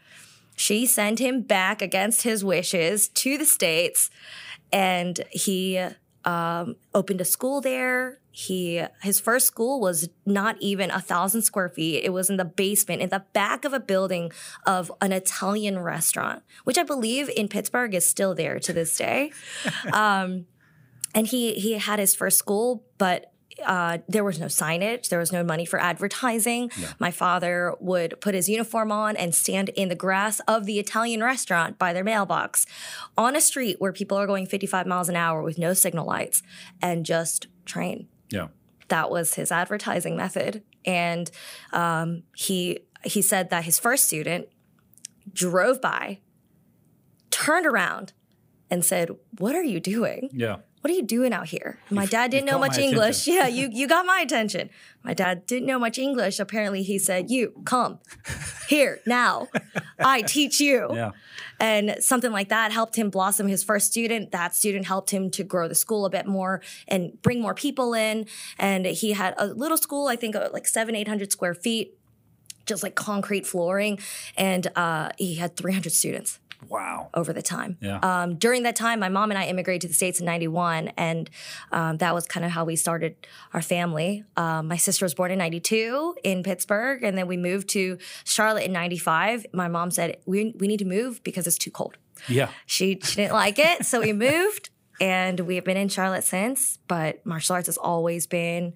She 0.57 0.87
sent 0.87 1.19
him 1.19 1.43
back 1.43 1.83
against 1.83 2.23
his 2.23 2.43
wishes 2.43 3.09
to 3.09 3.37
the 3.37 3.45
states 3.45 4.11
and 4.73 5.21
he 5.31 5.81
um, 6.25 6.77
opened 6.95 7.21
a 7.21 7.25
school 7.25 7.61
there. 7.61 8.19
He 8.33 8.83
his 9.03 9.19
first 9.19 9.47
school 9.47 9.81
was 9.81 10.11
not 10.27 10.57
even 10.61 10.91
a 10.91 11.01
thousand 11.01 11.43
square 11.43 11.71
feet. 11.71 12.05
It 12.05 12.13
was 12.13 12.29
in 12.29 12.37
the 12.37 12.45
basement, 12.45 13.01
in 13.01 13.09
the 13.09 13.25
back 13.33 13.65
of 13.65 13.73
a 13.73 13.81
building 13.81 14.31
of 14.67 14.93
an 15.01 15.13
Italian 15.13 15.79
restaurant, 15.79 16.43
which 16.65 16.77
I 16.77 16.83
believe 16.83 17.31
in 17.35 17.49
Pittsburgh 17.49 17.95
is 17.95 18.07
still 18.07 18.35
there 18.35 18.59
to 18.61 18.73
this 18.73 18.95
day. 18.97 19.33
um, 19.93 20.47
and 21.15 21.27
he 21.27 21.55
he 21.55 21.73
had 21.75 21.99
his 21.99 22.15
first 22.15 22.39
school, 22.39 22.85
but 22.99 23.33
uh, 23.65 23.99
there 24.09 24.25
was 24.25 24.39
no 24.39 24.47
signage. 24.47 25.09
There 25.09 25.19
was 25.19 25.33
no 25.33 25.43
money 25.43 25.65
for 25.65 25.79
advertising. 25.81 26.71
My 26.99 27.11
father 27.11 27.75
would 27.81 28.21
put 28.21 28.35
his 28.35 28.49
uniform 28.49 28.93
on 28.93 29.17
and 29.17 29.35
stand 29.35 29.71
in 29.71 29.89
the 29.89 29.95
grass 29.95 30.41
of 30.47 30.67
the 30.67 30.79
Italian 30.79 31.23
restaurant 31.23 31.79
by 31.79 31.93
their 31.93 32.05
mailbox 32.05 32.67
on 33.17 33.35
a 33.35 33.41
street 33.41 33.77
where 33.81 33.93
people 33.93 34.19
are 34.19 34.27
going 34.27 34.47
55 34.47 34.87
miles 34.87 35.09
an 35.09 35.17
hour 35.17 35.43
with 35.43 35.59
no 35.59 35.73
signal 35.73 36.07
lights 36.07 36.43
and 36.83 37.07
just 37.07 37.47
train. 37.65 38.09
Yeah. 38.31 38.49
That 38.89 39.11
was 39.11 39.35
his 39.35 39.51
advertising 39.51 40.17
method. 40.17 40.63
And 40.85 41.31
um, 41.73 42.23
he 42.35 42.81
he 43.05 43.23
said 43.23 43.51
that 43.51 43.65
his 43.65 43.79
first 43.79 44.05
student 44.05 44.49
drove 45.33 45.81
by, 45.81 46.21
turned 47.31 47.67
around, 47.67 48.13
and 48.71 48.85
said, 48.85 49.11
"What 49.39 49.55
are 49.55 49.63
you 49.63 49.81
doing?" 49.81 50.31
Yeah. 50.33 50.59
What 50.87 50.93
are 50.93 50.95
you 50.95 51.03
doing 51.03 51.33
out 51.33 51.49
here? 51.49 51.81
My 51.91 52.07
dad 52.07 52.31
didn't 52.31 52.47
know 52.47 52.61
much 52.61 52.79
English. 52.79 53.27
Yeah, 53.37 53.49
you 53.49 53.69
you 53.73 53.89
got 53.89 54.07
my 54.07 54.21
attention. 54.21 54.71
My 55.03 55.15
dad 55.15 55.47
didn't 55.47 55.67
know 55.67 55.81
much 55.81 55.99
English. 55.99 56.39
Apparently, 56.39 56.85
he 56.85 56.97
said, 56.97 57.29
"You 57.29 57.55
come 57.65 57.99
here 58.69 59.01
now. 59.05 59.49
I 59.99 60.23
teach 60.23 60.61
you." 60.61 60.89
Yeah. 60.93 61.11
And 61.59 61.97
something 61.99 62.31
like 62.31 62.51
that 62.51 62.71
helped 62.71 62.95
him 62.95 63.11
blossom 63.11 63.49
his 63.49 63.65
first 63.65 63.89
student. 63.89 64.31
That 64.31 64.55
student 64.55 64.87
helped 64.87 65.11
him 65.11 65.29
to 65.33 65.43
grow 65.43 65.67
the 65.67 65.75
school 65.75 66.07
a 66.07 66.11
bit 66.11 66.25
more 66.25 66.63
and 66.87 67.21
bring 67.21 67.41
more 67.43 67.55
people 67.55 67.93
in. 67.93 68.27
And 68.57 68.87
he 68.87 69.11
had 69.11 69.35
a 69.39 69.47
little 69.49 69.79
school, 69.79 70.07
I 70.07 70.15
think, 70.15 70.37
like 70.53 70.69
seven, 70.69 70.95
eight 70.95 71.09
hundred 71.09 71.33
square 71.33 71.55
feet, 71.55 71.99
just 72.65 72.85
like 72.85 72.95
concrete 72.95 73.45
flooring, 73.45 73.99
and 74.37 74.69
uh, 74.77 75.09
he 75.19 75.35
had 75.35 75.57
three 75.57 75.73
hundred 75.73 75.95
students 75.95 76.39
Wow. 76.69 77.11
over 77.15 77.33
the 77.33 77.43
time. 77.43 77.77
Yeah. 77.81 77.99
Um, 77.99 78.37
during 78.37 78.63
that 78.65 78.77
time, 78.77 79.01
my 79.01 79.09
mom 79.09 79.31
and 79.31 79.39
I 79.39 79.47
immigrated 79.47 79.83
to 79.83 79.89
the 79.89 79.95
States 79.95 80.21
in 80.21 80.27
91, 80.27 80.89
and 80.97 81.31
um, 81.73 81.99
that 81.99 82.15
was 82.15 82.27
kind 82.27 82.45
of 82.45 82.53
how 82.53 82.65
we 82.65 82.77
started 82.77 83.17
our 83.53 83.63
family. 83.63 84.25
Um, 84.37 84.69
my 84.69 84.77
sister 84.77 85.05
was 85.05 85.15
born 85.15 85.31
in 85.31 85.39
92 85.39 86.17
in 86.25 86.43
Pittsburgh, 86.43 87.03
and 87.03 87.17
then 87.17 87.27
we 87.27 87.37
moved 87.37 87.69
to 87.71 87.99
Charlotte 88.25 88.65
in 88.65 88.73
95. 88.73 89.47
My 89.53 89.69
mom 89.69 89.91
said, 89.91 90.19
we, 90.27 90.55
we 90.59 90.67
need 90.67 90.79
to 90.79 90.85
move 90.85 91.23
because 91.23 91.47
it's 91.47 91.59
too 91.59 91.71
cold. 91.71 91.97
Yeah. 92.29 92.49
She, 92.67 92.99
she 93.03 93.17
didn't 93.17 93.35
like 93.35 93.59
it, 93.59 93.85
so 93.85 94.01
we 94.01 94.13
moved, 94.13 94.71
and 95.01 95.41
we 95.41 95.57
have 95.57 95.65
been 95.65 95.77
in 95.77 95.89
Charlotte 95.89 96.25
since. 96.25 96.79
But 96.89 97.25
martial 97.27 97.55
arts 97.55 97.67
has 97.67 97.77
always 97.77 98.27
been 98.27 98.75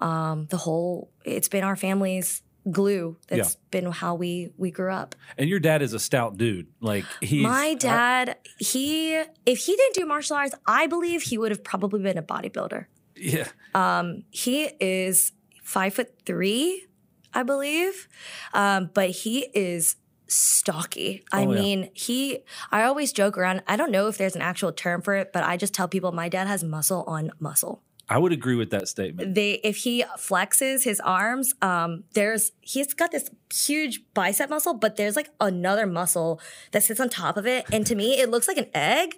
um, 0.00 0.46
the 0.50 0.56
whole, 0.56 1.10
it's 1.24 1.48
been 1.48 1.64
our 1.64 1.76
family's 1.76 2.42
glue. 2.70 3.16
That's 3.28 3.56
been 3.70 3.90
how 3.92 4.14
we 4.14 4.50
we 4.56 4.70
grew 4.70 4.92
up. 4.92 5.14
And 5.36 5.48
your 5.48 5.60
dad 5.60 5.82
is 5.82 5.92
a 5.94 5.98
stout 5.98 6.36
dude. 6.36 6.66
Like 6.80 7.04
he 7.20 7.42
My 7.42 7.74
dad, 7.74 8.36
he 8.58 9.14
if 9.46 9.58
he 9.58 9.76
didn't 9.76 9.94
do 9.94 10.06
martial 10.06 10.36
arts, 10.36 10.54
I 10.66 10.86
believe 10.86 11.22
he 11.22 11.38
would 11.38 11.50
have 11.50 11.64
probably 11.64 12.00
been 12.02 12.18
a 12.18 12.22
bodybuilder. 12.22 12.86
yeah. 13.16 13.48
Um 13.74 14.24
he 14.30 14.70
is 14.80 15.32
five 15.62 15.94
foot 15.94 16.12
three, 16.26 16.86
I 17.34 17.42
believe, 17.42 18.08
um, 18.54 18.90
but 18.94 19.10
he 19.10 19.48
is 19.54 19.96
stocky. 20.26 21.24
I 21.32 21.44
Oh, 21.46 21.52
yeah. 21.52 21.60
mean, 21.60 21.90
he. 21.94 22.40
I 22.70 22.82
always 22.84 23.12
joke 23.12 23.36
around. 23.38 23.62
I 23.66 23.76
don't 23.76 23.90
know 23.90 24.08
if 24.08 24.18
there's 24.18 24.36
an 24.36 24.42
actual 24.42 24.72
term 24.72 25.02
for 25.02 25.14
it, 25.14 25.32
but 25.32 25.42
I 25.44 25.56
just 25.56 25.74
tell 25.74 25.88
people 25.88 26.12
my 26.12 26.28
dad 26.28 26.46
has 26.46 26.62
muscle 26.62 27.04
on 27.06 27.30
muscle. 27.38 27.82
I 28.10 28.18
would 28.18 28.32
agree 28.32 28.54
with 28.54 28.70
that 28.70 28.88
statement. 28.88 29.34
They 29.34 29.52
if 29.64 29.78
he 29.78 30.02
flexes 30.18 30.84
his 30.84 31.00
arms, 31.00 31.54
um, 31.60 32.04
there's 32.14 32.52
he's 32.60 32.94
got 32.94 33.10
this 33.12 33.30
huge 33.52 34.02
bicep 34.14 34.48
muscle, 34.50 34.74
but 34.74 34.96
there's 34.96 35.14
like 35.16 35.30
another 35.40 35.86
muscle 35.86 36.40
that 36.72 36.82
sits 36.82 37.00
on 37.00 37.08
top 37.10 37.36
of 37.36 37.46
it, 37.46 37.66
and 37.72 37.86
to 37.86 37.94
me, 37.94 38.18
it 38.18 38.30
looks 38.30 38.48
like 38.48 38.56
an 38.58 38.68
egg. 38.74 39.16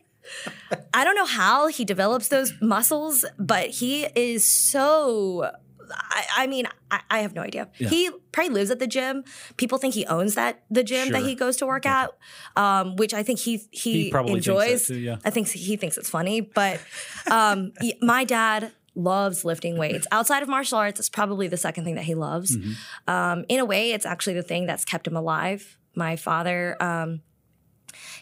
I 0.92 1.04
don't 1.04 1.14
know 1.14 1.24
how 1.24 1.68
he 1.68 1.84
develops 1.84 2.28
those 2.28 2.52
muscles, 2.60 3.24
but 3.38 3.70
he 3.70 4.04
is 4.14 4.44
so. 4.44 5.50
I, 5.92 6.24
I 6.38 6.46
mean, 6.46 6.66
I, 6.92 7.00
I 7.10 7.18
have 7.20 7.34
no 7.34 7.42
idea. 7.42 7.68
He 7.74 8.10
probably 8.30 8.54
lives 8.54 8.70
at 8.70 8.78
the 8.78 8.86
gym. 8.86 9.24
People 9.56 9.78
think 9.78 9.92
he 9.94 10.06
owns 10.06 10.36
that 10.36 10.62
the 10.70 10.84
gym 10.84 11.10
that 11.10 11.22
he 11.22 11.34
goes 11.34 11.56
to 11.56 11.66
work 11.66 11.84
at, 11.84 12.10
um, 12.56 12.94
which 12.94 13.12
I 13.12 13.24
think 13.24 13.40
he 13.40 13.62
he, 13.72 14.04
He 14.04 14.10
probably 14.10 14.34
enjoys. 14.34 14.86
too, 14.86 14.98
yeah. 14.98 15.16
I 15.24 15.30
think 15.30 15.48
he 15.48 15.76
thinks 15.76 15.96
it's 15.98 16.08
funny, 16.10 16.42
but 16.42 16.80
um, 17.28 17.72
my 18.02 18.22
dad 18.24 18.70
loves 18.94 19.44
lifting 19.44 19.78
weights. 19.78 20.06
Outside 20.12 20.42
of 20.42 20.48
martial 20.48 20.78
arts, 20.78 20.98
it's 20.98 21.08
probably 21.08 21.48
the 21.48 21.56
second 21.56 21.84
thing 21.84 21.94
that 21.94 22.04
he 22.04 22.14
loves. 22.14 22.56
Mm-hmm. 22.56 23.10
Um, 23.10 23.44
in 23.48 23.60
a 23.60 23.64
way, 23.64 23.92
it's 23.92 24.06
actually 24.06 24.34
the 24.34 24.42
thing 24.42 24.66
that's 24.66 24.84
kept 24.84 25.06
him 25.06 25.16
alive. 25.16 25.78
My 25.94 26.16
father, 26.16 26.76
um, 26.80 27.22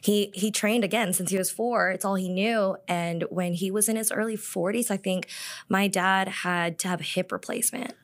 he 0.00 0.30
he 0.34 0.50
trained 0.50 0.84
again 0.84 1.12
since 1.12 1.30
he 1.30 1.38
was 1.38 1.50
four. 1.50 1.90
It's 1.90 2.04
all 2.04 2.14
he 2.14 2.28
knew. 2.28 2.76
And 2.86 3.24
when 3.30 3.54
he 3.54 3.70
was 3.70 3.88
in 3.88 3.96
his 3.96 4.10
early 4.10 4.36
forties, 4.36 4.90
I 4.90 4.96
think 4.96 5.28
my 5.68 5.88
dad 5.88 6.28
had 6.28 6.78
to 6.80 6.88
have 6.88 7.00
a 7.00 7.04
hip 7.04 7.32
replacement. 7.32 7.94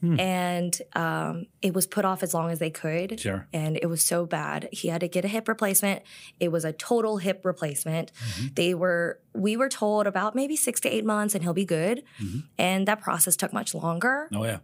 Hmm. 0.00 0.20
And 0.20 0.82
um, 0.94 1.46
it 1.62 1.74
was 1.74 1.86
put 1.86 2.04
off 2.04 2.22
as 2.22 2.34
long 2.34 2.50
as 2.50 2.58
they 2.58 2.70
could. 2.70 3.18
Sure. 3.18 3.48
And 3.52 3.78
it 3.80 3.86
was 3.86 4.02
so 4.02 4.26
bad. 4.26 4.68
He 4.72 4.88
had 4.88 5.00
to 5.00 5.08
get 5.08 5.24
a 5.24 5.28
hip 5.28 5.48
replacement. 5.48 6.02
It 6.38 6.52
was 6.52 6.64
a 6.64 6.72
total 6.72 7.16
hip 7.16 7.44
replacement. 7.44 8.12
Mm-hmm. 8.12 8.46
They 8.54 8.74
were, 8.74 9.20
we 9.34 9.56
were 9.56 9.68
told 9.68 10.06
about 10.06 10.34
maybe 10.34 10.54
six 10.54 10.80
to 10.80 10.88
eight 10.88 11.04
months 11.04 11.34
and 11.34 11.42
he'll 11.42 11.54
be 11.54 11.64
good. 11.64 12.04
Mm-hmm. 12.22 12.40
And 12.58 12.86
that 12.88 13.00
process 13.00 13.36
took 13.36 13.52
much 13.52 13.74
longer. 13.74 14.28
Oh 14.34 14.44
yeah. 14.44 14.58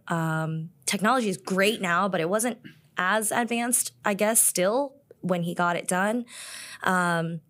Technology 0.85 1.29
is 1.29 1.37
great 1.37 1.81
now, 1.81 2.07
but 2.07 2.21
it 2.21 2.29
wasn't 2.29 2.59
as 2.97 3.31
advanced, 3.31 3.93
I 4.05 4.13
guess, 4.13 4.41
still 4.41 4.93
when 5.21 5.43
he 5.43 5.55
got 5.55 5.75
it 5.75 5.87
done. 5.87 6.25
Um, 6.83 7.41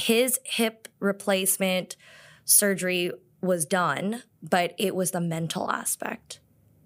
his 0.00 0.38
hip 0.44 0.88
replacement 0.98 1.96
surgery 2.44 3.12
was 3.42 3.66
done, 3.66 4.22
but 4.42 4.74
it 4.78 4.94
was 4.94 5.10
the 5.10 5.20
mental 5.20 5.70
aspect 5.70 6.40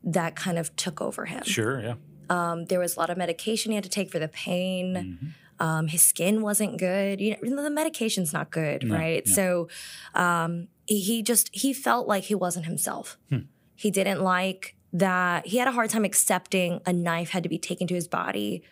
that 0.06 0.36
kind 0.36 0.56
of 0.58 0.74
took 0.76 1.02
over 1.02 1.26
him. 1.26 1.42
sure. 1.44 1.80
Yeah. 1.80 1.94
Um, 2.30 2.64
there 2.66 2.80
was 2.80 2.96
a 2.96 3.00
lot 3.00 3.10
of 3.10 3.18
medication 3.18 3.72
he 3.72 3.76
had 3.76 3.84
to 3.84 3.90
take 3.90 4.10
for 4.10 4.18
the 4.18 4.28
pain. 4.28 4.94
Mm-hmm. 4.94 5.26
Um, 5.58 5.88
his 5.88 6.02
skin 6.02 6.42
wasn't 6.42 6.78
good. 6.78 7.20
You 7.20 7.36
know, 7.42 7.62
the 7.62 7.70
medication's 7.70 8.32
not 8.32 8.50
good, 8.50 8.88
right? 8.90 9.26
So 9.26 9.68
um, 10.14 10.68
he, 10.86 11.00
he 11.00 11.22
just 11.22 11.48
he 11.52 11.72
felt 11.72 12.06
like 12.06 12.24
he 12.24 12.34
wasn't 12.34 12.66
himself. 12.66 13.16
Hmm. 13.30 13.38
He 13.74 13.90
didn't 13.90 14.22
like 14.22 14.76
that. 14.92 15.46
He 15.46 15.56
had 15.56 15.66
a 15.68 15.72
hard 15.72 15.90
time 15.90 16.04
accepting 16.04 16.80
a 16.84 16.92
knife 16.92 17.30
had 17.30 17.42
to 17.42 17.48
be 17.48 17.58
taken 17.58 17.86
to 17.86 17.94
his 17.94 18.06
body 18.06 18.62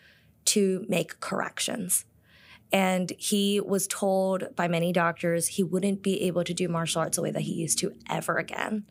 to 0.47 0.85
make 0.89 1.21
corrections. 1.21 2.05
And 2.73 3.13
he 3.19 3.61
was 3.61 3.87
told 3.87 4.55
by 4.57 4.69
many 4.69 4.93
doctors 4.93 5.47
he 5.47 5.63
wouldn't 5.63 6.03
be 6.03 6.23
able 6.23 6.45
to 6.45 6.53
do 6.53 6.69
martial 6.69 7.01
arts 7.01 7.17
the 7.17 7.23
way 7.23 7.31
that 7.31 7.43
he 7.43 7.53
used 7.53 7.79
to 7.79 7.93
ever 8.11 8.37
again. 8.37 8.85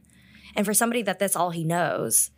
And 0.56 0.66
for 0.66 0.74
somebody 0.74 1.02
that 1.04 1.20
that's 1.20 1.36
all 1.36 1.50
he 1.50 1.64
knows, 1.64 2.32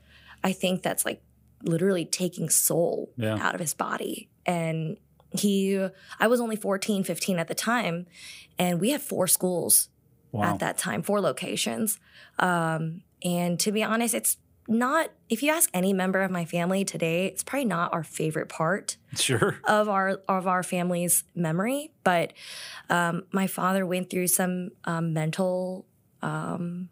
I 0.45 0.53
think 0.53 0.81
that's 0.83 1.03
like 1.05 1.21
literally 1.63 2.05
taking 2.05 2.49
soul 2.49 3.11
Yeah. 3.17 3.35
out 3.45 3.55
of 3.55 3.59
his 3.59 3.73
body. 3.73 4.29
And 4.45 4.97
he, 5.31 5.85
I 6.19 6.27
was 6.27 6.39
only 6.39 6.55
14, 6.55 7.03
15 7.03 7.39
at 7.39 7.47
the 7.47 7.55
time, 7.55 8.05
and 8.57 8.79
we 8.79 8.91
had 8.91 9.01
four 9.01 9.27
schools 9.27 9.89
Wow. 10.31 10.53
at 10.53 10.59
that 10.59 10.77
time, 10.77 11.01
four 11.01 11.19
locations. 11.19 11.99
Um, 12.39 13.01
and 13.23 13.59
to 13.61 13.71
be 13.71 13.81
honest, 13.83 14.13
it's 14.13 14.37
not, 14.67 15.11
if 15.29 15.41
you 15.43 15.51
ask 15.51 15.69
any 15.73 15.93
member 15.93 16.21
of 16.21 16.29
my 16.31 16.43
family 16.45 16.83
today, 16.85 17.25
it's 17.27 17.43
probably 17.43 17.65
not 17.65 17.93
our 17.93 18.03
favorite 18.03 18.49
part 18.49 18.97
Sure. 19.15 19.59
of 19.63 19.87
our 19.89 20.21
of 20.27 20.45
our 20.47 20.61
family's 20.63 21.23
memory. 21.35 21.91
But 22.03 22.33
um, 22.89 23.23
my 23.31 23.47
father 23.47 23.85
went 23.85 24.09
through 24.09 24.27
some 24.27 24.71
um, 24.85 25.13
mental, 25.13 25.85
um, 26.21 26.89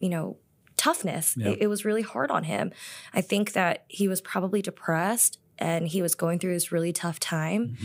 you 0.00 0.08
know, 0.10 0.36
toughness. 0.76 1.36
It, 1.36 1.58
it 1.62 1.66
was 1.68 1.84
really 1.84 2.02
hard 2.02 2.30
on 2.30 2.44
him. 2.44 2.72
I 3.12 3.20
think 3.20 3.52
that 3.52 3.84
he 3.88 4.08
was 4.08 4.20
probably 4.20 4.62
depressed 4.62 5.38
and 5.58 5.86
he 5.86 6.02
was 6.02 6.14
going 6.14 6.38
through 6.40 6.54
this 6.54 6.72
really 6.72 6.92
tough 6.92 7.20
time. 7.20 7.76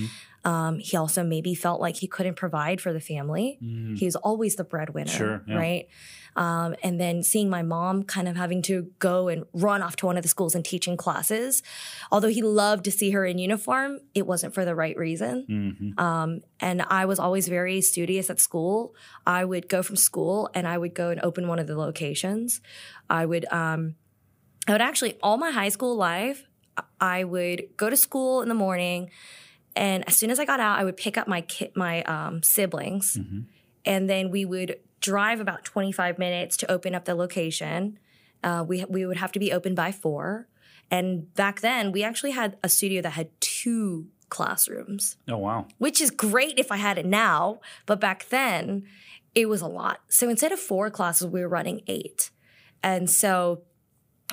Um, 0.43 0.79
he 0.79 0.95
also 0.97 1.23
maybe 1.23 1.53
felt 1.53 1.81
like 1.81 1.97
he 1.97 2.07
couldn't 2.07 2.35
provide 2.35 2.81
for 2.81 2.93
the 2.93 3.01
family. 3.01 3.57
He 3.95 4.05
was 4.05 4.15
always 4.15 4.55
the 4.55 4.63
breadwinner, 4.63 5.11
Sure, 5.11 5.43
yeah. 5.47 5.55
right? 5.55 5.87
Um, 6.35 6.75
and 6.83 6.99
then 6.99 7.23
seeing 7.23 7.49
my 7.49 7.61
mom 7.63 8.03
kind 8.03 8.27
of 8.27 8.35
having 8.35 8.61
to 8.63 8.91
go 8.99 9.27
and 9.27 9.45
run 9.53 9.81
off 9.81 9.95
to 9.97 10.05
one 10.05 10.15
of 10.17 10.23
the 10.23 10.29
schools 10.29 10.55
and 10.55 10.63
teaching 10.63 10.95
classes. 10.95 11.61
Although 12.11 12.29
he 12.29 12.41
loved 12.41 12.85
to 12.85 12.91
see 12.91 13.11
her 13.11 13.25
in 13.25 13.37
uniform, 13.39 13.99
it 14.13 14.25
wasn't 14.25 14.53
for 14.53 14.63
the 14.63 14.75
right 14.75 14.95
reason. 14.97 15.45
Mhm. 15.97 15.99
Um, 15.99 16.41
and 16.59 16.81
I 16.83 17.05
was 17.05 17.19
always 17.19 17.47
very 17.47 17.81
studious 17.81 18.29
at 18.29 18.39
school. 18.39 18.93
I 19.25 19.43
would 19.43 19.67
go 19.67 19.83
from 19.83 19.95
school 19.95 20.49
and 20.53 20.67
I 20.67 20.77
would 20.77 20.93
go 20.93 21.09
and 21.09 21.19
open 21.21 21.47
one 21.47 21.59
of 21.59 21.67
the 21.67 21.75
locations. 21.77 22.61
I 23.09 23.25
would, 23.25 23.45
um, 23.51 23.95
I 24.67 24.71
would 24.73 24.81
actually 24.81 25.17
all 25.23 25.37
my 25.37 25.51
high 25.51 25.69
school 25.69 25.95
life. 25.95 26.45
I 27.01 27.23
would 27.23 27.63
go 27.75 27.89
to 27.89 27.97
school 27.97 28.41
in 28.41 28.47
the 28.47 28.55
morning, 28.55 29.09
and 29.75 30.07
as 30.07 30.15
soon 30.15 30.29
as 30.31 30.39
I 30.39 30.45
got 30.45 30.61
out, 30.61 30.79
I 30.79 30.85
would 30.85 30.95
pick 30.95 31.17
up 31.17 31.27
my 31.27 31.41
ki- 31.41 31.71
my 31.75 32.03
um, 32.03 32.41
siblings, 32.43 33.17
and 33.83 34.09
then 34.09 34.29
we 34.31 34.45
would 34.45 34.79
drive 34.99 35.39
about 35.39 35.63
twenty 35.63 35.91
five 35.91 36.17
minutes 36.19 36.57
to 36.57 36.71
open 36.71 36.93
up 36.95 37.05
the 37.05 37.15
location. 37.15 37.99
Uh, 38.43 38.63
we 38.67 38.85
we 38.85 39.05
would 39.05 39.17
have 39.17 39.31
to 39.33 39.39
be 39.39 39.51
open 39.51 39.75
by 39.75 39.91
four, 39.91 40.47
and 40.89 41.33
back 41.35 41.61
then 41.61 41.91
we 41.91 42.03
actually 42.03 42.31
had 42.31 42.57
a 42.63 42.69
studio 42.69 43.01
that 43.01 43.11
had 43.11 43.29
two 43.41 44.07
classrooms 44.29 45.17
Oh 45.27 45.37
wow. 45.37 45.65
which 45.79 45.99
is 45.99 46.11
great 46.11 46.59
if 46.59 46.71
I 46.71 46.77
had 46.77 46.97
it 46.99 47.05
now. 47.05 47.59
But 47.87 47.99
back 47.99 48.29
then, 48.29 48.83
it 49.33 49.49
was 49.49 49.59
a 49.61 49.67
lot. 49.67 50.01
So 50.07 50.29
instead 50.29 50.51
of 50.51 50.59
four 50.59 50.89
classes, 50.91 51.25
we 51.27 51.41
were 51.41 51.49
running 51.49 51.81
eight. 51.87 52.29
And 52.83 53.09
so 53.09 53.63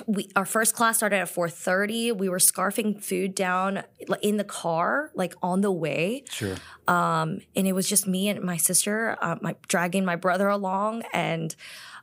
we 0.05 0.29
our 0.35 0.45
first 0.45 0.75
class 0.75 0.97
started 0.97 1.17
at 1.17 1.27
4:30. 1.29 2.11
We 2.11 2.29
were 2.29 2.37
scarfing 2.37 3.03
food 3.03 3.33
down 3.33 3.83
like, 4.07 4.23
in 4.23 4.37
the 4.37 4.43
car, 4.43 5.11
like 5.15 5.33
on 5.41 5.61
the 5.61 5.71
way. 5.71 6.23
Sure. 6.29 6.55
Um, 6.87 7.39
and 7.55 7.67
it 7.67 7.73
was 7.73 7.89
just 7.89 8.07
me 8.07 8.29
and 8.29 8.41
my 8.43 8.57
sister, 8.57 9.17
uh, 9.21 9.37
my 9.41 9.55
dragging 9.67 10.05
my 10.05 10.15
brother 10.15 10.47
along, 10.47 11.03
and 11.13 11.55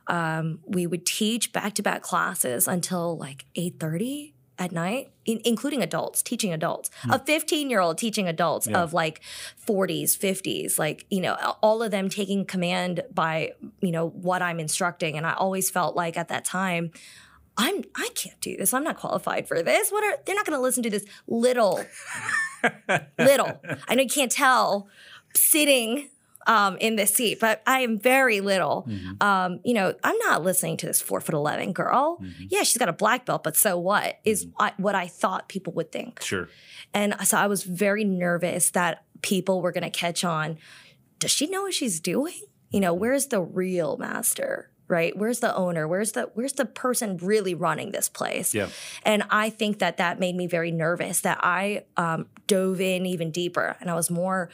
um, 0.07 0.59
we 0.65 0.85
would 0.85 1.05
teach 1.05 1.51
back-to-back 1.53 2.01
classes 2.01 2.67
until 2.67 3.17
like 3.17 3.45
8:30 3.55 4.33
at 4.57 4.71
night, 4.71 5.11
in, 5.25 5.41
including 5.43 5.81
adults, 5.81 6.21
teaching 6.21 6.53
adults. 6.53 6.89
A 7.09 7.19
15-year-old 7.19 7.97
teaching 7.97 8.25
adults 8.27 8.67
Yeah. 8.67 8.81
of 8.83 8.93
like 8.93 9.19
40s, 9.67 10.17
50s, 10.17 10.77
like 10.79 11.05
you 11.09 11.19
know, 11.21 11.35
all 11.61 11.81
of 11.83 11.91
them 11.91 12.07
taking 12.09 12.45
command 12.45 13.01
by 13.13 13.51
you 13.81 13.91
know 13.91 14.07
what 14.09 14.41
I'm 14.41 14.59
instructing. 14.59 15.17
And 15.17 15.25
I 15.25 15.33
always 15.33 15.69
felt 15.69 15.95
like 15.95 16.17
at 16.17 16.27
that 16.27 16.45
time. 16.45 16.91
I'm 17.57 17.83
I 17.95 18.09
can't 18.15 18.39
do 18.41 18.57
this. 18.57 18.73
I'm 18.73 18.83
not 18.83 18.97
qualified 18.97 19.47
for 19.47 19.61
this. 19.61 19.89
What 19.89 20.03
are 20.03 20.17
they're 20.25 20.35
not 20.35 20.45
going 20.45 20.57
to 20.57 20.61
listen 20.61 20.83
to 20.83 20.89
this 20.89 21.05
little 21.27 21.83
little. 23.17 23.61
I 23.87 23.95
know 23.95 24.03
you 24.03 24.09
can't 24.09 24.31
tell 24.31 24.87
sitting 25.35 26.09
um, 26.47 26.77
in 26.77 26.95
this 26.95 27.13
seat, 27.13 27.39
but 27.39 27.61
I 27.65 27.79
am 27.79 27.97
very 27.97 28.39
little. 28.41 28.87
Um, 29.21 29.59
you 29.63 29.73
know, 29.73 29.93
I'm 30.03 30.17
not 30.19 30.43
listening 30.43 30.77
to 30.77 30.85
this 30.85 31.01
four 31.01 31.21
foot 31.21 31.33
eleven 31.33 31.73
girl. 31.73 32.21
Yeah, 32.49 32.63
she's 32.63 32.77
got 32.77 32.89
a 32.89 32.93
black 32.93 33.25
belt, 33.25 33.43
but 33.43 33.55
so 33.55 33.77
what? 33.77 34.19
Is 34.25 34.47
I, 34.59 34.73
what 34.77 34.95
I 34.95 35.07
thought 35.07 35.47
people 35.49 35.73
would 35.73 35.91
think. 35.91 36.21
Sure. 36.21 36.49
And 36.93 37.15
so 37.23 37.37
I 37.37 37.47
was 37.47 37.63
very 37.63 38.03
nervous 38.03 38.69
that 38.71 39.03
people 39.21 39.61
were 39.61 39.71
going 39.71 39.83
to 39.83 39.89
catch 39.89 40.23
on. 40.23 40.57
Does 41.19 41.31
she 41.31 41.47
know 41.47 41.63
what 41.63 41.73
she's 41.73 41.99
doing? 41.99 42.39
You 42.69 42.79
know, 42.79 42.93
where's 42.93 43.27
the 43.27 43.41
real 43.41 43.97
master? 43.97 44.69
Right? 44.87 45.17
Where's 45.17 45.39
the 45.39 45.55
owner? 45.55 45.87
Where's 45.87 46.11
the 46.11 46.29
where's 46.35 46.53
the 46.53 46.65
person 46.65 47.17
really 47.17 47.55
running 47.55 47.91
this 47.91 48.07
place? 48.07 48.53
Yeah. 48.53 48.69
And 49.03 49.23
I 49.29 49.49
think 49.49 49.79
that 49.79 49.97
that 49.97 50.19
made 50.19 50.35
me 50.35 50.45
very 50.45 50.71
nervous. 50.71 51.21
That 51.21 51.39
I 51.41 51.85
um, 51.97 52.27
dove 52.45 52.79
in 52.79 53.05
even 53.05 53.31
deeper, 53.31 53.77
and 53.79 53.89
I 53.89 53.95
was 53.95 54.11
more 54.11 54.49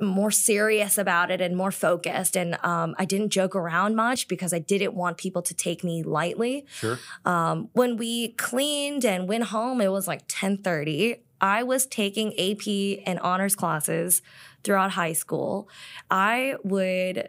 more 0.00 0.30
serious 0.30 0.98
about 0.98 1.30
it 1.30 1.40
and 1.40 1.56
more 1.56 1.70
focused. 1.70 2.36
And 2.36 2.58
um, 2.64 2.94
I 2.98 3.04
didn't 3.04 3.30
joke 3.30 3.54
around 3.54 3.96
much 3.96 4.28
because 4.28 4.52
I 4.52 4.58
didn't 4.58 4.94
want 4.94 5.18
people 5.18 5.42
to 5.42 5.54
take 5.54 5.84
me 5.84 6.02
lightly. 6.02 6.66
Sure. 6.70 6.98
Um, 7.24 7.68
when 7.72 7.96
we 7.96 8.28
cleaned 8.32 9.04
and 9.04 9.28
went 9.28 9.44
home, 9.44 9.80
it 9.80 9.88
was 9.88 10.06
like 10.06 10.20
1030. 10.20 11.22
I 11.40 11.62
was 11.62 11.86
taking 11.86 12.32
AP 12.38 13.02
and 13.06 13.18
honors 13.20 13.56
classes 13.56 14.22
throughout 14.62 14.92
high 14.92 15.14
school. 15.14 15.68
I 16.10 16.56
would 16.62 17.28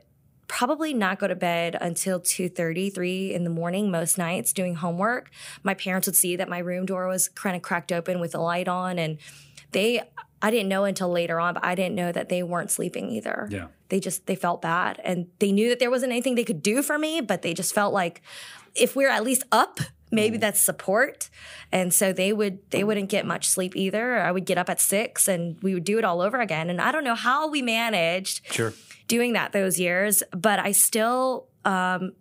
probably 0.52 0.94
not 0.94 1.18
go 1.18 1.28
to 1.30 1.34
bed 1.36 1.78
until 1.80 2.20
2.30 2.20 2.94
3 2.94 3.34
in 3.34 3.46
the 3.46 3.50
morning 3.50 3.90
most 3.90 4.18
nights 4.18 4.52
doing 4.52 4.76
homework 4.76 5.32
my 5.64 5.74
parents 5.74 6.06
would 6.10 6.16
see 6.16 6.36
that 6.36 6.50
my 6.50 6.58
room 6.60 6.86
door 6.86 7.08
was 7.08 7.30
kind 7.30 7.56
of 7.56 7.62
cracked 7.62 7.90
open 7.90 8.20
with 8.20 8.34
the 8.34 8.38
light 8.38 8.68
on 8.68 9.00
and 9.00 9.18
they 9.72 10.02
i 10.42 10.52
didn't 10.52 10.68
know 10.68 10.84
until 10.84 11.08
later 11.10 11.40
on 11.40 11.54
but 11.54 11.64
i 11.64 11.74
didn't 11.74 11.96
know 11.96 12.12
that 12.12 12.28
they 12.28 12.44
weren't 12.44 12.70
sleeping 12.70 13.10
either 13.12 13.48
Yeah. 13.50 13.68
they 13.88 14.02
just 14.02 14.26
they 14.26 14.36
felt 14.36 14.62
bad 14.62 15.00
and 15.06 15.28
they 15.40 15.54
knew 15.54 15.70
that 15.70 15.80
there 15.80 15.90
wasn't 15.90 16.12
anything 16.12 16.36
they 16.36 16.44
could 16.44 16.62
do 16.62 16.82
for 16.84 16.98
me 16.98 17.22
but 17.22 17.44
they 17.44 17.54
just 17.54 17.74
felt 17.74 17.94
like 17.94 18.22
if 18.76 18.94
we're 18.94 19.10
at 19.10 19.24
least 19.24 19.44
up 19.54 19.80
maybe 20.12 20.38
that's 20.38 20.60
support 20.60 21.30
and 21.72 21.94
so 21.94 22.12
they 22.14 22.32
would 22.34 22.60
they 22.72 22.84
wouldn't 22.84 23.10
get 23.10 23.26
much 23.26 23.48
sleep 23.48 23.76
either 23.76 24.20
i 24.20 24.32
would 24.32 24.46
get 24.46 24.58
up 24.58 24.70
at 24.70 24.80
six 24.80 25.28
and 25.28 25.62
we 25.64 25.74
would 25.74 25.84
do 25.86 25.98
it 25.98 26.04
all 26.04 26.22
over 26.22 26.40
again 26.40 26.70
and 26.70 26.82
i 26.82 26.92
don't 26.92 27.04
know 27.04 27.16
how 27.16 27.50
we 27.50 27.62
managed 27.62 28.42
Sure. 28.54 28.74
doing 29.08 29.34
that 29.34 29.52
those 29.54 29.80
years 29.80 30.22
but 30.32 30.60
i 30.60 30.72
still 30.72 31.48
um 31.66 32.12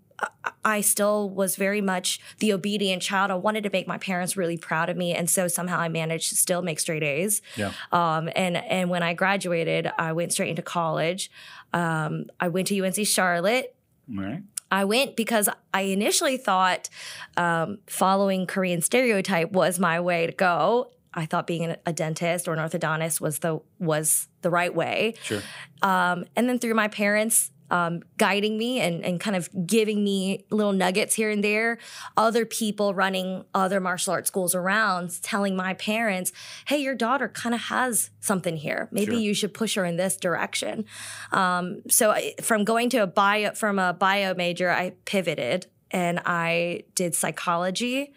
I- 0.65 0.83
still 0.83 1.31
was 1.31 1.57
very 1.57 1.81
much 1.81 2.21
the 2.41 2.53
obedient 2.53 3.01
child. 3.03 3.31
I 3.31 3.37
wanted 3.37 3.63
to 3.65 3.71
make 3.73 3.89
my 3.89 3.97
parents 3.97 4.37
really 4.37 4.59
proud 4.59 4.91
of 4.91 4.97
me, 4.99 5.15
and 5.15 5.31
so 5.31 5.49
somehow 5.49 5.81
I 5.81 5.89
managed 5.89 6.29
to 6.29 6.35
still 6.37 6.61
make 6.61 6.79
straight 6.79 7.03
A's. 7.03 7.41
Yeah. 7.57 7.73
Um, 7.91 8.29
and 8.37 8.59
and 8.59 8.91
when 8.91 9.03
I 9.03 9.15
graduated, 9.15 9.91
I 9.99 10.13
went 10.13 10.35
straight 10.35 10.51
into 10.51 10.61
college. 10.61 11.31
Um, 11.73 12.27
I 12.39 12.49
went 12.49 12.67
to 12.67 12.79
UNC 12.85 13.07
Charlotte. 13.07 13.75
Right. 14.15 14.43
I 14.71 14.85
went 14.85 15.17
because 15.17 15.49
I 15.75 15.83
initially 15.83 16.37
thought 16.37 16.89
um, 17.37 17.79
following 17.87 18.47
Korean 18.47 18.83
stereotype 18.83 19.53
was 19.53 19.79
my 19.79 20.01
way 20.01 20.27
to 20.27 20.33
go. 20.33 20.93
I 21.13 21.27
thought 21.27 21.47
being 21.47 21.65
an- 21.65 21.77
a 21.87 21.93
dentist 21.93 22.47
or 22.47 22.53
an 22.53 22.59
orthodontist 22.59 23.21
was 23.21 23.41
the 23.41 23.61
was 23.79 24.29
the 24.43 24.51
right 24.51 24.75
way. 24.75 25.15
Sure. 25.23 25.43
Um, 25.83 26.25
and 26.37 26.49
then 26.49 26.59
through 26.59 26.75
my 26.75 26.89
parents 26.89 27.51
um, 27.71 28.03
guiding 28.17 28.59
me 28.59 28.81
and, 28.81 29.05
and 29.05 29.21
kind 29.21 29.37
of 29.37 29.49
giving 29.67 30.03
me 30.03 30.45
little 30.51 30.73
nuggets 30.73 31.15
here 31.15 31.31
and 31.31 31.43
there, 31.45 31.79
other 32.17 32.45
people 32.45 32.95
running 32.95 33.45
other 33.55 33.81
martial 33.81 34.13
arts 34.13 34.29
schools 34.29 34.55
around 34.55 35.23
telling 35.23 35.57
my 35.57 35.75
parents, 35.75 36.33
hey, 36.67 36.79
your 36.79 36.95
daughter 36.95 37.29
kind 37.29 37.55
of 37.55 37.61
has 37.63 38.11
something 38.21 38.57
here. 38.57 38.89
Maybe 38.91 39.13
Sure. 39.13 39.21
you 39.21 39.35
should 39.35 39.55
push 39.55 39.75
her 39.77 39.85
in 39.85 39.97
this 39.97 40.17
direction. 40.17 40.85
Um, 41.33 41.83
so 41.89 42.11
I, 42.11 42.35
from 42.43 42.65
going 42.65 42.91
to 42.91 42.99
a 42.99 43.07
bio, 43.07 43.53
from 43.53 43.79
a 43.79 43.93
bio 43.93 44.35
major, 44.35 44.71
I 44.71 44.95
pivoted 45.05 45.67
and 45.91 46.21
I 46.25 46.85
did 46.95 47.15
psychology 47.15 48.13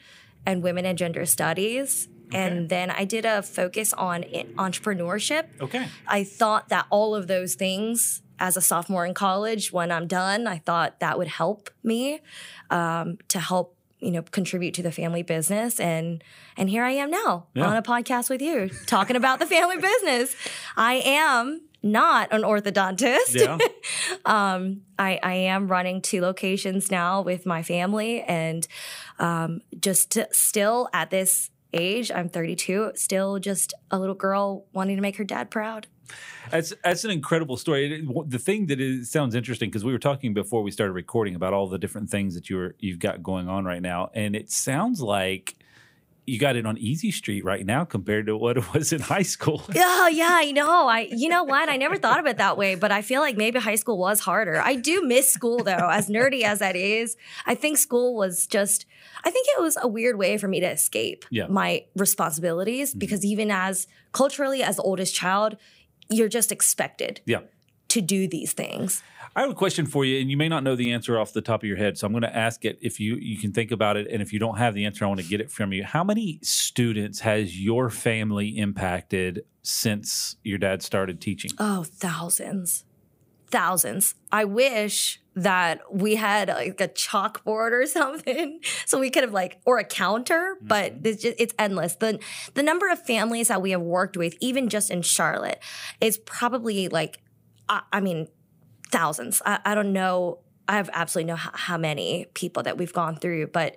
and 0.46 0.64
women 0.64 0.86
and 0.86 0.98
gender 0.98 1.26
studies. 1.26 2.08
And 2.32 2.68
then 2.70 2.90
I 2.90 3.06
did 3.06 3.26
a 3.26 3.44
focus 3.44 3.94
on 3.94 4.24
entrepreneurship. 4.24 5.50
Okay. 5.62 5.88
I 6.08 6.24
thought 6.24 6.70
that 6.70 6.88
all 6.90 7.14
of 7.14 7.28
those 7.28 7.54
things 7.54 8.23
as 8.44 8.58
a 8.58 8.62
sophomore 8.62 9.06
in 9.06 9.14
college, 9.14 9.72
when 9.72 9.90
I'm 9.90 10.06
done, 10.06 10.46
I 10.48 10.58
thought 10.60 11.00
that 11.00 11.18
would 11.18 11.30
help 11.30 11.70
me 11.82 12.20
um, 12.70 13.18
to 13.30 13.40
help 13.40 13.76
you 14.00 14.12
know 14.12 14.22
contribute 14.22 14.74
to 14.74 14.84
the 14.84 14.92
family 14.92 15.24
business 15.24 15.80
and 15.80 16.22
and 16.58 16.70
here 16.70 16.84
I 16.84 16.92
am 16.92 17.10
now 17.10 17.48
Yeah. 17.54 17.68
on 17.68 17.78
a 17.78 17.82
podcast 17.82 18.30
with 18.30 18.42
you 18.42 18.70
talking 18.86 19.16
about 19.16 19.40
the 19.40 19.46
family 19.46 19.78
business. 19.92 20.36
I 20.76 20.96
am 21.06 21.62
not 21.82 22.28
an 22.34 22.42
orthodontist. 22.42 23.34
Yeah. 23.36 23.58
um, 24.26 24.82
I, 25.00 25.20
I 25.24 25.34
am 25.34 25.70
running 25.70 26.02
two 26.02 26.20
locations 26.22 26.92
now 26.92 27.22
with 27.22 27.46
my 27.46 27.64
family 27.64 28.22
and 28.24 28.68
um, 29.20 29.62
just 29.80 30.12
to, 30.12 30.28
still 30.32 30.90
at 30.94 31.10
this 31.10 31.50
age, 31.74 32.12
I'm 32.12 32.28
32, 32.30 32.92
still 32.96 33.40
just 33.40 33.74
a 33.90 33.98
little 34.00 34.16
girl 34.16 34.66
wanting 34.74 34.96
to 34.98 35.02
make 35.02 35.16
her 35.18 35.24
dad 35.24 35.50
proud. 35.50 35.88
That's 36.52 36.74
that's 36.84 37.04
an 37.04 37.12
incredible 37.12 37.58
story. 37.58 37.94
It- 37.94 38.30
The 38.30 38.40
thing 38.40 38.68
that 38.68 38.80
is, 38.80 39.10
sounds 39.12 39.36
interesting 39.36 39.70
because 39.70 39.84
we 39.86 39.92
were 39.92 40.00
talking 40.00 40.34
before 40.34 40.62
we 40.64 40.72
started 40.72 40.94
recording 40.94 41.36
about 41.36 41.54
all 41.54 41.68
the 41.68 41.78
different 41.80 42.10
things 42.10 42.36
that 42.36 42.50
you're 42.50 42.76
you've 42.80 43.00
got 43.00 43.24
going 43.24 43.48
on 43.50 43.66
right 43.66 43.82
now, 43.82 44.10
and 44.14 44.36
it 44.36 44.50
sounds 44.52 45.02
like 45.02 45.56
you 46.26 46.40
got 46.40 46.56
it 46.56 46.66
on 46.66 46.78
easy 46.78 47.12
street 47.12 47.44
right 47.44 47.66
now 47.66 47.84
compared 47.84 48.28
to 48.28 48.38
what 48.38 48.56
it 48.56 48.74
was 48.74 48.94
in 48.94 49.02
high 49.02 49.24
school. 49.24 49.62
Oh 49.76 50.08
yeah, 50.08 50.30
I 50.32 50.52
know. 50.52 50.88
I 50.88 51.08
you 51.12 51.28
know 51.30 51.44
what? 51.44 51.68
I 51.70 51.78
never 51.78 51.98
thought 51.98 52.20
of 52.20 52.26
it 52.26 52.38
that 52.38 52.58
way, 52.58 52.76
but 52.76 52.92
I 52.92 53.02
feel 53.02 53.22
like 53.22 53.36
maybe 53.38 53.60
high 53.60 53.76
school 53.76 53.98
was 53.98 54.20
harder. 54.22 54.62
I 54.62 54.76
do 54.76 55.02
miss 55.04 55.32
school 55.32 55.64
though, 55.64 55.90
as 55.90 56.10
nerdy 56.10 56.44
as 56.44 56.60
that 56.60 56.76
is. 56.76 57.16
I 57.46 57.56
think 57.56 57.78
school 57.78 58.16
was 58.16 58.48
just 58.48 58.86
I 59.26 59.32
think 59.32 59.48
it 59.58 59.62
was 59.62 59.78
a 59.82 59.88
weird 59.88 60.18
way 60.18 60.38
for 60.38 60.48
me 60.50 60.60
to 60.60 60.70
escape 60.70 61.26
Yeah. 61.32 61.48
my 61.48 61.86
responsibilities 61.96 62.92
mm-hmm. 62.92 63.00
because 63.00 63.26
even 63.26 63.50
as 63.52 63.88
culturally 64.12 64.62
as 64.64 64.76
the 64.78 64.82
oldest 64.84 65.16
child, 65.16 65.58
you're 66.16 66.30
just 66.30 66.52
expected 66.52 67.22
yeah. 67.26 67.42
to 67.90 68.02
do 68.02 68.28
these 68.28 68.54
things. 68.54 69.04
I 69.36 69.42
have 69.42 69.50
a 69.50 69.56
question 69.56 69.88
for 69.88 70.06
you, 70.06 70.22
and 70.22 70.30
you 70.30 70.38
may 70.38 70.48
not 70.48 70.64
know 70.64 70.76
the 70.76 70.92
answer 70.92 71.18
off 71.18 71.34
the 71.34 71.42
top 71.42 71.64
of 71.64 71.68
your 71.68 71.78
head, 71.78 71.98
so 71.98 72.06
I'm 72.06 72.14
going 72.14 72.22
to 72.22 72.36
ask 72.36 72.66
it. 72.66 72.78
If 72.82 73.00
you 73.00 73.16
you 73.16 73.38
can 73.38 73.52
think 73.52 73.72
about 73.72 73.98
it, 73.98 74.08
and 74.12 74.22
if 74.22 74.32
you 74.32 74.38
don't 74.38 74.58
have 74.58 74.76
the 74.76 74.86
answer, 74.86 75.06
I 75.06 75.08
want 75.08 75.22
to 75.22 75.28
get 75.28 75.42
it 75.42 75.50
from 75.50 75.74
you. 75.74 75.84
How 75.84 76.04
many 76.04 76.40
students 76.44 77.22
has 77.22 77.60
your 77.60 77.90
family 77.90 78.58
impacted 78.58 79.44
since 79.64 80.36
your 80.44 80.60
dad 80.60 80.84
started 80.84 81.20
teaching? 81.20 81.50
Oh, 81.58 81.84
thousands. 81.84 82.86
Thousands. 83.50 84.14
I 84.32 84.46
wish 84.46 85.20
that 85.36 85.82
we 85.92 86.16
had 86.16 86.48
like 86.50 86.80
a 86.80 86.88
chalkboard 86.88 87.72
or 87.72 87.86
something. 88.00 88.60
So 88.86 89.00
we 89.00 89.10
could 89.10 89.24
have 89.24 89.34
like 89.34 89.60
or 89.66 89.80
a 89.80 89.84
counter 89.84 90.58
but 90.62 90.94
it's 91.04 91.24
just 91.24 91.36
it's 91.40 91.54
endless. 91.58 91.96
The 91.96 92.20
the 92.54 92.64
number 92.64 92.90
of 92.90 93.00
families 93.06 93.48
that 93.48 93.62
we 93.62 93.72
have 93.72 93.82
worked 93.82 94.16
with 94.18 94.36
even 94.42 94.70
just 94.70 94.92
in 94.92 95.02
charlotte 95.02 95.60
is 96.00 96.18
probably 96.18 96.88
like 96.90 97.20
i, 97.70 97.82
I 97.92 98.00
mean 98.00 98.28
thousands. 98.92 99.42
I, 99.46 99.60
I 99.66 99.76
don't 99.76 99.92
know 99.94 100.40
i 100.68 100.78
have 100.78 100.90
absolutely 100.94 101.28
no 101.32 101.36
how, 101.36 101.52
how 101.54 101.78
many 101.78 102.28
people 102.36 102.64
that 102.64 102.78
we've 102.78 102.94
gone 102.94 103.16
through 103.18 103.48
but 103.48 103.76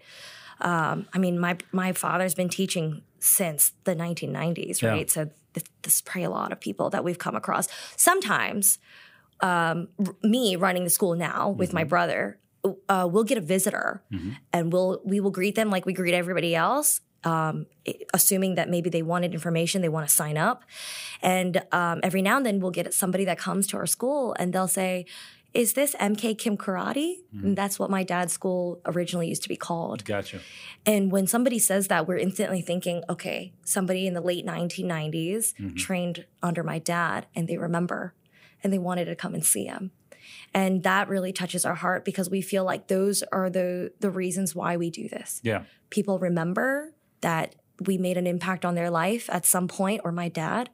um, 0.61 1.07
i 1.15 1.19
mean 1.19 1.39
my 1.39 1.57
my 1.73 1.93
father's 1.93 2.35
been 2.35 2.49
teaching 2.49 3.03
since 3.19 3.73
the 3.85 3.95
1990s 3.97 4.83
Yeah. 4.83 4.91
right? 4.91 5.11
So 5.11 5.31
th- 5.55 5.67
this 5.83 5.95
is 5.97 6.01
probably 6.03 6.25
a 6.25 6.31
lot 6.31 6.53
of 6.53 6.61
people 6.61 6.91
that 6.91 7.03
we've 7.03 7.19
come 7.19 7.35
across. 7.35 7.67
Sometimes 7.97 8.79
um, 9.41 9.89
r- 9.99 10.15
me 10.23 10.57
running 10.57 10.85
the 10.85 10.91
school 10.91 11.15
now 11.15 11.51
with 11.51 11.73
my 11.73 11.85
brother, 11.85 12.39
uh, 12.89 13.09
we'll 13.11 13.25
get 13.25 13.39
a 13.39 13.41
visitor 13.41 14.03
and 14.53 14.73
we'll 14.73 15.01
we 15.05 15.21
will 15.21 15.31
greet 15.31 15.55
them 15.55 15.71
like 15.71 15.87
we 15.87 15.93
greet 15.93 16.15
everybody 16.15 16.55
else. 16.55 17.01
Um, 17.25 17.67
assuming 18.15 18.55
that 18.55 18.69
maybe 18.69 18.89
they 18.89 19.03
wanted 19.03 19.33
information, 19.35 19.83
they 19.83 19.89
want 19.89 20.09
to 20.09 20.15
sign 20.15 20.37
up, 20.37 20.63
and 21.23 21.61
um, 21.73 21.99
every 22.05 22.23
now 22.23 22.37
and 22.37 22.47
then 22.47 22.61
we'll 22.61 22.71
get 22.71 22.93
somebody 22.95 23.25
that 23.25 23.37
comes 23.37 23.67
to 23.69 23.77
our 23.79 23.87
school 23.87 24.37
and 24.39 24.53
they'll 24.53 24.69
say, 24.69 25.07
"Is 25.53 25.73
this 25.73 25.97
MK 25.99 26.39
Kim 26.39 26.57
Karate?" 26.57 27.17
And 27.33 27.57
that's 27.59 27.81
what 27.81 27.91
my 27.91 28.05
dad's 28.05 28.33
school 28.33 28.81
originally 28.87 29.29
used 29.29 29.43
to 29.43 29.49
be 29.49 29.57
called. 29.57 30.05
Gotcha. 30.05 30.39
And 30.85 31.11
when 31.11 31.27
somebody 31.27 31.59
says 31.59 31.89
that, 31.89 32.07
we're 32.07 32.19
instantly 32.19 32.63
thinking, 32.63 33.03
okay, 33.09 33.53
somebody 33.65 34.07
in 34.07 34.15
the 34.15 34.21
late 34.21 34.47
1990s 34.47 35.77
trained 35.77 36.27
under 36.45 36.63
my 36.63 36.79
dad 36.79 37.27
and 37.35 37.49
they 37.49 37.57
remember 37.59 38.15
and 38.63 38.73
they 38.73 38.79
wanted 38.79 39.07
to 39.07 39.17
come 39.17 39.35
and 39.35 39.45
see 39.45 39.65
him. 39.65 39.91
And 40.55 40.83
that 40.83 41.09
really 41.09 41.33
touches 41.33 41.65
our 41.65 41.75
heart 41.75 42.05
because 42.05 42.31
we 42.31 42.41
feel 42.41 42.65
like 42.65 42.89
those 42.89 43.23
are 43.33 43.51
the 43.51 43.93
the 44.01 44.11
reasons 44.11 44.55
why 44.55 44.77
we 44.77 44.91
do 44.91 45.09
this. 45.09 45.41
Yeah. 45.43 45.65
People 45.91 46.19
remember 46.19 46.95
that 47.21 47.55
we 47.81 47.99
made 47.99 48.17
an 48.17 48.27
impact 48.27 48.65
on 48.65 48.75
their 48.75 48.91
life 48.91 49.29
at 49.31 49.45
some 49.45 49.69
point, 49.69 50.01
or 50.05 50.13
my 50.13 50.29
dad, 50.29 50.71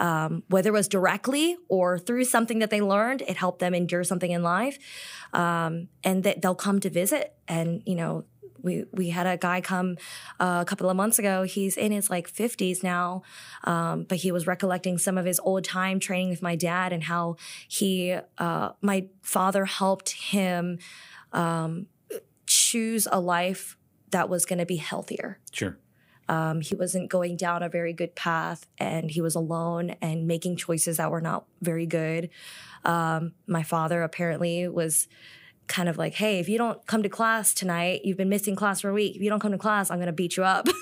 um, 0.00 0.42
whether 0.48 0.70
it 0.70 0.72
was 0.72 0.88
directly 0.88 1.56
or 1.68 1.98
through 1.98 2.24
something 2.24 2.58
that 2.58 2.70
they 2.70 2.80
learned, 2.80 3.22
it 3.22 3.36
helped 3.36 3.60
them 3.60 3.74
endure 3.74 4.04
something 4.04 4.30
in 4.30 4.42
life, 4.42 4.78
um, 5.32 5.88
and 6.04 6.24
that 6.24 6.42
they'll 6.42 6.54
come 6.54 6.80
to 6.80 6.90
visit. 6.90 7.34
And 7.48 7.82
you 7.86 7.94
know, 7.94 8.24
we 8.62 8.84
we 8.92 9.10
had 9.10 9.26
a 9.26 9.36
guy 9.36 9.60
come 9.60 9.96
uh, 10.40 10.58
a 10.62 10.64
couple 10.64 10.88
of 10.88 10.96
months 10.96 11.18
ago. 11.18 11.42
He's 11.42 11.76
in 11.76 11.92
his 11.92 12.08
like 12.10 12.28
fifties 12.28 12.82
now, 12.82 13.22
um, 13.64 14.04
but 14.04 14.18
he 14.18 14.32
was 14.32 14.46
recollecting 14.46 14.98
some 14.98 15.18
of 15.18 15.24
his 15.24 15.40
old 15.40 15.64
time 15.64 16.00
training 16.00 16.30
with 16.30 16.42
my 16.42 16.56
dad 16.56 16.92
and 16.92 17.04
how 17.04 17.36
he, 17.68 18.16
uh, 18.38 18.70
my 18.80 19.06
father, 19.22 19.64
helped 19.64 20.10
him 20.10 20.78
um, 21.32 21.86
choose 22.46 23.08
a 23.10 23.20
life 23.20 23.76
that 24.10 24.28
was 24.28 24.44
going 24.44 24.58
to 24.58 24.66
be 24.66 24.76
healthier. 24.76 25.38
Sure. 25.52 25.78
Um, 26.28 26.60
he 26.60 26.74
wasn't 26.74 27.10
going 27.10 27.36
down 27.36 27.62
a 27.62 27.68
very 27.68 27.92
good 27.92 28.14
path 28.14 28.66
and 28.78 29.10
he 29.10 29.20
was 29.20 29.34
alone 29.34 29.96
and 30.00 30.26
making 30.26 30.56
choices 30.56 30.96
that 30.98 31.10
were 31.10 31.20
not 31.20 31.46
very 31.60 31.86
good. 31.86 32.30
Um, 32.84 33.32
my 33.46 33.62
father 33.62 34.02
apparently 34.02 34.68
was 34.68 35.08
kind 35.68 35.88
of 35.88 35.96
like, 35.96 36.14
hey, 36.14 36.38
if 36.38 36.48
you 36.48 36.58
don't 36.58 36.84
come 36.86 37.02
to 37.02 37.08
class 37.08 37.54
tonight, 37.54 38.02
you've 38.04 38.16
been 38.18 38.28
missing 38.28 38.54
class 38.56 38.80
for 38.80 38.90
a 38.90 38.92
week. 38.94 39.16
If 39.16 39.22
you 39.22 39.30
don't 39.30 39.40
come 39.40 39.52
to 39.52 39.58
class, 39.58 39.90
I'm 39.90 39.98
going 39.98 40.06
to 40.06 40.12
beat 40.12 40.36
you 40.36 40.44
up. 40.44 40.66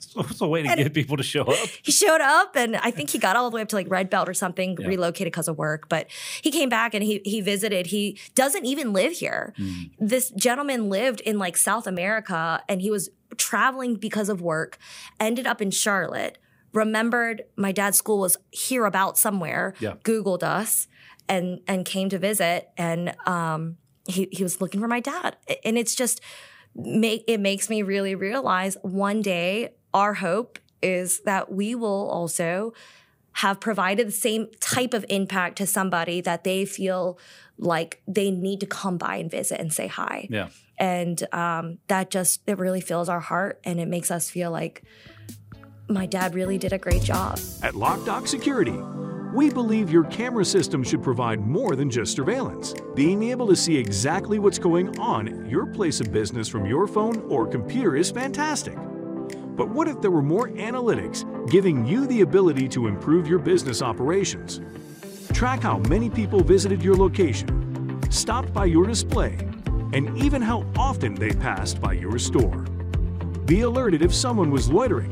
So 0.00 0.20
it's 0.20 0.40
a 0.40 0.46
way 0.46 0.62
to 0.62 0.74
get 0.76 0.94
people 0.94 1.16
to 1.16 1.22
show 1.22 1.42
up. 1.42 1.56
he 1.82 1.90
showed 1.92 2.20
up 2.20 2.54
and 2.56 2.76
I 2.76 2.90
think 2.92 3.10
he 3.10 3.18
got 3.18 3.36
all 3.36 3.50
the 3.50 3.56
way 3.56 3.62
up 3.62 3.68
to 3.68 3.76
like 3.76 3.90
red 3.90 4.08
belt 4.08 4.28
or 4.28 4.32
something, 4.32 4.76
Yeah. 4.80 4.86
relocated 4.86 5.32
because 5.32 5.48
of 5.48 5.58
work. 5.58 5.88
But 5.88 6.06
he 6.40 6.50
came 6.50 6.68
back 6.68 6.94
and 6.94 7.02
he 7.02 7.20
he 7.24 7.40
visited. 7.40 7.88
He 7.88 8.18
doesn't 8.34 8.64
even 8.64 8.92
live 8.92 9.12
here. 9.12 9.52
Hmm. 9.56 9.72
This 9.98 10.30
gentleman 10.30 10.88
lived 10.88 11.20
in 11.22 11.38
like 11.38 11.56
South 11.56 11.86
America 11.86 12.62
and 12.68 12.80
he 12.80 12.90
was 12.90 13.10
traveling 13.36 13.96
because 13.96 14.28
of 14.28 14.40
work, 14.40 14.78
ended 15.20 15.46
up 15.48 15.60
in 15.60 15.70
Charlotte, 15.72 16.38
remembered 16.72 17.42
my 17.56 17.72
dad's 17.72 17.98
school 17.98 18.20
was 18.20 18.36
here 18.50 18.86
about 18.86 19.18
somewhere, 19.18 19.74
Yeah. 19.80 19.94
Googled 20.04 20.42
us 20.44 20.86
and 21.28 21.60
and 21.66 21.84
came 21.84 22.08
to 22.08 22.18
visit 22.18 22.70
and 22.76 23.14
um 23.26 23.76
he, 24.06 24.28
he 24.32 24.42
was 24.42 24.60
looking 24.60 24.80
for 24.80 24.88
my 24.88 25.00
dad. 25.00 25.36
And 25.64 25.76
it's 25.76 25.94
just 25.94 26.20
make 26.74 27.24
it 27.28 27.40
makes 27.40 27.68
me 27.68 27.82
really 27.82 28.14
realize 28.14 28.76
one 28.82 29.20
day 29.22 29.74
our 29.92 30.14
hope 30.14 30.58
is 30.80 31.20
that 31.24 31.52
we 31.52 31.74
will 31.74 32.08
also 32.10 32.72
have 33.32 33.60
provided 33.60 34.06
the 34.08 34.12
same 34.12 34.48
type 34.60 34.94
of 34.94 35.04
impact 35.10 35.58
to 35.58 35.66
somebody 35.66 36.20
that 36.22 36.42
they 36.44 36.64
feel 36.64 37.18
like 37.58 38.00
they 38.08 38.30
need 38.30 38.60
to 38.60 38.66
come 38.66 38.96
by 38.96 39.16
and 39.16 39.30
visit 39.30 39.60
and 39.60 39.72
say 39.72 39.86
hi 39.88 40.26
Yeah. 40.30 40.48
and 40.78 41.22
um, 41.34 41.78
that 41.88 42.10
just 42.10 42.40
it 42.46 42.58
really 42.58 42.80
fills 42.80 43.08
our 43.08 43.20
heart 43.20 43.60
and 43.64 43.78
it 43.80 43.88
makes 43.88 44.10
us 44.10 44.30
feel 44.30 44.50
like 44.50 44.82
my 45.88 46.06
dad 46.06 46.34
really 46.34 46.58
did 46.58 46.72
a 46.72 46.78
great 46.78 47.02
job 47.02 47.38
At 47.62 47.74
LockDock 47.74 48.26
Security, 48.28 48.78
we 49.32 49.50
believe 49.50 49.90
your 49.90 50.04
camera 50.04 50.44
system 50.44 50.82
should 50.82 51.02
provide 51.02 51.40
more 51.40 51.76
than 51.76 51.90
just 51.90 52.14
surveillance. 52.14 52.74
Being 52.94 53.22
able 53.24 53.46
to 53.48 53.56
see 53.56 53.76
exactly 53.76 54.38
what's 54.38 54.58
going 54.58 54.98
on 54.98 55.28
at 55.28 55.50
your 55.50 55.66
place 55.66 56.00
of 56.00 56.10
business 56.10 56.48
from 56.48 56.64
your 56.64 56.86
phone 56.86 57.20
or 57.28 57.46
computer 57.46 57.94
is 57.94 58.10
fantastic. 58.10 58.74
But 59.56 59.68
what 59.68 59.86
if 59.86 60.00
there 60.00 60.10
were 60.10 60.22
more 60.22 60.48
analytics 60.50 61.24
giving 61.50 61.84
you 61.84 62.06
the 62.06 62.22
ability 62.22 62.68
to 62.68 62.86
improve 62.86 63.28
your 63.28 63.38
business 63.38 63.82
operations? 63.82 64.60
Track 65.34 65.62
how 65.62 65.78
many 65.78 66.08
people 66.08 66.42
visited 66.42 66.82
your 66.82 66.96
location, 66.96 68.00
stopped 68.10 68.52
by 68.54 68.64
your 68.64 68.86
display, 68.86 69.36
and 69.92 70.16
even 70.16 70.40
how 70.40 70.64
often 70.76 71.14
they 71.14 71.30
passed 71.30 71.80
by 71.80 71.92
your 71.92 72.18
store. 72.18 72.62
Be 73.44 73.60
alerted 73.60 74.02
if 74.02 74.14
someone 74.14 74.50
was 74.50 74.70
loitering, 74.70 75.10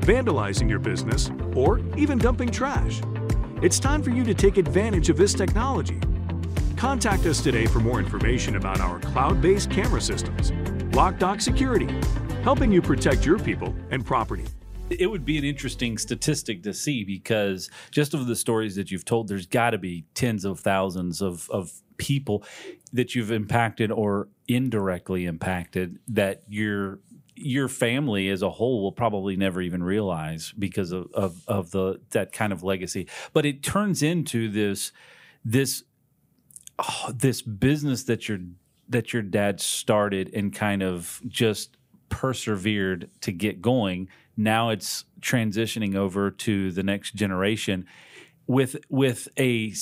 vandalizing 0.00 0.68
your 0.68 0.78
business, 0.80 1.30
or 1.54 1.80
even 1.96 2.18
dumping 2.18 2.50
trash. 2.50 3.00
It's 3.62 3.78
time 3.78 4.02
for 4.02 4.10
you 4.10 4.24
to 4.24 4.34
take 4.34 4.58
advantage 4.58 5.08
of 5.08 5.16
this 5.16 5.32
technology. 5.32 5.98
Contact 6.76 7.24
us 7.24 7.40
today 7.42 7.66
for 7.66 7.78
more 7.78 7.98
information 7.98 8.56
about 8.56 8.80
our 8.80 8.98
cloud 8.98 9.40
based 9.40 9.70
camera 9.70 10.00
systems. 10.00 10.50
LockDock 10.90 11.40
Security, 11.40 11.88
helping 12.42 12.70
you 12.72 12.82
protect 12.82 13.24
your 13.24 13.38
people 13.38 13.74
and 13.90 14.04
property. 14.04 14.44
It 14.90 15.06
would 15.06 15.24
be 15.24 15.38
an 15.38 15.44
interesting 15.44 15.96
statistic 15.96 16.62
to 16.64 16.74
see 16.74 17.04
because 17.04 17.70
just 17.90 18.12
of 18.12 18.26
the 18.26 18.36
stories 18.36 18.74
that 18.74 18.90
you've 18.90 19.04
told, 19.04 19.28
there's 19.28 19.46
got 19.46 19.70
to 19.70 19.78
be 19.78 20.04
tens 20.14 20.44
of 20.44 20.60
thousands 20.60 21.22
of, 21.22 21.48
of 21.50 21.72
people 21.96 22.44
that 22.92 23.14
you've 23.14 23.30
impacted 23.30 23.90
or 23.90 24.28
indirectly 24.46 25.24
impacted 25.24 26.00
that 26.08 26.42
your 26.48 26.98
your 27.36 27.68
family 27.68 28.28
as 28.28 28.42
a 28.42 28.50
whole 28.50 28.82
will 28.82 28.92
probably 28.92 29.36
never 29.36 29.60
even 29.60 29.82
realize 29.82 30.52
because 30.58 30.92
of, 30.92 31.10
of, 31.12 31.42
of 31.48 31.70
the 31.70 32.00
that 32.10 32.32
kind 32.32 32.52
of 32.52 32.62
legacy. 32.62 33.08
But 33.32 33.46
it 33.46 33.62
turns 33.62 34.02
into 34.02 34.48
this 34.48 34.92
this 35.44 35.84
oh, 36.78 37.12
this 37.14 37.42
business 37.42 38.04
that 38.04 38.28
your 38.28 38.38
that 38.88 39.12
your 39.12 39.22
dad 39.22 39.60
started 39.60 40.30
and 40.34 40.54
kind 40.54 40.82
of 40.82 41.20
just 41.26 41.76
persevered 42.08 43.10
to 43.22 43.32
get 43.32 43.60
going. 43.60 44.08
Now 44.36 44.70
it's 44.70 45.04
transitioning 45.20 45.96
over 45.96 46.30
to 46.30 46.70
the 46.70 46.82
next 46.82 47.14
generation 47.14 47.86
with 48.46 48.76
with 48.88 49.28
a 49.36 49.72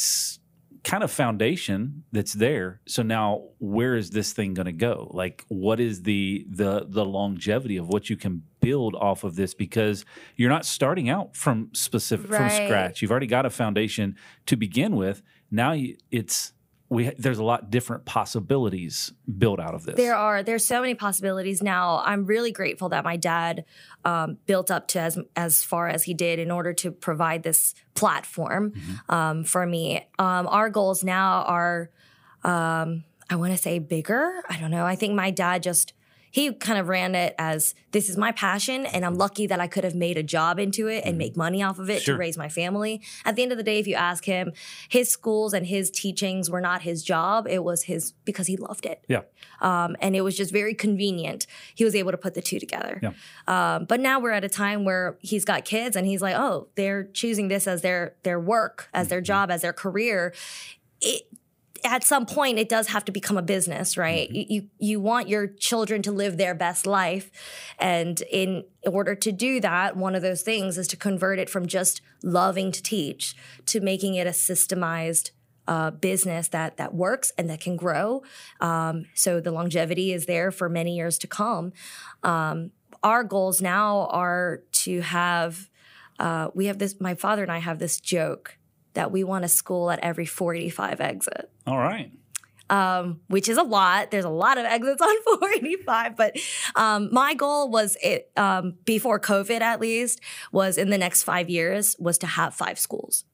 kind 0.84 1.04
of 1.04 1.10
foundation 1.10 2.04
that's 2.12 2.32
there. 2.32 2.80
So 2.86 3.02
now 3.02 3.50
where 3.58 3.94
is 3.94 4.10
this 4.10 4.32
thing 4.32 4.54
going 4.54 4.66
to 4.66 4.72
go? 4.72 5.10
Like 5.12 5.44
what 5.48 5.78
is 5.80 6.02
the 6.02 6.46
the 6.50 6.86
the 6.88 7.04
longevity 7.04 7.76
of 7.76 7.88
what 7.88 8.10
you 8.10 8.16
can 8.16 8.42
build 8.60 8.94
off 8.96 9.24
of 9.24 9.36
this 9.36 9.54
because 9.54 10.04
you're 10.36 10.50
not 10.50 10.64
starting 10.64 11.08
out 11.08 11.36
from 11.36 11.70
specific 11.72 12.28
from 12.28 12.50
scratch. 12.50 13.02
You've 13.02 13.10
already 13.10 13.26
got 13.26 13.46
a 13.46 13.50
foundation 13.50 14.16
to 14.46 14.56
begin 14.56 14.96
with. 14.96 15.22
Now 15.50 15.72
you, 15.72 15.96
it's 16.10 16.52
we 16.92 17.10
there's 17.18 17.38
a 17.38 17.44
lot 17.44 17.70
different 17.70 18.04
possibilities 18.04 19.12
built 19.38 19.58
out 19.60 19.74
of 19.74 19.84
this. 19.86 19.96
There 19.96 20.14
are 20.14 20.42
there's 20.42 20.66
so 20.66 20.80
many 20.80 20.94
possibilities 20.94 21.62
now. 21.62 22.02
I'm 22.04 22.26
really 22.26 22.52
grateful 22.52 22.88
that 22.90 23.02
my 23.04 23.16
dad 23.16 23.64
um, 24.04 24.36
built 24.46 24.70
up 24.70 24.88
to 24.88 25.00
as 25.00 25.18
as 25.34 25.64
far 25.64 25.88
as 25.88 26.04
he 26.04 26.14
did 26.14 26.38
in 26.38 26.50
order 26.50 26.72
to 26.74 26.90
provide 26.90 27.42
this 27.42 27.74
platform 27.94 28.72
Mm-hmm. 28.72 29.14
um, 29.14 29.44
for 29.44 29.64
me. 29.66 30.06
Um, 30.18 30.46
our 30.46 30.68
goals 30.70 31.02
now 31.02 31.42
are, 31.42 31.90
um, 32.44 33.04
I 33.30 33.36
want 33.36 33.52
to 33.52 33.58
say 33.58 33.78
bigger. 33.78 34.42
I 34.48 34.58
don't 34.60 34.70
know. 34.70 34.84
I 34.84 34.96
think 34.96 35.14
my 35.14 35.30
dad 35.30 35.62
just 35.62 35.92
he 36.32 36.52
kind 36.54 36.78
of 36.80 36.88
ran 36.88 37.14
it 37.14 37.36
as 37.38 37.74
this 37.92 38.08
is 38.08 38.16
my 38.16 38.32
passion 38.32 38.86
and 38.86 39.04
I'm 39.04 39.14
lucky 39.14 39.46
that 39.46 39.60
I 39.60 39.68
could 39.68 39.84
have 39.84 39.94
made 39.94 40.16
a 40.16 40.22
job 40.24 40.58
into 40.58 40.88
it 40.88 41.04
and 41.04 41.16
make 41.16 41.36
money 41.36 41.62
off 41.62 41.78
of 41.78 41.88
it 41.88 41.92
Mm-hmm. 41.98 42.04
Sure. 42.04 42.14
to 42.16 42.18
raise 42.18 42.36
my 42.36 42.48
family. 42.48 43.02
At 43.24 43.36
the 43.36 43.42
end 43.44 43.52
of 43.52 43.58
the 43.58 43.62
day, 43.64 43.78
if 43.78 43.86
you 43.86 43.94
ask 43.94 44.24
him, 44.24 44.52
his 44.88 45.08
schools 45.10 45.52
and 45.52 45.66
his 45.66 45.90
teachings 45.90 46.50
were 46.50 46.60
not 46.60 46.82
his 46.82 47.04
job. 47.04 47.46
It 47.48 47.62
was 47.62 47.84
his 47.84 48.12
because 48.24 48.48
he 48.48 48.56
loved 48.56 48.86
it. 48.86 49.04
yeah. 49.08 49.20
Um, 49.60 49.94
and 50.00 50.16
it 50.16 50.22
was 50.22 50.36
just 50.36 50.52
very 50.52 50.74
convenient. 50.74 51.46
He 51.74 51.84
was 51.84 51.94
able 51.94 52.10
to 52.10 52.18
put 52.18 52.34
the 52.34 52.42
two 52.42 52.58
together. 52.58 52.98
Yeah. 53.02 53.12
Um, 53.46 53.84
but 53.84 54.00
now 54.00 54.18
we're 54.18 54.32
at 54.32 54.42
a 54.42 54.48
time 54.48 54.84
where 54.84 55.18
he's 55.20 55.44
got 55.44 55.64
kids 55.64 55.94
and 55.94 56.04
he's 56.06 56.22
like, 56.22 56.34
oh, 56.34 56.66
they're 56.74 57.04
choosing 57.04 57.46
this 57.48 57.68
as 57.68 57.82
their 57.82 58.16
their 58.24 58.40
work, 58.40 58.88
as 58.94 59.06
their 59.08 59.20
job, 59.20 59.50
as 59.50 59.60
their 59.62 59.72
career. 59.74 60.34
It, 61.00 61.22
at 61.84 62.04
some 62.04 62.26
point, 62.26 62.58
it 62.58 62.68
does 62.68 62.88
have 62.88 63.04
to 63.06 63.12
become 63.12 63.36
a 63.36 63.42
business, 63.42 63.96
right? 63.96 64.30
You, 64.30 64.44
you 64.48 64.68
you 64.78 65.00
want 65.00 65.28
your 65.28 65.46
children 65.46 66.02
to 66.02 66.12
live 66.12 66.36
their 66.36 66.54
best 66.54 66.86
life, 66.86 67.30
and 67.78 68.20
in 68.30 68.64
order 68.86 69.14
to 69.14 69.32
do 69.32 69.60
that, 69.60 69.96
one 69.96 70.14
of 70.14 70.22
those 70.22 70.42
things 70.42 70.78
is 70.78 70.88
to 70.88 70.96
convert 70.96 71.38
it 71.38 71.50
from 71.50 71.66
just 71.66 72.00
loving 72.22 72.72
to 72.72 72.82
teach 72.82 73.34
to 73.66 73.80
making 73.80 74.14
it 74.14 74.26
a 74.26 74.30
systemized 74.30 75.30
uh, 75.68 75.90
business 75.90 76.48
that 76.48 76.76
that 76.76 76.94
works 76.94 77.32
and 77.38 77.48
that 77.50 77.60
can 77.60 77.76
grow. 77.76 78.22
Um, 78.60 79.06
so 79.14 79.40
the 79.40 79.52
longevity 79.52 80.12
is 80.12 80.26
there 80.26 80.50
for 80.50 80.68
many 80.68 80.96
years 80.96 81.18
to 81.18 81.26
come. 81.26 81.72
Um, 82.22 82.72
our 83.02 83.24
goals 83.24 83.60
now 83.60 84.06
are 84.10 84.62
to 84.72 85.00
have. 85.00 85.68
Uh, 86.18 86.48
we 86.54 86.66
have 86.66 86.78
this. 86.78 87.00
My 87.00 87.14
father 87.14 87.42
and 87.42 87.50
I 87.50 87.58
have 87.58 87.78
this 87.78 87.98
joke 87.98 88.58
that 88.94 89.10
we 89.10 89.24
want 89.24 89.44
a 89.44 89.48
school 89.48 89.90
at 89.90 89.98
every 90.00 90.26
485 90.26 91.00
exit 91.00 91.50
All 91.66 91.78
right. 91.78 92.10
um, 92.70 93.20
which 93.28 93.48
is 93.48 93.58
a 93.58 93.62
lot. 93.62 94.10
There's 94.10 94.24
a 94.24 94.30
lot 94.30 94.58
of 94.58 94.64
exits 94.64 95.02
on 95.02 95.22
485, 95.24 96.16
but 96.16 96.36
um, 96.74 97.08
my 97.12 97.34
goal 97.34 97.70
was 97.70 97.96
it 98.02 98.30
um, 98.36 98.74
before 98.84 99.20
COVID, 99.20 99.60
at 99.60 99.80
least, 99.80 100.20
was 100.52 100.78
in 100.78 100.90
the 100.90 100.98
next 100.98 101.22
five 101.22 101.50
years 101.50 101.96
was 101.98 102.18
to 102.18 102.26
have 102.26 102.54
five 102.54 102.78
schools. 102.78 103.24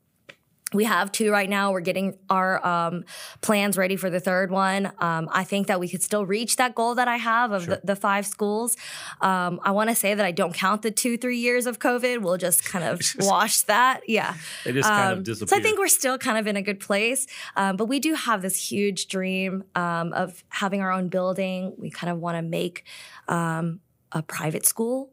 We 0.74 0.84
have 0.84 1.10
two 1.12 1.30
right 1.30 1.48
now. 1.48 1.72
We're 1.72 1.80
getting 1.80 2.18
our 2.28 2.64
um, 2.66 3.04
plans 3.40 3.78
ready 3.78 3.96
for 3.96 4.10
the 4.10 4.20
third 4.20 4.50
one. 4.50 4.92
Um, 4.98 5.28
I 5.32 5.42
think 5.44 5.66
that 5.68 5.80
we 5.80 5.88
could 5.88 6.02
still 6.02 6.26
reach 6.26 6.56
that 6.56 6.74
goal 6.74 6.94
that 6.96 7.08
I 7.08 7.16
have 7.16 7.52
of 7.52 7.64
the, 7.66 7.80
the 7.84 7.96
five 7.96 8.26
schools. 8.26 8.76
Um, 9.22 9.60
I 9.62 9.70
want 9.70 9.88
to 9.88 9.94
say 9.96 10.12
that 10.12 10.26
I 10.26 10.30
don't 10.30 10.52
count 10.54 10.82
the 10.82 10.90
two, 10.90 11.16
three 11.16 11.38
years 11.38 11.66
of 11.66 11.78
COVID. 11.78 12.20
We'll 12.20 12.36
just 12.36 12.64
kind 12.66 12.84
of 12.84 13.00
wash 13.20 13.62
that. 13.62 14.02
Yeah. 14.06 14.34
It 14.66 14.74
just 14.74 14.88
kind 14.88 15.12
Um, 15.14 15.18
of 15.20 15.48
So 15.48 15.56
I 15.56 15.60
think 15.60 15.78
we're 15.78 15.88
still 15.88 16.18
kind 16.18 16.36
of 16.36 16.46
in 16.46 16.56
a 16.56 16.62
good 16.62 16.80
place. 16.80 17.26
Um, 17.56 17.76
but 17.76 17.86
we 17.86 17.98
do 17.98 18.12
have 18.14 18.42
this 18.42 18.70
huge 18.70 19.08
dream 19.08 19.64
um, 19.74 20.12
of 20.12 20.44
having 20.50 20.82
our 20.82 20.92
own 20.92 21.08
building. 21.08 21.74
We 21.78 21.88
kind 21.90 22.10
of 22.12 22.18
want 22.18 22.36
to 22.36 22.42
make 22.42 22.84
um, 23.26 23.80
a 24.12 24.22
private 24.22 24.66
school 24.66 25.12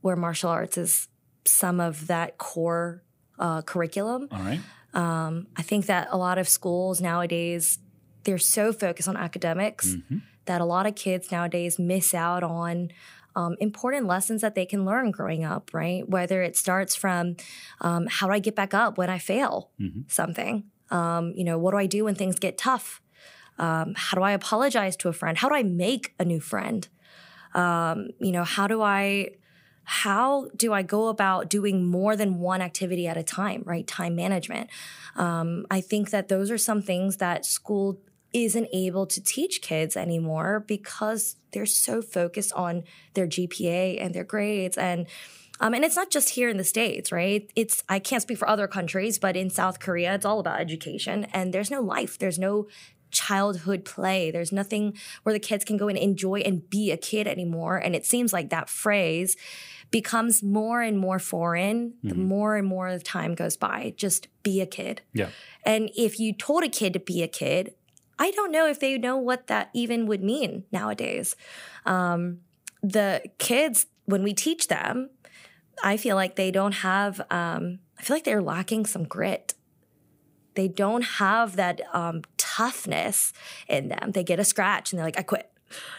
where 0.00 0.14
martial 0.14 0.50
arts 0.50 0.78
is 0.78 1.08
some 1.44 1.80
of 1.80 2.06
that 2.06 2.38
core 2.38 3.02
uh, 3.38 3.62
curriculum. 3.62 4.28
All 4.30 4.38
right. 4.38 4.60
Um, 4.94 5.46
I 5.56 5.62
think 5.62 5.86
that 5.86 6.08
a 6.10 6.16
lot 6.16 6.38
of 6.38 6.48
schools 6.48 7.00
nowadays 7.00 7.78
they're 8.24 8.38
so 8.38 8.72
focused 8.72 9.08
on 9.08 9.16
academics 9.16 9.86
Mm-hmm. 9.94 10.18
that 10.44 10.60
a 10.60 10.64
lot 10.64 10.86
of 10.86 10.94
kids 10.94 11.32
nowadays 11.32 11.78
miss 11.78 12.14
out 12.14 12.42
on 12.42 12.90
um, 13.34 13.56
important 13.60 14.06
lessons 14.06 14.42
that 14.42 14.54
they 14.54 14.66
can 14.66 14.84
learn 14.84 15.10
growing 15.10 15.44
up. 15.44 15.70
Right, 15.72 16.08
whether 16.08 16.42
it 16.42 16.56
starts 16.56 16.94
from 16.94 17.36
um, 17.80 18.06
how 18.08 18.26
do 18.26 18.32
I 18.32 18.38
get 18.38 18.54
back 18.54 18.74
up 18.74 18.98
when 18.98 19.08
I 19.10 19.18
fail 19.18 19.70
Mm-hmm. 19.80 20.00
something. 20.08 20.64
Um, 20.90 21.32
you 21.34 21.44
know, 21.44 21.58
what 21.58 21.70
do 21.70 21.78
I 21.78 21.86
do 21.86 22.04
when 22.04 22.14
things 22.14 22.38
get 22.38 22.58
tough? 22.58 23.00
Um, 23.58 23.94
how 23.96 24.16
do 24.16 24.22
I 24.22 24.32
apologize 24.32 24.96
to 24.98 25.08
a 25.08 25.12
friend? 25.12 25.38
How 25.38 25.48
do 25.48 25.54
I 25.54 25.62
make 25.62 26.14
a 26.18 26.24
new 26.24 26.40
friend? 26.40 26.86
Um, 27.54 28.08
you 28.20 28.32
know, 28.32 28.44
how 28.44 28.66
do 28.66 28.82
I 28.82 29.30
how 29.84 30.48
do 30.56 30.72
I 30.72 30.82
go 30.82 31.08
about 31.08 31.48
doing 31.48 31.84
more 31.84 32.16
than 32.16 32.38
one 32.38 32.60
activity 32.60 33.06
at 33.06 33.16
a 33.16 33.22
time, 33.22 33.62
right? 33.66 33.86
Time 33.86 34.14
management. 34.14 34.70
Um, 35.16 35.66
I 35.70 35.80
think 35.80 36.10
that 36.10 36.28
those 36.28 36.50
are 36.50 36.58
some 36.58 36.82
things 36.82 37.16
that 37.18 37.44
school 37.44 37.98
isn't 38.32 38.68
able 38.72 39.06
to 39.06 39.22
teach 39.22 39.60
kids 39.60 39.96
anymore 39.96 40.64
because 40.66 41.36
they're 41.52 41.66
so 41.66 42.00
focused 42.00 42.52
on 42.54 42.84
their 43.14 43.26
GPA 43.26 44.02
and 44.02 44.14
their 44.14 44.24
grades 44.24 44.78
and 44.78 45.06
um, 45.60 45.74
and 45.74 45.84
it's 45.84 45.94
not 45.94 46.10
just 46.10 46.30
here 46.30 46.48
in 46.48 46.56
the 46.56 46.64
states, 46.64 47.12
right? 47.12 47.48
It's 47.54 47.84
I 47.88 48.00
can't 48.00 48.20
speak 48.20 48.38
for 48.38 48.48
other 48.48 48.66
countries, 48.66 49.20
but 49.20 49.36
in 49.36 49.48
South 49.48 49.78
Korea, 49.78 50.12
it's 50.12 50.24
all 50.24 50.40
about 50.40 50.58
education, 50.58 51.26
and 51.32 51.54
there's 51.54 51.70
no 51.70 51.80
life. 51.80 52.18
There's 52.18 52.38
no 52.38 52.66
childhood 53.12 53.84
play. 53.84 54.30
There's 54.30 54.52
nothing 54.52 54.96
where 55.22 55.32
the 55.32 55.38
kids 55.38 55.64
can 55.64 55.76
go 55.76 55.88
and 55.88 55.98
enjoy 55.98 56.40
and 56.40 56.68
be 56.68 56.90
a 56.90 56.96
kid 56.96 57.26
anymore. 57.26 57.76
And 57.76 57.94
it 57.94 58.04
seems 58.04 58.32
like 58.32 58.50
that 58.50 58.68
phrase 58.68 59.36
becomes 59.90 60.42
more 60.42 60.80
and 60.80 60.98
more 60.98 61.18
foreign 61.18 61.94
the 62.02 62.14
more 62.14 62.56
and 62.56 62.66
more 62.66 62.90
the 62.90 62.98
time 62.98 63.34
goes 63.34 63.56
by. 63.56 63.94
Just 63.96 64.26
be 64.42 64.60
a 64.60 64.66
kid. 64.66 65.02
Yeah. 65.12 65.28
And 65.64 65.90
if 65.96 66.18
you 66.18 66.32
told 66.32 66.64
a 66.64 66.68
kid 66.68 66.94
to 66.94 66.98
be 66.98 67.22
a 67.22 67.28
kid, 67.28 67.74
I 68.18 68.30
don't 68.30 68.50
know 68.50 68.66
if 68.66 68.80
they 68.80 68.96
know 68.98 69.16
what 69.16 69.48
that 69.48 69.70
even 69.74 70.06
would 70.06 70.22
mean 70.22 70.64
nowadays. 70.72 71.36
Um, 71.84 72.38
the 72.82 73.22
kids, 73.38 73.86
when 74.06 74.22
we 74.22 74.32
teach 74.32 74.68
them, 74.68 75.10
I 75.84 75.96
feel 75.96 76.16
like 76.16 76.36
they 76.36 76.50
don't 76.50 76.72
have, 76.72 77.20
um, 77.30 77.80
I 77.98 78.02
feel 78.02 78.16
like 78.16 78.24
they're 78.24 78.42
lacking 78.42 78.86
some 78.86 79.04
grit. 79.04 79.54
They 80.54 80.68
don't 80.68 81.02
have 81.02 81.56
that 81.56 81.80
um, 81.92 82.22
toughness 82.36 83.32
in 83.68 83.88
them. 83.88 84.12
They 84.12 84.24
get 84.24 84.38
a 84.38 84.44
scratch 84.44 84.92
and 84.92 84.98
they're 84.98 85.06
like, 85.06 85.18
I 85.18 85.22
quit. 85.22 85.48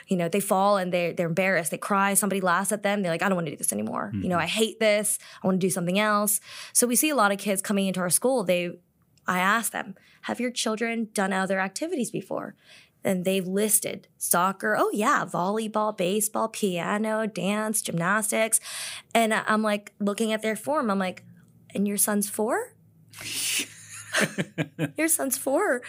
You 0.07 0.17
know, 0.17 0.29
they 0.29 0.39
fall 0.39 0.77
and 0.77 0.93
they're, 0.93 1.13
they're 1.13 1.27
embarrassed. 1.27 1.71
They 1.71 1.79
cry. 1.79 2.13
Somebody 2.13 2.41
laughs 2.41 2.71
at 2.71 2.83
them. 2.83 3.01
They're 3.01 3.11
like, 3.11 3.23
I 3.23 3.29
don't 3.29 3.35
want 3.35 3.47
to 3.47 3.51
do 3.51 3.57
this 3.57 3.73
anymore. 3.73 4.11
You 4.13 4.29
know, 4.29 4.37
I 4.37 4.45
hate 4.45 4.79
this. 4.79 5.17
I 5.41 5.47
want 5.47 5.59
to 5.59 5.65
do 5.65 5.71
something 5.71 5.97
else. 5.97 6.39
So 6.73 6.85
we 6.85 6.95
see 6.95 7.09
a 7.09 7.15
lot 7.15 7.31
of 7.31 7.39
kids 7.39 7.61
coming 7.61 7.87
into 7.87 7.99
our 7.99 8.11
school. 8.11 8.43
They, 8.43 8.77
I 9.25 9.39
ask 9.39 9.71
them, 9.71 9.95
have 10.21 10.39
your 10.39 10.51
children 10.51 11.09
done 11.13 11.33
other 11.33 11.59
activities 11.59 12.11
before? 12.11 12.55
And 13.03 13.25
they've 13.25 13.47
listed 13.47 14.07
soccer. 14.17 14.77
Oh, 14.77 14.91
yeah, 14.93 15.25
volleyball, 15.25 15.97
baseball, 15.97 16.49
piano, 16.49 17.25
dance, 17.25 17.81
gymnastics. 17.81 18.59
And 19.15 19.33
I'm 19.33 19.63
like 19.63 19.93
looking 19.99 20.31
at 20.31 20.43
their 20.43 20.55
form. 20.55 20.91
I'm 20.91 20.99
like, 20.99 21.23
and 21.73 21.87
your 21.87 21.97
son's 21.97 22.29
four? 22.29 22.75
your 24.97 25.07
son's 25.07 25.37
four. 25.37 25.81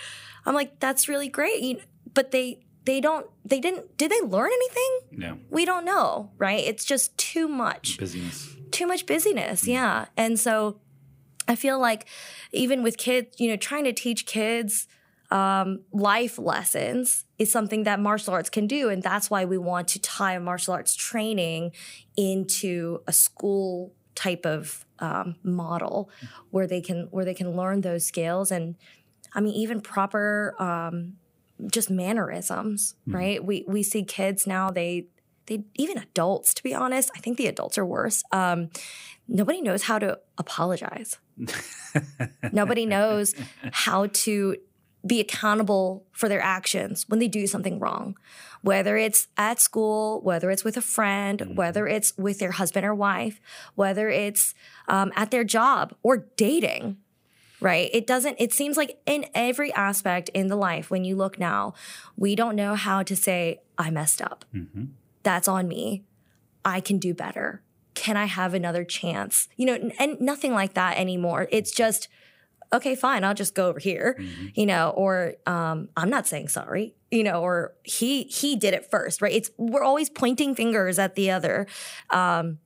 I'm 0.46 0.54
like, 0.54 0.80
that's 0.80 1.08
really 1.08 1.28
great. 1.28 1.60
You- 1.62 1.80
But 2.12 2.30
they, 2.30 2.60
they 2.84 3.00
don't, 3.00 3.26
they 3.44 3.60
didn't, 3.60 3.96
did 3.96 4.10
they 4.10 4.20
learn 4.20 4.50
anything? 4.52 4.98
Yeah. 5.22 5.34
We 5.50 5.64
don't 5.64 5.84
know, 5.84 6.30
right? 6.38 6.62
It's 6.64 6.84
just 6.84 7.16
too 7.18 7.48
much 7.48 7.98
Busyness. 7.98 8.54
too 8.70 8.86
much 8.86 9.06
busyness. 9.06 9.66
Yeah. 9.66 10.06
And 10.16 10.38
so 10.38 10.80
I 11.48 11.56
feel 11.56 11.78
like 11.78 12.06
even 12.52 12.82
with 12.82 12.96
kids, 12.98 13.40
you 13.40 13.48
know, 13.50 13.56
trying 13.56 13.84
to 13.84 13.92
teach 13.92 14.26
kids 14.26 14.86
um, 15.30 15.80
life 15.92 16.38
lessons 16.38 17.24
is 17.38 17.50
something 17.50 17.84
that 17.84 17.98
martial 17.98 18.34
arts 18.34 18.50
can 18.50 18.66
do. 18.66 18.88
And 18.90 19.02
that's 19.02 19.30
why 19.30 19.44
we 19.44 19.58
want 19.58 19.88
to 19.88 19.98
tie 19.98 20.38
martial 20.38 20.74
arts 20.74 20.94
training 20.94 21.72
into 22.16 23.00
a 23.06 23.12
school 23.12 23.92
type 24.14 24.46
of 24.46 24.83
um, 24.98 25.36
model 25.42 26.10
where 26.50 26.66
they 26.66 26.80
can 26.80 27.08
where 27.10 27.24
they 27.24 27.34
can 27.34 27.56
learn 27.56 27.80
those 27.80 28.06
skills 28.06 28.50
and 28.50 28.76
I 29.34 29.40
mean 29.40 29.54
even 29.54 29.80
proper 29.80 30.54
um, 30.58 31.14
just 31.70 31.90
mannerisms, 31.90 32.94
right? 33.06 33.44
We 33.44 33.64
we 33.66 33.82
see 33.82 34.04
kids 34.04 34.46
now 34.46 34.70
they 34.70 35.08
they 35.46 35.64
even 35.74 35.98
adults 35.98 36.54
to 36.54 36.62
be 36.62 36.74
honest, 36.74 37.10
I 37.16 37.20
think 37.20 37.36
the 37.36 37.46
adults 37.46 37.78
are 37.78 37.86
worse. 37.86 38.22
Um, 38.32 38.70
nobody 39.28 39.60
knows 39.60 39.84
how 39.84 39.98
to 39.98 40.18
apologize. 40.38 41.18
nobody 42.52 42.86
knows 42.86 43.34
how 43.72 44.06
to 44.06 44.56
be 45.06 45.20
accountable 45.20 46.06
for 46.12 46.28
their 46.28 46.40
actions 46.40 47.04
when 47.08 47.18
they 47.18 47.28
do 47.28 47.46
something 47.46 47.78
wrong, 47.78 48.16
whether 48.64 48.96
it's 48.96 49.28
at 49.36 49.60
school, 49.60 50.22
whether 50.22 50.50
it's 50.50 50.64
with 50.64 50.78
a 50.78 50.80
friend, 50.80 51.54
whether 51.54 51.86
it's 51.86 52.16
with 52.16 52.38
their 52.38 52.52
husband 52.52 52.86
or 52.86 52.94
wife, 52.94 53.38
whether 53.74 54.08
it's 54.08 54.54
um, 54.88 55.12
at 55.14 55.30
their 55.30 55.44
job 55.44 55.94
or 56.02 56.26
dating. 56.36 56.96
Right. 57.60 57.90
It 57.92 58.06
doesn't, 58.06 58.36
it 58.38 58.54
seems 58.54 58.78
like 58.78 58.98
in 59.04 59.26
every 59.34 59.70
aspect 59.74 60.30
in 60.30 60.48
the 60.48 60.56
life, 60.56 60.90
when 60.90 61.04
you 61.04 61.14
look 61.14 61.38
now, 61.38 61.74
we 62.16 62.34
don't 62.34 62.56
know 62.56 62.74
how 62.74 63.02
to 63.02 63.14
say, 63.14 63.60
I 63.76 63.90
messed 63.90 64.22
up. 64.22 64.46
That's 65.22 65.46
on 65.46 65.68
me. 65.68 66.04
I 66.64 66.80
can 66.80 66.98
do 66.98 67.12
better. 67.12 67.62
Can 67.92 68.16
I 68.16 68.24
have 68.24 68.54
another 68.54 68.82
chance? 68.84 69.48
You 69.56 69.66
know, 69.66 69.90
and 69.98 70.18
nothing 70.20 70.54
like 70.54 70.72
that 70.72 70.96
anymore. 70.96 71.48
It's 71.50 71.70
just, 71.70 72.08
okay, 72.72 72.96
fine, 72.96 73.24
I'll 73.24 73.34
just 73.34 73.54
go 73.54 73.68
over 73.68 73.78
here, 73.78 74.18
you 74.54 74.66
know, 74.66 74.90
or 74.90 75.34
um, 75.46 75.90
I'm 75.96 76.10
not 76.10 76.26
saying 76.26 76.48
sorry, 76.48 76.94
you 77.14 77.22
know, 77.22 77.40
or 77.40 77.74
he 77.84 78.24
he 78.24 78.56
did 78.56 78.74
it 78.74 78.90
first, 78.90 79.22
right? 79.22 79.32
It's 79.32 79.50
we're 79.56 79.84
always 79.84 80.10
pointing 80.10 80.54
fingers 80.54 80.98
at 80.98 81.14
the 81.14 81.30
other. 81.30 81.66
Um, 82.10 82.58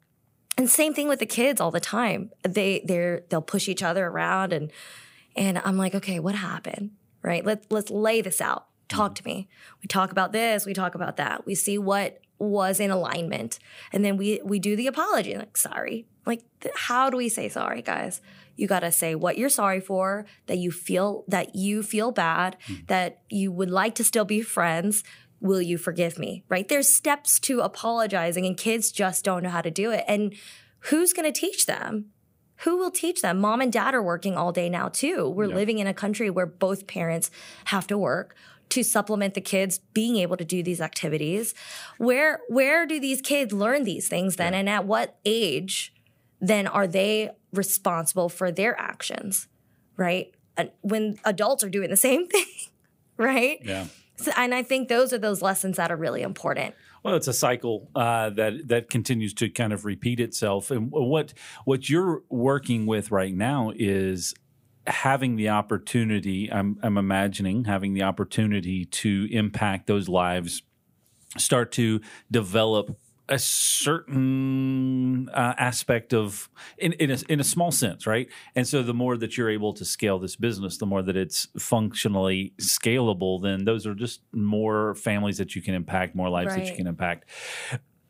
and 0.56 0.68
same 0.68 0.94
thing 0.94 1.06
with 1.06 1.20
the 1.20 1.26
kids 1.26 1.60
all 1.60 1.70
the 1.70 1.80
time. 1.80 2.30
They 2.42 2.82
they're 2.84 3.24
they'll 3.28 3.42
push 3.42 3.68
each 3.68 3.82
other 3.82 4.06
around 4.06 4.52
and 4.52 4.72
and 5.36 5.58
I'm 5.64 5.76
like, 5.76 5.94
okay, 5.94 6.18
what 6.18 6.34
happened? 6.34 6.92
Right? 7.22 7.44
Let's 7.44 7.66
let's 7.70 7.90
lay 7.90 8.22
this 8.22 8.40
out. 8.40 8.66
Talk 8.88 9.14
to 9.16 9.24
me. 9.24 9.48
We 9.82 9.86
talk 9.86 10.10
about 10.10 10.32
this, 10.32 10.64
we 10.64 10.72
talk 10.72 10.94
about 10.94 11.18
that. 11.18 11.46
We 11.46 11.54
see 11.54 11.76
what 11.76 12.20
was 12.38 12.80
in 12.80 12.90
alignment. 12.90 13.58
And 13.92 14.04
then 14.04 14.16
we 14.16 14.40
we 14.44 14.58
do 14.58 14.76
the 14.76 14.86
apology. 14.86 15.36
Like, 15.36 15.56
sorry. 15.56 16.06
Like 16.26 16.42
how 16.74 17.10
do 17.10 17.18
we 17.18 17.28
say 17.28 17.48
sorry, 17.48 17.82
guys? 17.82 18.22
You 18.58 18.66
got 18.66 18.80
to 18.80 18.92
say 18.92 19.14
what 19.14 19.38
you're 19.38 19.48
sorry 19.48 19.80
for, 19.80 20.26
that 20.46 20.58
you 20.58 20.70
feel 20.70 21.24
that 21.28 21.54
you 21.54 21.82
feel 21.82 22.10
bad, 22.12 22.56
mm. 22.66 22.86
that 22.88 23.22
you 23.30 23.52
would 23.52 23.70
like 23.70 23.94
to 23.96 24.04
still 24.04 24.24
be 24.24 24.42
friends. 24.42 25.04
Will 25.40 25.62
you 25.62 25.78
forgive 25.78 26.18
me? 26.18 26.44
Right? 26.48 26.68
There's 26.68 26.88
steps 26.88 27.38
to 27.40 27.60
apologizing 27.60 28.44
and 28.44 28.56
kids 28.56 28.90
just 28.90 29.24
don't 29.24 29.44
know 29.44 29.50
how 29.50 29.60
to 29.60 29.70
do 29.70 29.92
it. 29.92 30.04
And 30.08 30.34
who's 30.90 31.12
going 31.12 31.32
to 31.32 31.40
teach 31.40 31.66
them? 31.66 32.06
Who 32.62 32.76
will 32.76 32.90
teach 32.90 33.22
them? 33.22 33.38
Mom 33.38 33.60
and 33.60 33.72
dad 33.72 33.94
are 33.94 34.02
working 34.02 34.36
all 34.36 34.50
day 34.50 34.68
now 34.68 34.88
too. 34.88 35.28
We're 35.28 35.48
Yeah. 35.48 35.54
living 35.54 35.78
in 35.78 35.86
a 35.86 35.94
country 35.94 36.28
where 36.28 36.46
both 36.46 36.88
parents 36.88 37.30
have 37.66 37.86
to 37.86 37.96
work 37.96 38.34
to 38.70 38.82
supplement 38.82 39.34
the 39.34 39.40
kids 39.40 39.78
being 39.94 40.16
able 40.16 40.36
to 40.36 40.44
do 40.44 40.62
these 40.62 40.80
activities. 40.80 41.54
Where 41.98 42.40
where 42.48 42.84
do 42.84 42.98
these 42.98 43.20
kids 43.20 43.52
learn 43.52 43.84
these 43.84 44.08
things 44.08 44.36
then 44.36 44.54
and 44.54 44.68
at 44.68 44.84
what 44.84 45.18
age 45.24 45.94
then 46.40 46.66
are 46.66 46.86
they 46.86 47.30
responsible 47.52 48.28
for 48.28 48.50
their 48.50 48.78
actions? 48.78 49.48
Right? 49.96 50.34
When 50.80 51.18
adults 51.24 51.62
are 51.64 51.70
doing 51.70 51.90
the 51.90 51.96
same 51.96 52.26
thing, 52.28 52.46
right? 53.16 53.58
Yeah. 53.62 53.86
So, 54.16 54.32
and 54.36 54.52
I 54.52 54.62
think 54.62 54.88
those 54.88 55.12
are 55.12 55.18
those 55.18 55.42
lessons 55.42 55.76
that 55.76 55.92
are 55.92 55.96
really 55.96 56.22
important. 56.22 56.74
Well, 57.04 57.14
it's 57.14 57.28
a 57.28 57.32
cycle 57.32 57.88
uh, 57.94 58.30
that 58.30 58.66
that 58.68 58.90
continues 58.90 59.32
to 59.34 59.48
kind 59.48 59.72
of 59.72 59.84
repeat 59.84 60.18
itself. 60.18 60.70
And 60.72 60.90
what 60.90 61.32
what 61.64 61.88
you're 61.88 62.22
working 62.28 62.86
with 62.86 63.12
right 63.12 63.32
now 63.32 63.72
is 63.76 64.34
having 64.88 65.36
the 65.36 65.50
opportunity. 65.50 66.50
I'm, 66.52 66.78
I'm 66.82 66.98
imagining 66.98 67.64
having 67.64 67.94
the 67.94 68.02
opportunity 68.02 68.84
to 68.86 69.28
impact 69.30 69.86
those 69.86 70.08
lives, 70.08 70.62
start 71.36 71.72
to 71.72 72.00
develop 72.30 72.98
a 73.28 73.38
certain 73.38 75.28
uh, 75.30 75.54
aspect 75.58 76.14
of 76.14 76.48
in 76.78 76.92
in 76.94 77.10
a, 77.10 77.18
in 77.28 77.40
a 77.40 77.44
small 77.44 77.70
sense, 77.70 78.06
right? 78.06 78.28
And 78.54 78.66
so 78.66 78.82
the 78.82 78.94
more 78.94 79.16
that 79.16 79.36
you're 79.36 79.50
able 79.50 79.72
to 79.74 79.84
scale 79.84 80.18
this 80.18 80.36
business, 80.36 80.78
the 80.78 80.86
more 80.86 81.02
that 81.02 81.16
it's 81.16 81.48
functionally 81.58 82.54
scalable, 82.60 83.42
then 83.42 83.64
those 83.64 83.86
are 83.86 83.94
just 83.94 84.22
more 84.32 84.94
families 84.94 85.38
that 85.38 85.54
you 85.54 85.62
can 85.62 85.74
impact, 85.74 86.14
more 86.14 86.28
lives 86.28 86.54
that 86.54 86.66
you 86.66 86.74
can 86.74 86.86
impact. 86.86 87.28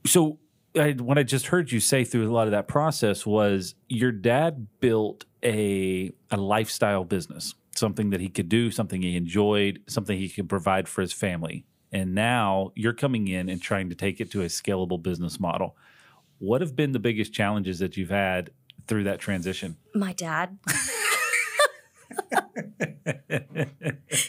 So 0.06 0.38
I, 0.76 0.92
what 0.92 1.18
I 1.18 1.22
just 1.22 1.46
heard 1.46 1.72
you 1.72 1.80
say 1.80 2.04
through 2.04 2.30
a 2.30 2.32
lot 2.32 2.46
of 2.46 2.52
that 2.52 2.68
process 2.68 3.26
was 3.26 3.74
your 3.88 4.12
dad 4.12 4.66
built 4.80 5.24
a 5.44 6.12
a 6.30 6.36
lifestyle 6.36 7.04
business, 7.04 7.54
something 7.74 8.10
that 8.10 8.20
he 8.20 8.28
could 8.28 8.48
do, 8.48 8.70
something 8.70 9.02
he 9.02 9.16
enjoyed, 9.16 9.80
something 9.88 10.18
he 10.18 10.28
could 10.28 10.48
provide 10.48 10.88
for 10.88 11.00
his 11.00 11.12
family. 11.12 11.64
And 11.92 12.14
now 12.14 12.72
you're 12.74 12.92
coming 12.92 13.28
in 13.28 13.48
and 13.48 13.62
trying 13.62 13.88
to 13.88 13.94
take 13.94 14.20
it 14.20 14.30
to 14.32 14.42
a 14.42 14.46
scalable 14.46 15.02
business 15.02 15.40
model. 15.40 15.76
What 16.38 16.60
have 16.60 16.76
been 16.76 16.92
the 16.92 16.98
biggest 16.98 17.32
challenges 17.32 17.78
that 17.78 17.96
you've 17.96 18.10
had 18.10 18.50
through 18.86 19.04
that 19.04 19.18
transition? 19.18 19.76
My 19.94 20.12
dad. 20.12 20.58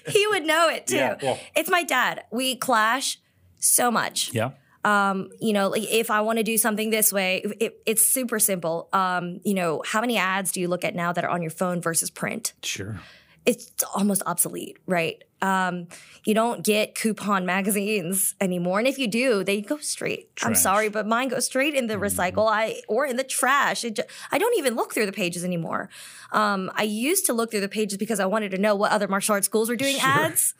he 0.07 0.27
would 0.27 0.45
know 0.45 0.69
it 0.69 0.87
too. 0.87 0.95
Yeah, 0.95 1.17
well- 1.21 1.39
it's 1.55 1.69
my 1.69 1.83
dad. 1.83 2.23
We 2.31 2.55
clash 2.55 3.19
so 3.59 3.91
much. 3.91 4.33
Yeah. 4.33 4.51
Um, 4.85 5.29
you 5.41 5.51
know, 5.51 5.67
like 5.67 5.83
if 5.83 6.09
I 6.09 6.21
want 6.21 6.37
to 6.37 6.43
do 6.43 6.57
something 6.57 6.89
this 6.89 7.11
way, 7.11 7.43
it, 7.59 7.81
it's 7.85 8.09
super 8.09 8.39
simple. 8.39 8.87
Um, 8.93 9.41
you 9.43 9.53
know, 9.53 9.83
how 9.85 9.99
many 9.99 10.17
ads 10.17 10.53
do 10.53 10.61
you 10.61 10.69
look 10.69 10.85
at 10.85 10.95
now 10.95 11.11
that 11.11 11.25
are 11.25 11.29
on 11.29 11.41
your 11.41 11.51
phone 11.51 11.81
versus 11.81 12.09
print? 12.09 12.53
Sure. 12.63 12.99
It's 13.45 13.69
almost 13.93 14.23
obsolete, 14.25 14.77
right? 14.85 15.21
Um, 15.41 15.87
you 16.25 16.33
don't 16.33 16.63
get 16.63 16.95
coupon 16.95 17.45
magazines 17.45 18.35
anymore, 18.41 18.79
and 18.79 18.87
if 18.87 18.97
you 18.97 19.07
do, 19.07 19.43
they 19.43 19.61
go 19.61 19.77
straight. 19.77 20.29
I'm 20.43 20.55
sorry, 20.55 20.89
but 20.89 21.07
mine 21.07 21.29
go 21.29 21.39
straight 21.39 21.75
in 21.75 21.87
the 21.87 21.95
recycle, 21.95 22.47
I 22.49 22.81
or 22.87 23.05
in 23.05 23.15
the 23.15 23.23
trash. 23.23 23.83
It 23.83 23.99
I 24.31 24.37
don't 24.37 24.57
even 24.57 24.75
look 24.75 24.93
through 24.93 25.05
the 25.05 25.11
pages 25.13 25.43
anymore. 25.43 25.89
Um, 26.31 26.71
I 26.75 26.83
used 26.83 27.25
to 27.27 27.33
look 27.33 27.51
through 27.51 27.61
the 27.61 27.69
pages 27.69 27.97
because 27.97 28.19
I 28.19 28.25
wanted 28.25 28.51
to 28.51 28.57
know 28.57 28.75
what 28.75 28.91
other 28.91 29.07
martial 29.07 29.33
arts 29.33 29.45
schools 29.47 29.69
were 29.69 29.75
doing 29.75 29.95
Sure. 29.99 30.09
ads. 30.09 30.53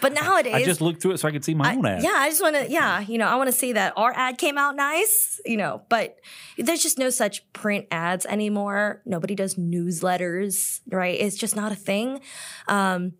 But 0.00 0.12
nowadays, 0.14 0.54
I 0.54 0.64
just 0.64 0.80
looked 0.80 1.02
through 1.02 1.12
it 1.12 1.18
so 1.20 1.28
I 1.28 1.32
could 1.32 1.44
see 1.44 1.54
my 1.54 1.74
own 1.74 1.84
ad. 1.84 2.02
yeah, 2.02 2.14
I 2.14 2.28
just 2.30 2.40
want 2.40 2.54
to, 2.56 2.70
yeah, 2.70 3.00
you 3.00 3.18
know, 3.18 3.26
I 3.26 3.34
want 3.36 3.48
to 3.48 3.52
see 3.52 3.72
that 3.72 3.92
our 3.96 4.12
ad 4.14 4.38
came 4.38 4.56
out 4.56 4.76
nice, 4.76 5.40
you 5.44 5.56
know, 5.56 5.82
but 5.88 6.16
there's 6.56 6.82
just 6.82 6.98
no 6.98 7.10
such 7.10 7.50
print 7.52 7.86
ads 7.90 8.24
anymore. 8.26 9.02
Nobody 9.04 9.34
does 9.34 9.56
newsletters, 9.56 10.80
right? 10.90 11.18
It's 11.20 11.36
just 11.36 11.56
not 11.56 11.72
a 11.72 11.74
thing. 11.74 12.20
Um, 12.66 13.14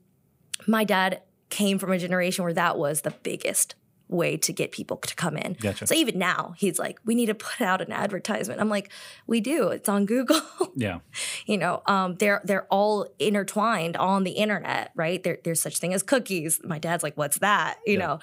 my 0.69 0.85
dad 0.85 1.23
came 1.51 1.79
from 1.79 1.91
a 1.93 1.99
generation 1.99 2.45
where 2.45 2.53
that 2.55 2.79
was 2.79 3.01
the 3.01 3.11
biggest 3.11 3.75
way 4.11 4.39
to 4.39 4.55
get 4.55 4.73
people 4.73 4.97
to 4.97 5.15
come 5.15 5.37
in. 5.37 5.53
Gotcha. 5.61 5.87
So 5.87 5.95
even 5.95 6.19
now, 6.19 6.55
he's 6.57 6.79
like, 6.79 6.99
we 7.05 7.15
need 7.15 7.27
to 7.27 7.35
put 7.35 7.61
out 7.61 7.83
an 7.83 7.93
advertisement. 7.93 8.59
I'm 8.59 8.71
like, 8.71 8.91
we 9.27 9.41
do. 9.43 9.69
It's 9.69 9.89
on 9.89 10.07
Google. 10.07 10.41
Yeah. 10.77 11.01
you 11.45 11.59
know 11.59 11.83
um, 11.87 12.15
they're 12.17 12.41
they're 12.45 12.67
all 12.67 13.09
intertwined 13.19 13.97
on 13.97 14.23
the 14.23 14.31
internet 14.31 14.93
right 14.95 15.21
there, 15.25 15.39
there's 15.43 15.61
such 15.61 15.79
thing 15.79 15.93
as 15.93 16.05
cookies 16.05 16.61
my 16.63 16.79
dad's 16.79 17.03
like 17.03 17.17
what's 17.17 17.39
that 17.39 17.79
you 17.85 17.95
Yeah. 17.95 18.07
know 18.07 18.21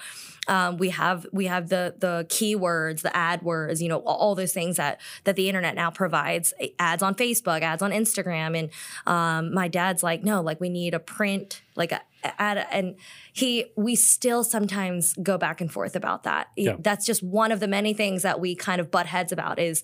um, 0.48 0.78
we 0.78 0.88
have 0.88 1.26
we 1.32 1.46
have 1.46 1.68
the 1.68 1.94
the 1.98 2.24
keywords 2.30 3.02
the 3.02 3.14
ad 3.14 3.42
words 3.42 3.82
you 3.82 3.90
know 3.90 3.98
all, 3.98 4.16
all 4.16 4.34
those 4.34 4.54
things 4.54 4.76
that 4.78 5.00
that 5.24 5.36
the 5.36 5.50
internet 5.50 5.74
now 5.74 5.90
provides 5.90 6.54
ads 6.78 7.02
on 7.02 7.14
facebook 7.14 7.60
ads 7.60 7.82
on 7.82 7.90
instagram 7.90 8.58
and 8.58 8.70
um, 9.06 9.52
my 9.52 9.68
dad's 9.68 10.02
like 10.02 10.24
no 10.24 10.40
like 10.40 10.58
we 10.58 10.70
need 10.70 10.94
a 10.94 11.00
print 11.00 11.60
like 11.76 11.92
a 11.92 12.00
ad 12.40 12.66
and 12.70 12.96
he 13.32 13.66
we 13.76 13.94
still 13.94 14.42
sometimes 14.42 15.14
go 15.22 15.38
back 15.38 15.60
and 15.60 15.72
forth 15.72 15.94
about 15.94 16.24
that 16.24 16.48
Yeah. 16.56 16.76
that's 16.78 17.06
just 17.06 17.22
one 17.22 17.52
of 17.52 17.60
the 17.60 17.68
many 17.68 17.94
things 17.94 18.22
that 18.22 18.40
we 18.40 18.54
kind 18.54 18.80
of 18.80 18.90
butt 18.90 19.06
heads 19.06 19.32
about 19.32 19.58
is 19.58 19.82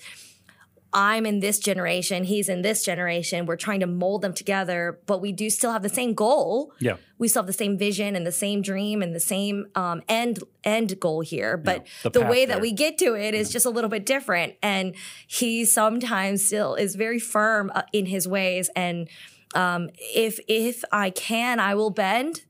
I'm 0.95 1.25
in 1.25 1.41
this 1.41 1.59
generation, 1.59 2.25
he's 2.25 2.51
in 2.51 2.61
this 2.61 2.85
generation. 2.85 3.47
We're 3.47 3.57
trying 3.57 3.81
to 3.81 3.87
mold 3.87 4.21
them 4.21 4.35
together, 4.35 5.01
but 5.07 5.23
we 5.23 5.33
do 5.33 5.49
still 5.49 5.73
have 5.73 5.83
the 5.83 5.89
same 5.89 6.13
goal. 6.13 6.75
Yeah. 6.81 6.97
We 7.19 7.29
still 7.29 7.43
have 7.43 7.47
the 7.47 7.55
same 7.55 7.79
vision 7.79 8.15
and 8.15 8.27
the 8.27 8.33
same 8.33 8.61
dream 8.61 9.01
and 9.01 9.15
the 9.15 9.21
same 9.21 9.69
um, 9.75 10.03
end 10.09 10.41
end 10.65 11.01
goal 11.01 11.23
here. 11.23 11.57
But 11.57 11.87
the 12.03 12.11
the, 12.11 12.21
path 12.21 12.31
way 12.31 12.45
that 12.47 12.61
we 12.61 12.73
get 12.73 12.99
to 12.99 13.15
it 13.15 13.35
is 13.35 13.51
just 13.51 13.65
a 13.65 13.71
little 13.71 13.89
bit 13.89 14.05
different. 14.05 14.55
And 14.63 14.95
he 15.27 15.65
sometimes 15.65 16.45
still 16.45 16.75
is 16.75 16.95
very 16.95 17.19
firm 17.19 17.73
uh, 17.75 17.83
in 17.93 18.07
his 18.07 18.29
ways. 18.29 18.69
And 18.77 19.09
um, 19.55 19.91
if 19.99 20.39
if 20.49 20.83
I 20.93 21.11
can, 21.11 21.61
I 21.61 21.75
will 21.75 21.91
bend 21.91 22.43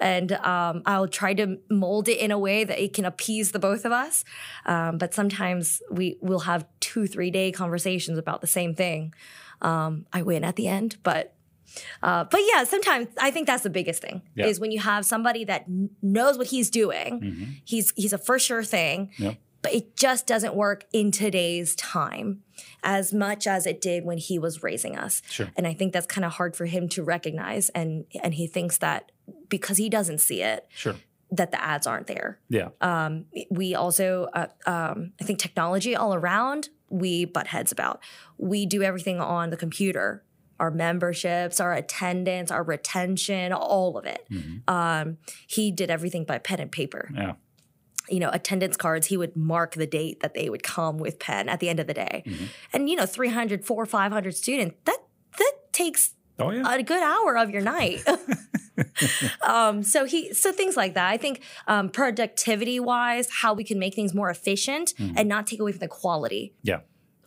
and 0.00 0.32
um, 0.32 0.82
I'll 0.86 1.08
try 1.08 1.34
to 1.34 1.58
mold 1.70 2.08
it 2.08 2.18
in 2.18 2.30
a 2.30 2.38
way 2.38 2.64
that 2.64 2.82
it 2.82 2.92
can 2.92 3.04
appease 3.04 3.52
the 3.52 3.58
both 3.58 3.84
of 3.84 3.92
us. 3.92 4.24
Um, 4.66 4.98
but 4.98 5.14
sometimes 5.14 5.80
we 5.90 6.16
will 6.20 6.40
have 6.40 6.66
two, 6.80 7.06
three 7.06 7.30
day 7.30 7.50
conversations 7.52 8.18
about 8.18 8.40
the 8.40 8.46
same 8.46 8.74
thing. 8.74 9.14
Um, 9.62 10.06
I 10.12 10.22
win 10.22 10.44
at 10.44 10.56
the 10.56 10.68
end, 10.68 10.96
but 11.02 11.34
uh, 12.02 12.24
but 12.24 12.40
yeah, 12.52 12.62
sometimes 12.64 13.08
I 13.20 13.30
think 13.32 13.46
that's 13.48 13.62
the 13.64 13.70
biggest 13.70 14.00
thing 14.00 14.22
Yeah. 14.36 14.46
is 14.46 14.60
when 14.60 14.70
you 14.70 14.78
have 14.80 15.04
somebody 15.04 15.44
that 15.46 15.64
knows 16.02 16.38
what 16.38 16.48
he's 16.48 16.70
doing. 16.70 17.58
He's 17.64 17.92
he's 17.96 18.12
a 18.12 18.18
for 18.18 18.38
sure 18.38 18.62
thing, 18.62 19.10
Yep. 19.18 19.36
But 19.64 19.74
it 19.74 19.96
just 19.96 20.26
doesn't 20.28 20.54
work 20.54 20.84
in 20.92 21.10
today's 21.10 21.74
time 21.74 22.42
as 22.84 23.12
much 23.12 23.46
as 23.48 23.66
it 23.66 23.80
did 23.80 24.04
when 24.04 24.18
he 24.18 24.38
was 24.38 24.62
raising 24.62 24.96
us. 24.96 25.22
Sure. 25.28 25.50
And 25.56 25.66
I 25.66 25.74
think 25.74 25.92
that's 25.92 26.06
kind 26.06 26.24
of 26.24 26.32
hard 26.32 26.54
for 26.54 26.66
him 26.66 26.88
to 26.90 27.02
recognize, 27.02 27.70
and 27.70 28.04
and 28.22 28.34
he 28.34 28.46
thinks 28.46 28.78
that 28.78 29.10
because 29.48 29.78
he 29.78 29.88
doesn't 29.88 30.20
see 30.20 30.42
it, 30.42 30.66
Sure. 30.68 30.94
that 31.32 31.50
the 31.50 31.60
ads 31.60 31.86
aren't 31.86 32.06
there. 32.06 32.38
Yeah. 32.48 32.68
Um, 32.80 33.24
we 33.50 33.74
also, 33.74 34.28
uh, 34.34 34.46
um, 34.66 35.12
I 35.20 35.24
think, 35.24 35.38
technology 35.38 35.96
all 35.96 36.14
around 36.14 36.68
we 36.90 37.24
butt 37.24 37.48
heads 37.48 37.72
about. 37.72 38.00
We 38.38 38.66
do 38.66 38.82
everything 38.82 39.18
on 39.20 39.50
the 39.50 39.56
computer. 39.56 40.22
Our 40.60 40.70
memberships, 40.70 41.58
our 41.58 41.72
attendance, 41.72 42.52
our 42.52 42.62
retention, 42.62 43.52
all 43.52 43.98
of 43.98 44.04
it. 44.06 44.24
Um, 44.68 45.18
he 45.48 45.72
did 45.72 45.90
everything 45.90 46.24
by 46.24 46.38
pen 46.38 46.60
and 46.60 46.70
paper 46.70 47.10
yeah. 47.12 47.32
You 48.08 48.20
know, 48.20 48.30
attendance 48.32 48.76
cards, 48.76 49.06
he 49.06 49.16
would 49.16 49.34
mark 49.36 49.74
the 49.74 49.86
date 49.86 50.20
that 50.20 50.34
they 50.34 50.50
would 50.50 50.62
come 50.62 50.98
with 50.98 51.18
pen 51.18 51.48
at 51.48 51.60
the 51.60 51.68
end 51.68 51.80
of 51.80 51.86
the 51.86 51.94
day. 51.94 52.22
And, 52.72 52.88
you 52.88 52.96
know, 52.96 53.06
300, 53.06 53.64
400, 53.64 53.90
500 53.90 54.34
students, 54.34 54.76
that, 54.84 54.98
that 55.38 55.52
takes 55.72 56.12
Oh 56.38 56.50
yeah. 56.50 56.74
a 56.74 56.82
good 56.82 57.02
hour 57.02 57.36
of 57.38 57.50
your 57.50 57.62
night. 57.62 58.02
um, 59.42 59.82
so 59.82 60.04
he, 60.04 60.32
so 60.34 60.52
things 60.52 60.76
like 60.76 60.94
that. 60.94 61.08
I 61.08 61.16
think 61.16 61.42
um, 61.66 61.88
productivity 61.90 62.80
wise, 62.80 63.28
how 63.30 63.54
we 63.54 63.64
can 63.64 63.78
make 63.78 63.94
things 63.94 64.14
more 64.14 64.30
efficient 64.30 64.94
and 64.98 65.28
not 65.28 65.46
take 65.46 65.60
away 65.60 65.72
from 65.72 65.78
the 65.80 65.88
quality. 65.88 66.54
yeah. 66.62 66.80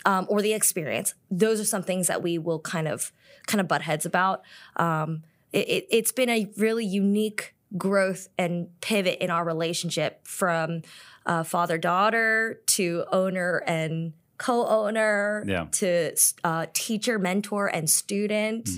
um, 0.06 0.26
or 0.30 0.42
the 0.42 0.54
experience. 0.54 1.14
Those 1.32 1.60
are 1.60 1.66
some 1.66 1.84
things 1.84 2.08
that 2.08 2.22
we 2.22 2.38
will 2.38 2.60
kind 2.60 2.88
of 2.88 3.12
kind 3.46 3.62
of 3.62 3.68
butt 3.68 3.82
heads 3.82 4.06
about. 4.06 4.42
Um, 4.76 5.24
it, 5.54 5.68
it, 5.70 5.88
it's 5.90 6.12
been 6.12 6.30
a 6.30 6.52
really 6.58 6.86
unique 6.86 7.56
growth 7.76 8.28
and 8.38 8.68
pivot 8.82 9.18
in 9.20 9.30
our 9.30 9.43
relationship 9.43 10.26
from 10.26 10.82
uh, 11.26 11.43
father 11.43 11.78
daughter 11.78 12.61
to 12.68 13.03
owner 13.11 13.63
and 13.68 14.13
co-owner 14.38 15.43
Yeah. 15.47 15.65
to 15.72 16.15
uh, 16.43 16.68
teacher 16.74 17.20
mentor 17.20 17.68
and 17.68 17.89
student 17.89 18.70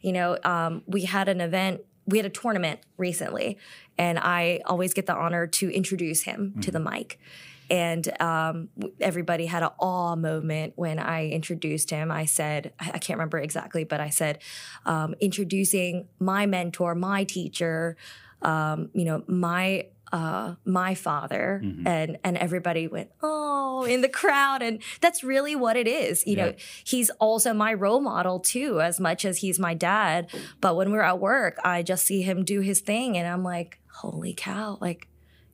you 0.00 0.12
know 0.12 0.38
um, 0.44 0.82
we 0.86 1.02
had 1.02 1.28
an 1.28 1.40
event 1.40 1.80
we 2.06 2.18
had 2.18 2.26
a 2.26 2.30
tournament 2.30 2.80
recently 2.98 3.58
and 3.98 4.18
i 4.18 4.60
always 4.66 4.94
get 4.94 5.06
the 5.06 5.14
honor 5.14 5.46
to 5.46 5.70
introduce 5.70 6.22
him 6.22 6.54
to 6.60 6.70
the 6.70 6.78
mic 6.78 7.18
and 7.68 8.08
um, 8.22 8.68
everybody 9.00 9.46
had 9.46 9.64
an 9.64 9.70
awe 9.80 10.14
moment 10.14 10.74
when 10.76 11.00
I 11.00 11.30
introduced 11.30 11.90
him. 11.90 12.12
I 12.12 12.24
said, 12.24 12.72
I 12.78 12.92
I 12.94 12.98
can't 12.98 13.18
remember 13.18 13.38
exactly, 13.40 13.82
but 13.82 14.00
I 14.00 14.08
said, 14.10 14.38
um, 14.84 15.16
introducing 15.18 16.06
my 16.20 16.46
mentor, 16.46 16.94
my 16.94 17.24
teacher, 17.24 17.96
um, 18.42 18.90
you 18.92 19.04
know, 19.04 19.22
my 19.26 19.86
uh, 20.12 20.54
my 20.64 20.94
father, 20.94 21.60
and 21.84 22.18
and 22.22 22.36
everybody 22.36 22.86
went 22.86 23.10
oh 23.22 23.84
in 23.84 24.02
the 24.02 24.08
crowd, 24.08 24.62
and 24.62 24.80
that's 25.00 25.24
really 25.24 25.56
what 25.56 25.76
it 25.76 25.88
is. 25.88 26.24
You 26.26 26.36
know, 26.36 26.54
he's 26.84 27.10
also 27.18 27.52
my 27.52 27.74
role 27.74 28.00
model 28.00 28.38
too, 28.38 28.80
as 28.80 29.00
much 29.00 29.24
as 29.24 29.38
he's 29.38 29.58
my 29.58 29.74
dad. 29.74 30.30
But 30.60 30.76
when 30.76 30.92
we're 30.92 31.02
at 31.02 31.18
work, 31.18 31.56
I 31.64 31.82
just 31.82 32.06
see 32.06 32.22
him 32.22 32.44
do 32.44 32.60
his 32.60 32.80
thing, 32.80 33.16
and 33.18 33.26
I'm 33.26 33.42
like, 33.42 33.80
holy 33.90 34.32
cow, 34.34 34.78
like 34.80 35.08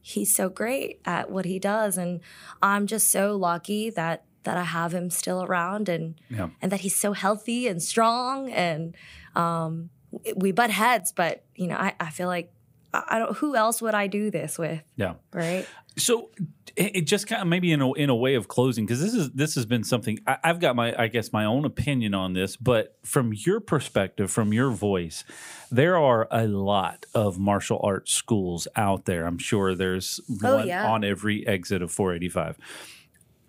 he's 0.05 0.35
so 0.35 0.49
great 0.49 1.01
at 1.05 1.31
what 1.31 1.45
he 1.45 1.61
does 1.61 1.97
and 1.97 2.19
i'm 2.61 2.89
just 2.89 3.09
so 3.09 3.37
lucky 3.37 3.89
that 3.89 4.25
that 4.43 4.57
i 4.57 4.65
have 4.65 4.93
him 4.93 5.09
still 5.09 5.45
around 5.45 5.89
and 5.89 6.17
Yeah. 6.29 6.49
and 6.61 6.73
that 6.73 6.81
he's 6.81 6.97
so 7.01 7.13
healthy 7.13 7.69
and 7.69 7.81
strong 7.81 8.51
and 8.51 8.97
um 9.37 9.91
we 10.35 10.51
butt 10.51 10.71
heads 10.71 11.13
but 11.13 11.45
you 11.55 11.69
know 11.69 11.77
i, 11.77 11.95
I 12.01 12.11
feel 12.11 12.27
like 12.27 12.53
I 12.95 13.19
don't. 13.19 13.37
Who 13.39 13.57
else 13.57 13.81
would 13.83 13.95
I 13.95 14.07
do 14.07 14.31
this 14.31 14.59
with? 14.59 14.83
Yeah. 14.97 15.15
Right. 15.33 15.67
So 15.97 16.31
it, 16.77 16.97
it 16.97 17.01
just 17.03 17.27
kind 17.27 17.43
of 17.43 17.49
maybe 17.49 17.71
in 17.73 17.81
a 17.83 17.93
in 17.93 18.09
a 18.11 18.15
way 18.15 18.35
of 18.35 18.49
closing 18.49 18.85
because 18.87 19.01
this 19.01 19.13
is 19.15 19.31
this 19.33 19.55
has 19.57 19.67
been 19.67 19.85
something 19.85 20.19
I, 20.27 20.39
I've 20.45 20.59
got 20.61 20.75
my 20.77 20.95
I 20.99 21.09
guess 21.09 21.33
my 21.33 21.45
own 21.45 21.65
opinion 21.65 22.15
on 22.15 22.33
this, 22.33 22.57
but 22.57 22.97
from 23.05 23.33
your 23.35 23.61
perspective, 23.61 24.31
from 24.31 24.53
your 24.53 24.71
voice, 24.71 25.25
there 25.71 25.97
are 25.97 26.29
a 26.31 26.47
lot 26.47 27.05
of 27.15 27.39
martial 27.39 27.81
arts 27.83 28.13
schools 28.13 28.67
out 28.77 29.05
there. 29.05 29.27
I'm 29.27 29.39
sure 29.39 29.75
there's 29.75 30.21
Oh, 30.43 30.57
one 30.59 30.69
yeah. 30.69 30.91
on 30.91 31.05
every 31.05 31.47
exit 31.47 31.83
of 31.83 31.93
485. 31.93 32.57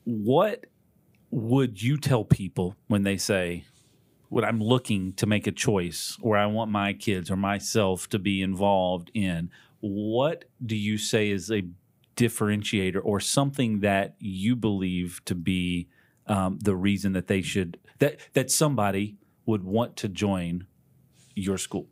What 0.06 0.66
would 1.32 1.82
you 1.82 1.98
tell 1.98 2.24
people 2.26 2.76
when 2.88 3.04
they 3.04 3.18
say? 3.18 3.66
When 4.34 4.44
I'm 4.44 4.60
looking 4.60 5.14
to 5.14 5.28
make 5.28 5.46
a 5.46 5.52
choice, 5.52 6.18
or 6.20 6.38
I 6.38 6.48
want 6.48 6.72
my 6.72 6.94
kids 6.94 7.30
or 7.30 7.36
myself 7.36 8.10
to 8.10 8.18
be 8.18 8.42
involved 8.42 9.12
in, 9.14 9.52
what 9.80 10.46
do 10.66 10.76
you 10.76 10.98
say 10.98 11.30
is 11.30 11.52
a 11.52 11.62
differentiator 12.16 13.00
or 13.04 13.20
something 13.20 13.82
that 13.82 14.16
you 14.18 14.56
believe 14.56 15.22
to 15.26 15.36
be 15.36 15.88
um, 16.26 16.58
the 16.64 16.76
reason 16.76 17.14
that 17.14 17.28
they 17.28 17.44
should 17.44 17.78
that 18.00 18.18
that 18.34 18.50
somebody 18.50 19.18
would 19.46 19.64
want 19.64 19.98
to 19.98 20.10
join 20.10 20.66
your 21.36 21.60
school? 21.60 21.88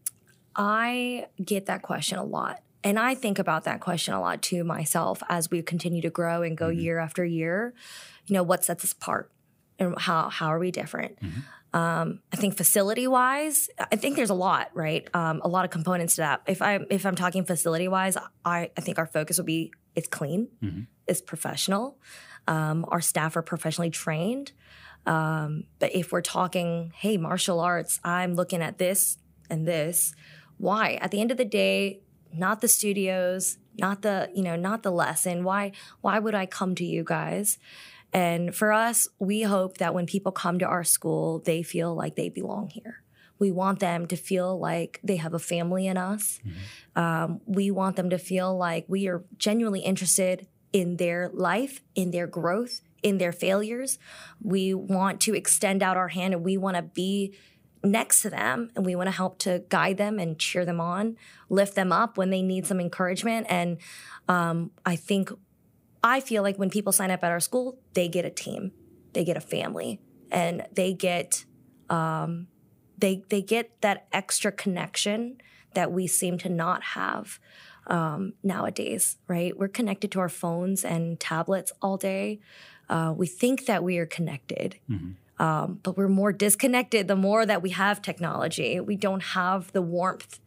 I 0.55 1.27
get 1.43 1.67
that 1.67 1.83
question 1.83 2.17
a 2.17 2.23
lot. 2.23 2.63
And 2.83 2.97
I 2.97 3.13
think 3.13 3.37
about 3.37 3.65
that 3.65 3.81
question 3.81 4.15
a 4.15 4.19
lot 4.19 4.41
too 4.41 4.63
myself 4.63 5.21
as 5.29 5.51
we 5.51 5.61
continue 5.61 6.01
to 6.01 6.09
grow 6.09 6.41
and 6.41 6.57
go 6.57 6.69
year 6.69 6.97
after 6.97 7.23
year. 7.23 7.75
You 8.25 8.33
know, 8.33 8.43
what 8.43 8.63
sets 8.63 8.83
us 8.83 8.93
apart 8.93 9.31
and 9.77 9.95
how 9.99 10.29
how 10.29 10.47
are 10.47 10.59
we 10.59 10.71
different? 10.71 11.19
Um, 11.73 12.19
I 12.33 12.35
think 12.35 12.57
facility 12.57 13.07
wise, 13.07 13.69
I 13.79 13.95
think 13.95 14.17
there's 14.17 14.29
a 14.29 14.33
lot, 14.35 14.71
right? 14.73 15.07
Um, 15.13 15.41
a 15.43 15.47
lot 15.47 15.63
of 15.63 15.71
components 15.71 16.15
to 16.15 16.21
that. 16.21 16.41
If 16.45 16.61
I 16.61 16.79
if 16.89 17.05
I'm 17.05 17.15
talking 17.15 17.45
facility 17.45 17.87
wise, 17.87 18.17
I, 18.43 18.71
I 18.75 18.81
think 18.81 18.99
our 18.99 19.07
focus 19.07 19.37
would 19.37 19.45
be 19.45 19.71
it's 19.95 20.07
clean, 20.07 20.49
it's 21.07 21.21
professional. 21.21 21.97
Um, 22.47 22.85
our 22.89 23.01
staff 23.01 23.35
are 23.37 23.41
professionally 23.41 23.89
trained. 23.89 24.51
Um, 25.05 25.65
but 25.79 25.95
if 25.95 26.11
we're 26.11 26.21
talking, 26.21 26.91
hey, 26.95 27.17
martial 27.17 27.59
arts, 27.59 27.99
I'm 28.03 28.35
looking 28.35 28.61
at 28.61 28.77
this 28.77 29.17
and 29.49 29.67
this. 29.67 30.13
Why? 30.57 30.95
At 31.01 31.11
the 31.11 31.21
end 31.21 31.31
of 31.31 31.37
the 31.37 31.45
day, 31.45 32.01
not 32.33 32.61
the 32.61 32.67
studios, 32.67 33.57
not 33.77 34.01
the 34.01 34.29
you 34.35 34.43
know, 34.43 34.55
not 34.55 34.83
the 34.83 34.91
lesson. 34.91 35.43
Why? 35.43 35.71
Why 36.01 36.19
would 36.19 36.35
I 36.35 36.45
come 36.45 36.75
to 36.75 36.85
you 36.85 37.03
guys? 37.05 37.57
And 38.13 38.53
for 38.53 38.71
us, 38.71 39.07
we 39.19 39.43
hope 39.43 39.77
that 39.77 39.93
when 39.93 40.05
people 40.05 40.31
come 40.31 40.59
to 40.59 40.65
our 40.65 40.83
school, 40.83 41.39
they 41.39 41.63
feel 41.63 41.95
like 41.95 42.15
they 42.15 42.29
belong 42.29 42.69
here. 42.69 43.03
We 43.39 43.51
want 43.51 43.79
them 43.79 44.05
to 44.07 44.15
feel 44.15 44.59
like 44.59 44.99
they 45.03 45.15
have 45.15 45.33
a 45.33 45.39
family 45.39 45.87
in 45.87 45.97
us. 45.97 46.39
Um, 46.95 47.41
we 47.45 47.71
want 47.71 47.95
them 47.95 48.09
to 48.11 48.19
feel 48.19 48.55
like 48.55 48.85
we 48.87 49.07
are 49.07 49.23
genuinely 49.37 49.79
interested 49.79 50.47
in 50.71 50.97
their 50.97 51.29
life, 51.33 51.81
in 51.95 52.11
their 52.11 52.27
growth, 52.27 52.81
in 53.01 53.17
their 53.17 53.31
failures. 53.31 53.97
We 54.41 54.73
want 54.73 55.21
to 55.21 55.33
extend 55.33 55.81
out 55.81 55.97
our 55.97 56.09
hand 56.09 56.33
and 56.33 56.43
we 56.43 56.57
want 56.57 56.77
to 56.77 56.83
be 56.83 57.33
next 57.83 58.21
to 58.21 58.29
them 58.29 58.71
and 58.75 58.85
we 58.85 58.95
want 58.95 59.07
to 59.07 59.11
help 59.11 59.39
to 59.39 59.63
guide 59.69 59.97
them 59.97 60.19
and 60.19 60.37
cheer 60.37 60.65
them 60.65 60.79
on, 60.79 61.17
lift 61.49 61.75
them 61.75 61.91
up 61.91 62.17
when 62.17 62.29
they 62.29 62.41
need 62.41 62.67
some 62.67 62.79
encouragement. 62.79 63.47
And 63.49 63.77
um, 64.27 64.71
I 64.85 64.95
think, 64.95 65.31
I 66.03 66.19
feel 66.19 66.43
like 66.43 66.57
when 66.57 66.69
people 66.69 66.91
sign 66.91 67.11
up 67.11 67.23
at 67.23 67.31
our 67.31 67.39
school, 67.39 67.77
they 67.93 68.07
get 68.07 68.25
a 68.25 68.29
team, 68.29 68.71
they 69.13 69.23
get 69.23 69.37
a 69.37 69.41
family, 69.41 69.99
and 70.31 70.65
they 70.73 70.93
get 70.93 71.45
um, 71.89 72.47
they 72.97 73.23
they 73.29 73.41
get 73.41 73.79
that 73.81 74.07
extra 74.11 74.51
connection 74.51 75.37
that 75.73 75.91
we 75.91 76.07
seem 76.07 76.37
to 76.39 76.49
not 76.49 76.83
have 76.83 77.39
um, 77.87 78.33
nowadays. 78.43 79.17
Right? 79.27 79.57
We're 79.57 79.67
connected 79.67 80.11
to 80.13 80.19
our 80.19 80.29
phones 80.29 80.83
and 80.83 81.19
tablets 81.19 81.71
all 81.81 81.97
day. 81.97 82.39
Uh, 82.89 83.13
we 83.15 83.27
think 83.27 83.67
that 83.67 83.83
we 83.83 83.97
are 83.99 84.05
connected, 84.05 84.79
um, 85.39 85.79
but 85.81 85.95
we're 85.95 86.09
more 86.09 86.33
disconnected 86.33 87.07
the 87.07 87.15
more 87.15 87.45
that 87.45 87.61
we 87.61 87.69
have 87.71 88.01
technology. 88.01 88.79
We 88.79 88.95
don't 88.95 89.23
have 89.23 89.71
the 89.71 89.81
warmth 89.81 90.39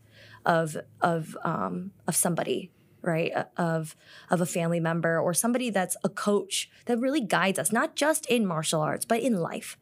of 0.45 0.77
of 1.01 1.37
um, 1.45 1.93
of 2.07 2.15
somebody, 2.17 2.71
right? 3.05 3.33
Of 3.57 3.95
of 4.31 4.41
a 4.41 4.47
family 4.47 4.81
member 4.81 5.19
or 5.19 5.35
somebody 5.35 5.71
that's 5.71 5.97
a 6.03 6.09
coach 6.09 6.71
that 6.87 6.99
really 6.99 7.21
guides 7.21 7.59
us, 7.59 7.73
not 7.73 7.97
just 7.97 8.27
in 8.27 8.47
martial 8.47 8.81
arts, 8.81 9.05
but 9.05 9.21
in 9.21 9.37
life. 9.37 9.77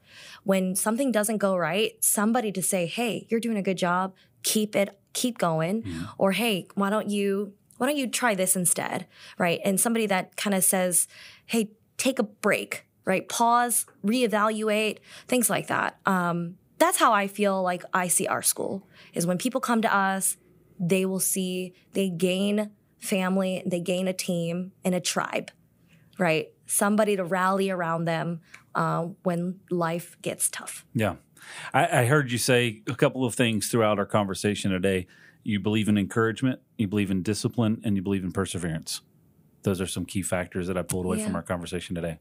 When 0.45 0.75
something 0.75 1.13
doesn't 1.13 1.39
go 1.39 1.57
right, 1.57 1.93
somebody 2.01 2.53
to 2.53 2.63
say, 2.63 2.87
"Hey, 2.87 3.27
you're 3.29 3.41
doing 3.41 3.57
a 3.57 3.63
good 3.63 3.79
job. 3.79 4.15
Keep 4.43 4.77
it, 4.77 4.99
keep 5.13 5.39
going," 5.39 5.85
or 6.19 6.33
"Hey, 6.33 6.67
why 6.75 6.91
don't 6.91 7.09
you?" 7.09 7.55
Why 7.79 7.89
don't 7.89 7.97
you 7.97 8.07
try 8.07 8.37
this 8.37 8.55
instead, 8.55 9.09
right? 9.39 9.59
And 9.65 9.81
somebody 9.81 10.07
that 10.07 10.37
kind 10.37 10.55
of 10.55 10.63
says, 10.63 11.09
"Hey, 11.47 11.73
take 11.97 12.21
a 12.21 12.23
break, 12.23 12.87
right? 13.05 13.29
Pause, 13.29 13.87
reevaluate, 14.05 14.99
things 15.27 15.51
like 15.51 15.67
that." 15.67 15.99
Um, 16.07 16.59
that's 16.79 16.99
how 16.99 17.13
I 17.13 17.27
feel 17.27 17.61
like 17.61 17.85
I 17.93 18.07
see 18.07 18.29
our 18.29 18.43
school 18.43 18.87
is 19.15 19.27
when 19.27 19.39
people 19.39 19.61
come 19.61 19.83
to 19.83 19.93
us, 19.93 20.37
they 20.79 21.07
will 21.07 21.21
see 21.21 21.75
they 21.93 22.11
gain 22.11 22.71
family, 23.03 23.63
they 23.67 23.81
gain 23.81 24.09
a 24.09 24.13
team 24.13 24.73
and 24.85 24.95
a 24.95 25.01
tribe, 25.01 25.51
right? 26.19 26.49
Somebody 26.67 27.17
to 27.17 27.25
rally 27.25 27.69
around 27.69 28.05
them 28.05 28.41
uh, 28.75 29.09
when 29.25 29.61
life 29.71 30.17
gets 30.23 30.49
tough. 30.49 30.87
Yeah. 30.95 31.17
I, 31.75 32.03
I 32.03 32.05
heard 32.07 32.31
you 32.31 32.39
say 32.39 32.83
a 32.89 32.95
couple 32.95 33.25
of 33.25 33.35
things 33.35 33.69
throughout 33.69 33.99
our 33.99 34.07
conversation 34.07 34.71
today. 34.71 35.09
You 35.43 35.59
believe 35.59 35.89
in 35.89 35.99
encouragement, 35.99 36.61
you 36.79 36.87
believe 36.87 37.11
in 37.11 37.23
discipline, 37.23 37.83
and 37.85 37.97
you 37.97 38.03
believe 38.03 38.23
in 38.23 38.31
perseverance. 38.31 39.01
Those 39.65 39.81
are 39.81 39.87
some 39.89 40.05
key 40.05 40.23
factors 40.23 40.69
that 40.69 40.79
I 40.79 40.83
pulled 40.83 41.05
away 41.05 41.23
from 41.23 41.35
our 41.35 41.43
conversation 41.43 41.97
today. 41.97 42.19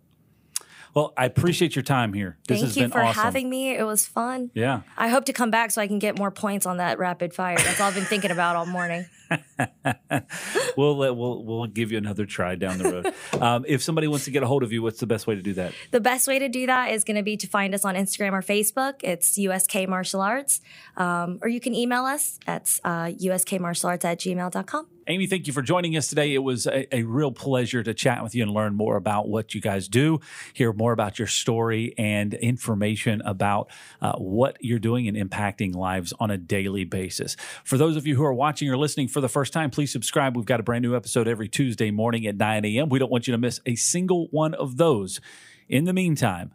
Well, 0.93 1.13
I 1.17 1.25
appreciate 1.25 1.75
your 1.75 1.83
time 1.83 2.13
here. 2.13 2.37
This 2.47 2.61
Thank 2.61 2.75
you 2.75 2.89
for 2.89 3.01
awesome. 3.01 3.23
having 3.23 3.49
me. 3.49 3.75
It 3.75 3.83
was 3.83 4.05
fun. 4.05 4.51
yeah. 4.53 4.81
I 4.97 5.07
hope 5.07 5.25
to 5.25 5.33
come 5.33 5.51
back 5.51 5.71
so 5.71 5.81
I 5.81 5.87
can 5.87 5.99
get 5.99 6.17
more 6.17 6.31
points 6.31 6.65
on 6.65 6.77
that 6.77 6.99
rapid 6.99 7.33
fire. 7.33 7.57
That's 7.57 7.79
all 7.79 7.87
I've 7.87 7.95
been 7.95 8.03
thinking 8.05 8.31
about 8.31 8.55
all 8.55 8.65
morning. 8.65 9.05
we'll 10.77 10.97
let 10.97 11.15
we'll 11.15 11.43
we'll 11.45 11.65
give 11.65 11.91
you 11.91 11.97
another 11.97 12.25
try 12.25 12.55
down 12.55 12.77
the 12.77 12.91
road. 12.91 13.41
um, 13.41 13.63
if 13.67 13.81
somebody 13.81 14.07
wants 14.07 14.25
to 14.25 14.31
get 14.31 14.43
a 14.43 14.47
hold 14.47 14.63
of 14.63 14.73
you, 14.73 14.81
what's 14.81 14.99
the 14.99 15.07
best 15.07 15.27
way 15.27 15.35
to 15.35 15.41
do 15.41 15.53
that? 15.53 15.73
The 15.91 16.01
best 16.01 16.27
way 16.27 16.39
to 16.39 16.49
do 16.49 16.65
that 16.65 16.91
is 16.91 17.05
going 17.05 17.17
to 17.17 17.23
be 17.23 17.37
to 17.37 17.47
find 17.47 17.73
us 17.73 17.85
on 17.85 17.95
Instagram 17.95 18.33
or 18.33 18.41
Facebook. 18.41 18.95
It's 19.03 19.37
USK 19.37 19.87
Martial 19.87 20.21
Arts. 20.21 20.59
Um, 20.97 21.39
or 21.41 21.47
you 21.47 21.61
can 21.61 21.73
email 21.73 22.03
us 22.03 22.39
at 22.45 22.69
uh, 22.83 23.05
uskmartialarts 23.05 24.03
at 24.03 24.19
gmail.com. 24.19 24.87
Amy, 25.07 25.25
thank 25.25 25.47
you 25.47 25.53
for 25.53 25.61
joining 25.61 25.97
us 25.97 26.07
today. 26.07 26.33
It 26.33 26.43
was 26.43 26.67
a, 26.67 26.95
a 26.95 27.03
real 27.03 27.31
pleasure 27.31 27.81
to 27.81 27.93
chat 27.93 28.21
with 28.23 28.35
you 28.35 28.43
and 28.43 28.51
learn 28.51 28.75
more 28.75 28.97
about 28.97 29.27
what 29.27 29.55
you 29.55 29.61
guys 29.61 29.87
do, 29.87 30.19
hear 30.53 30.71
more 30.73 30.91
about 30.91 31.17
your 31.17 31.27
story, 31.27 31.95
and 31.97 32.33
information 32.35 33.21
about 33.25 33.69
uh, 34.01 34.13
what 34.13 34.57
you're 34.61 34.79
doing 34.79 35.07
and 35.07 35.17
impacting 35.17 35.75
lives 35.75 36.13
on 36.19 36.29
a 36.29 36.37
daily 36.37 36.83
basis. 36.83 37.35
For 37.63 37.77
those 37.77 37.95
of 37.95 38.05
you 38.05 38.15
who 38.15 38.23
are 38.23 38.33
watching 38.33 38.69
or 38.69 38.77
listening 38.77 39.07
for 39.07 39.21
the 39.21 39.29
first 39.29 39.53
time, 39.53 39.71
please 39.71 39.91
subscribe. 39.91 40.35
We've 40.35 40.45
got 40.45 40.59
a 40.59 40.63
brand 40.63 40.83
new 40.83 40.95
episode 40.95 41.27
every 41.27 41.49
Tuesday 41.49 41.89
morning 41.89 42.27
at 42.27 42.37
9 42.37 42.63
a.m. 42.65 42.89
We 42.89 42.99
don't 42.99 43.11
want 43.11 43.27
you 43.27 43.31
to 43.31 43.39
miss 43.39 43.59
a 43.65 43.75
single 43.75 44.27
one 44.27 44.53
of 44.53 44.77
those. 44.77 45.19
In 45.67 45.85
the 45.85 45.93
meantime, 45.93 46.53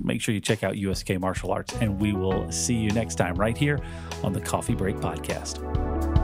make 0.00 0.20
sure 0.20 0.34
you 0.34 0.40
check 0.40 0.64
out 0.64 0.76
USK 0.76 1.18
Martial 1.20 1.52
Arts. 1.52 1.74
And 1.80 2.00
we 2.00 2.12
will 2.12 2.50
see 2.50 2.74
you 2.74 2.90
next 2.90 3.14
time 3.14 3.34
right 3.36 3.56
here 3.56 3.80
on 4.24 4.32
the 4.32 4.40
Coffee 4.40 4.74
Break 4.74 4.96
Podcast. 4.96 6.17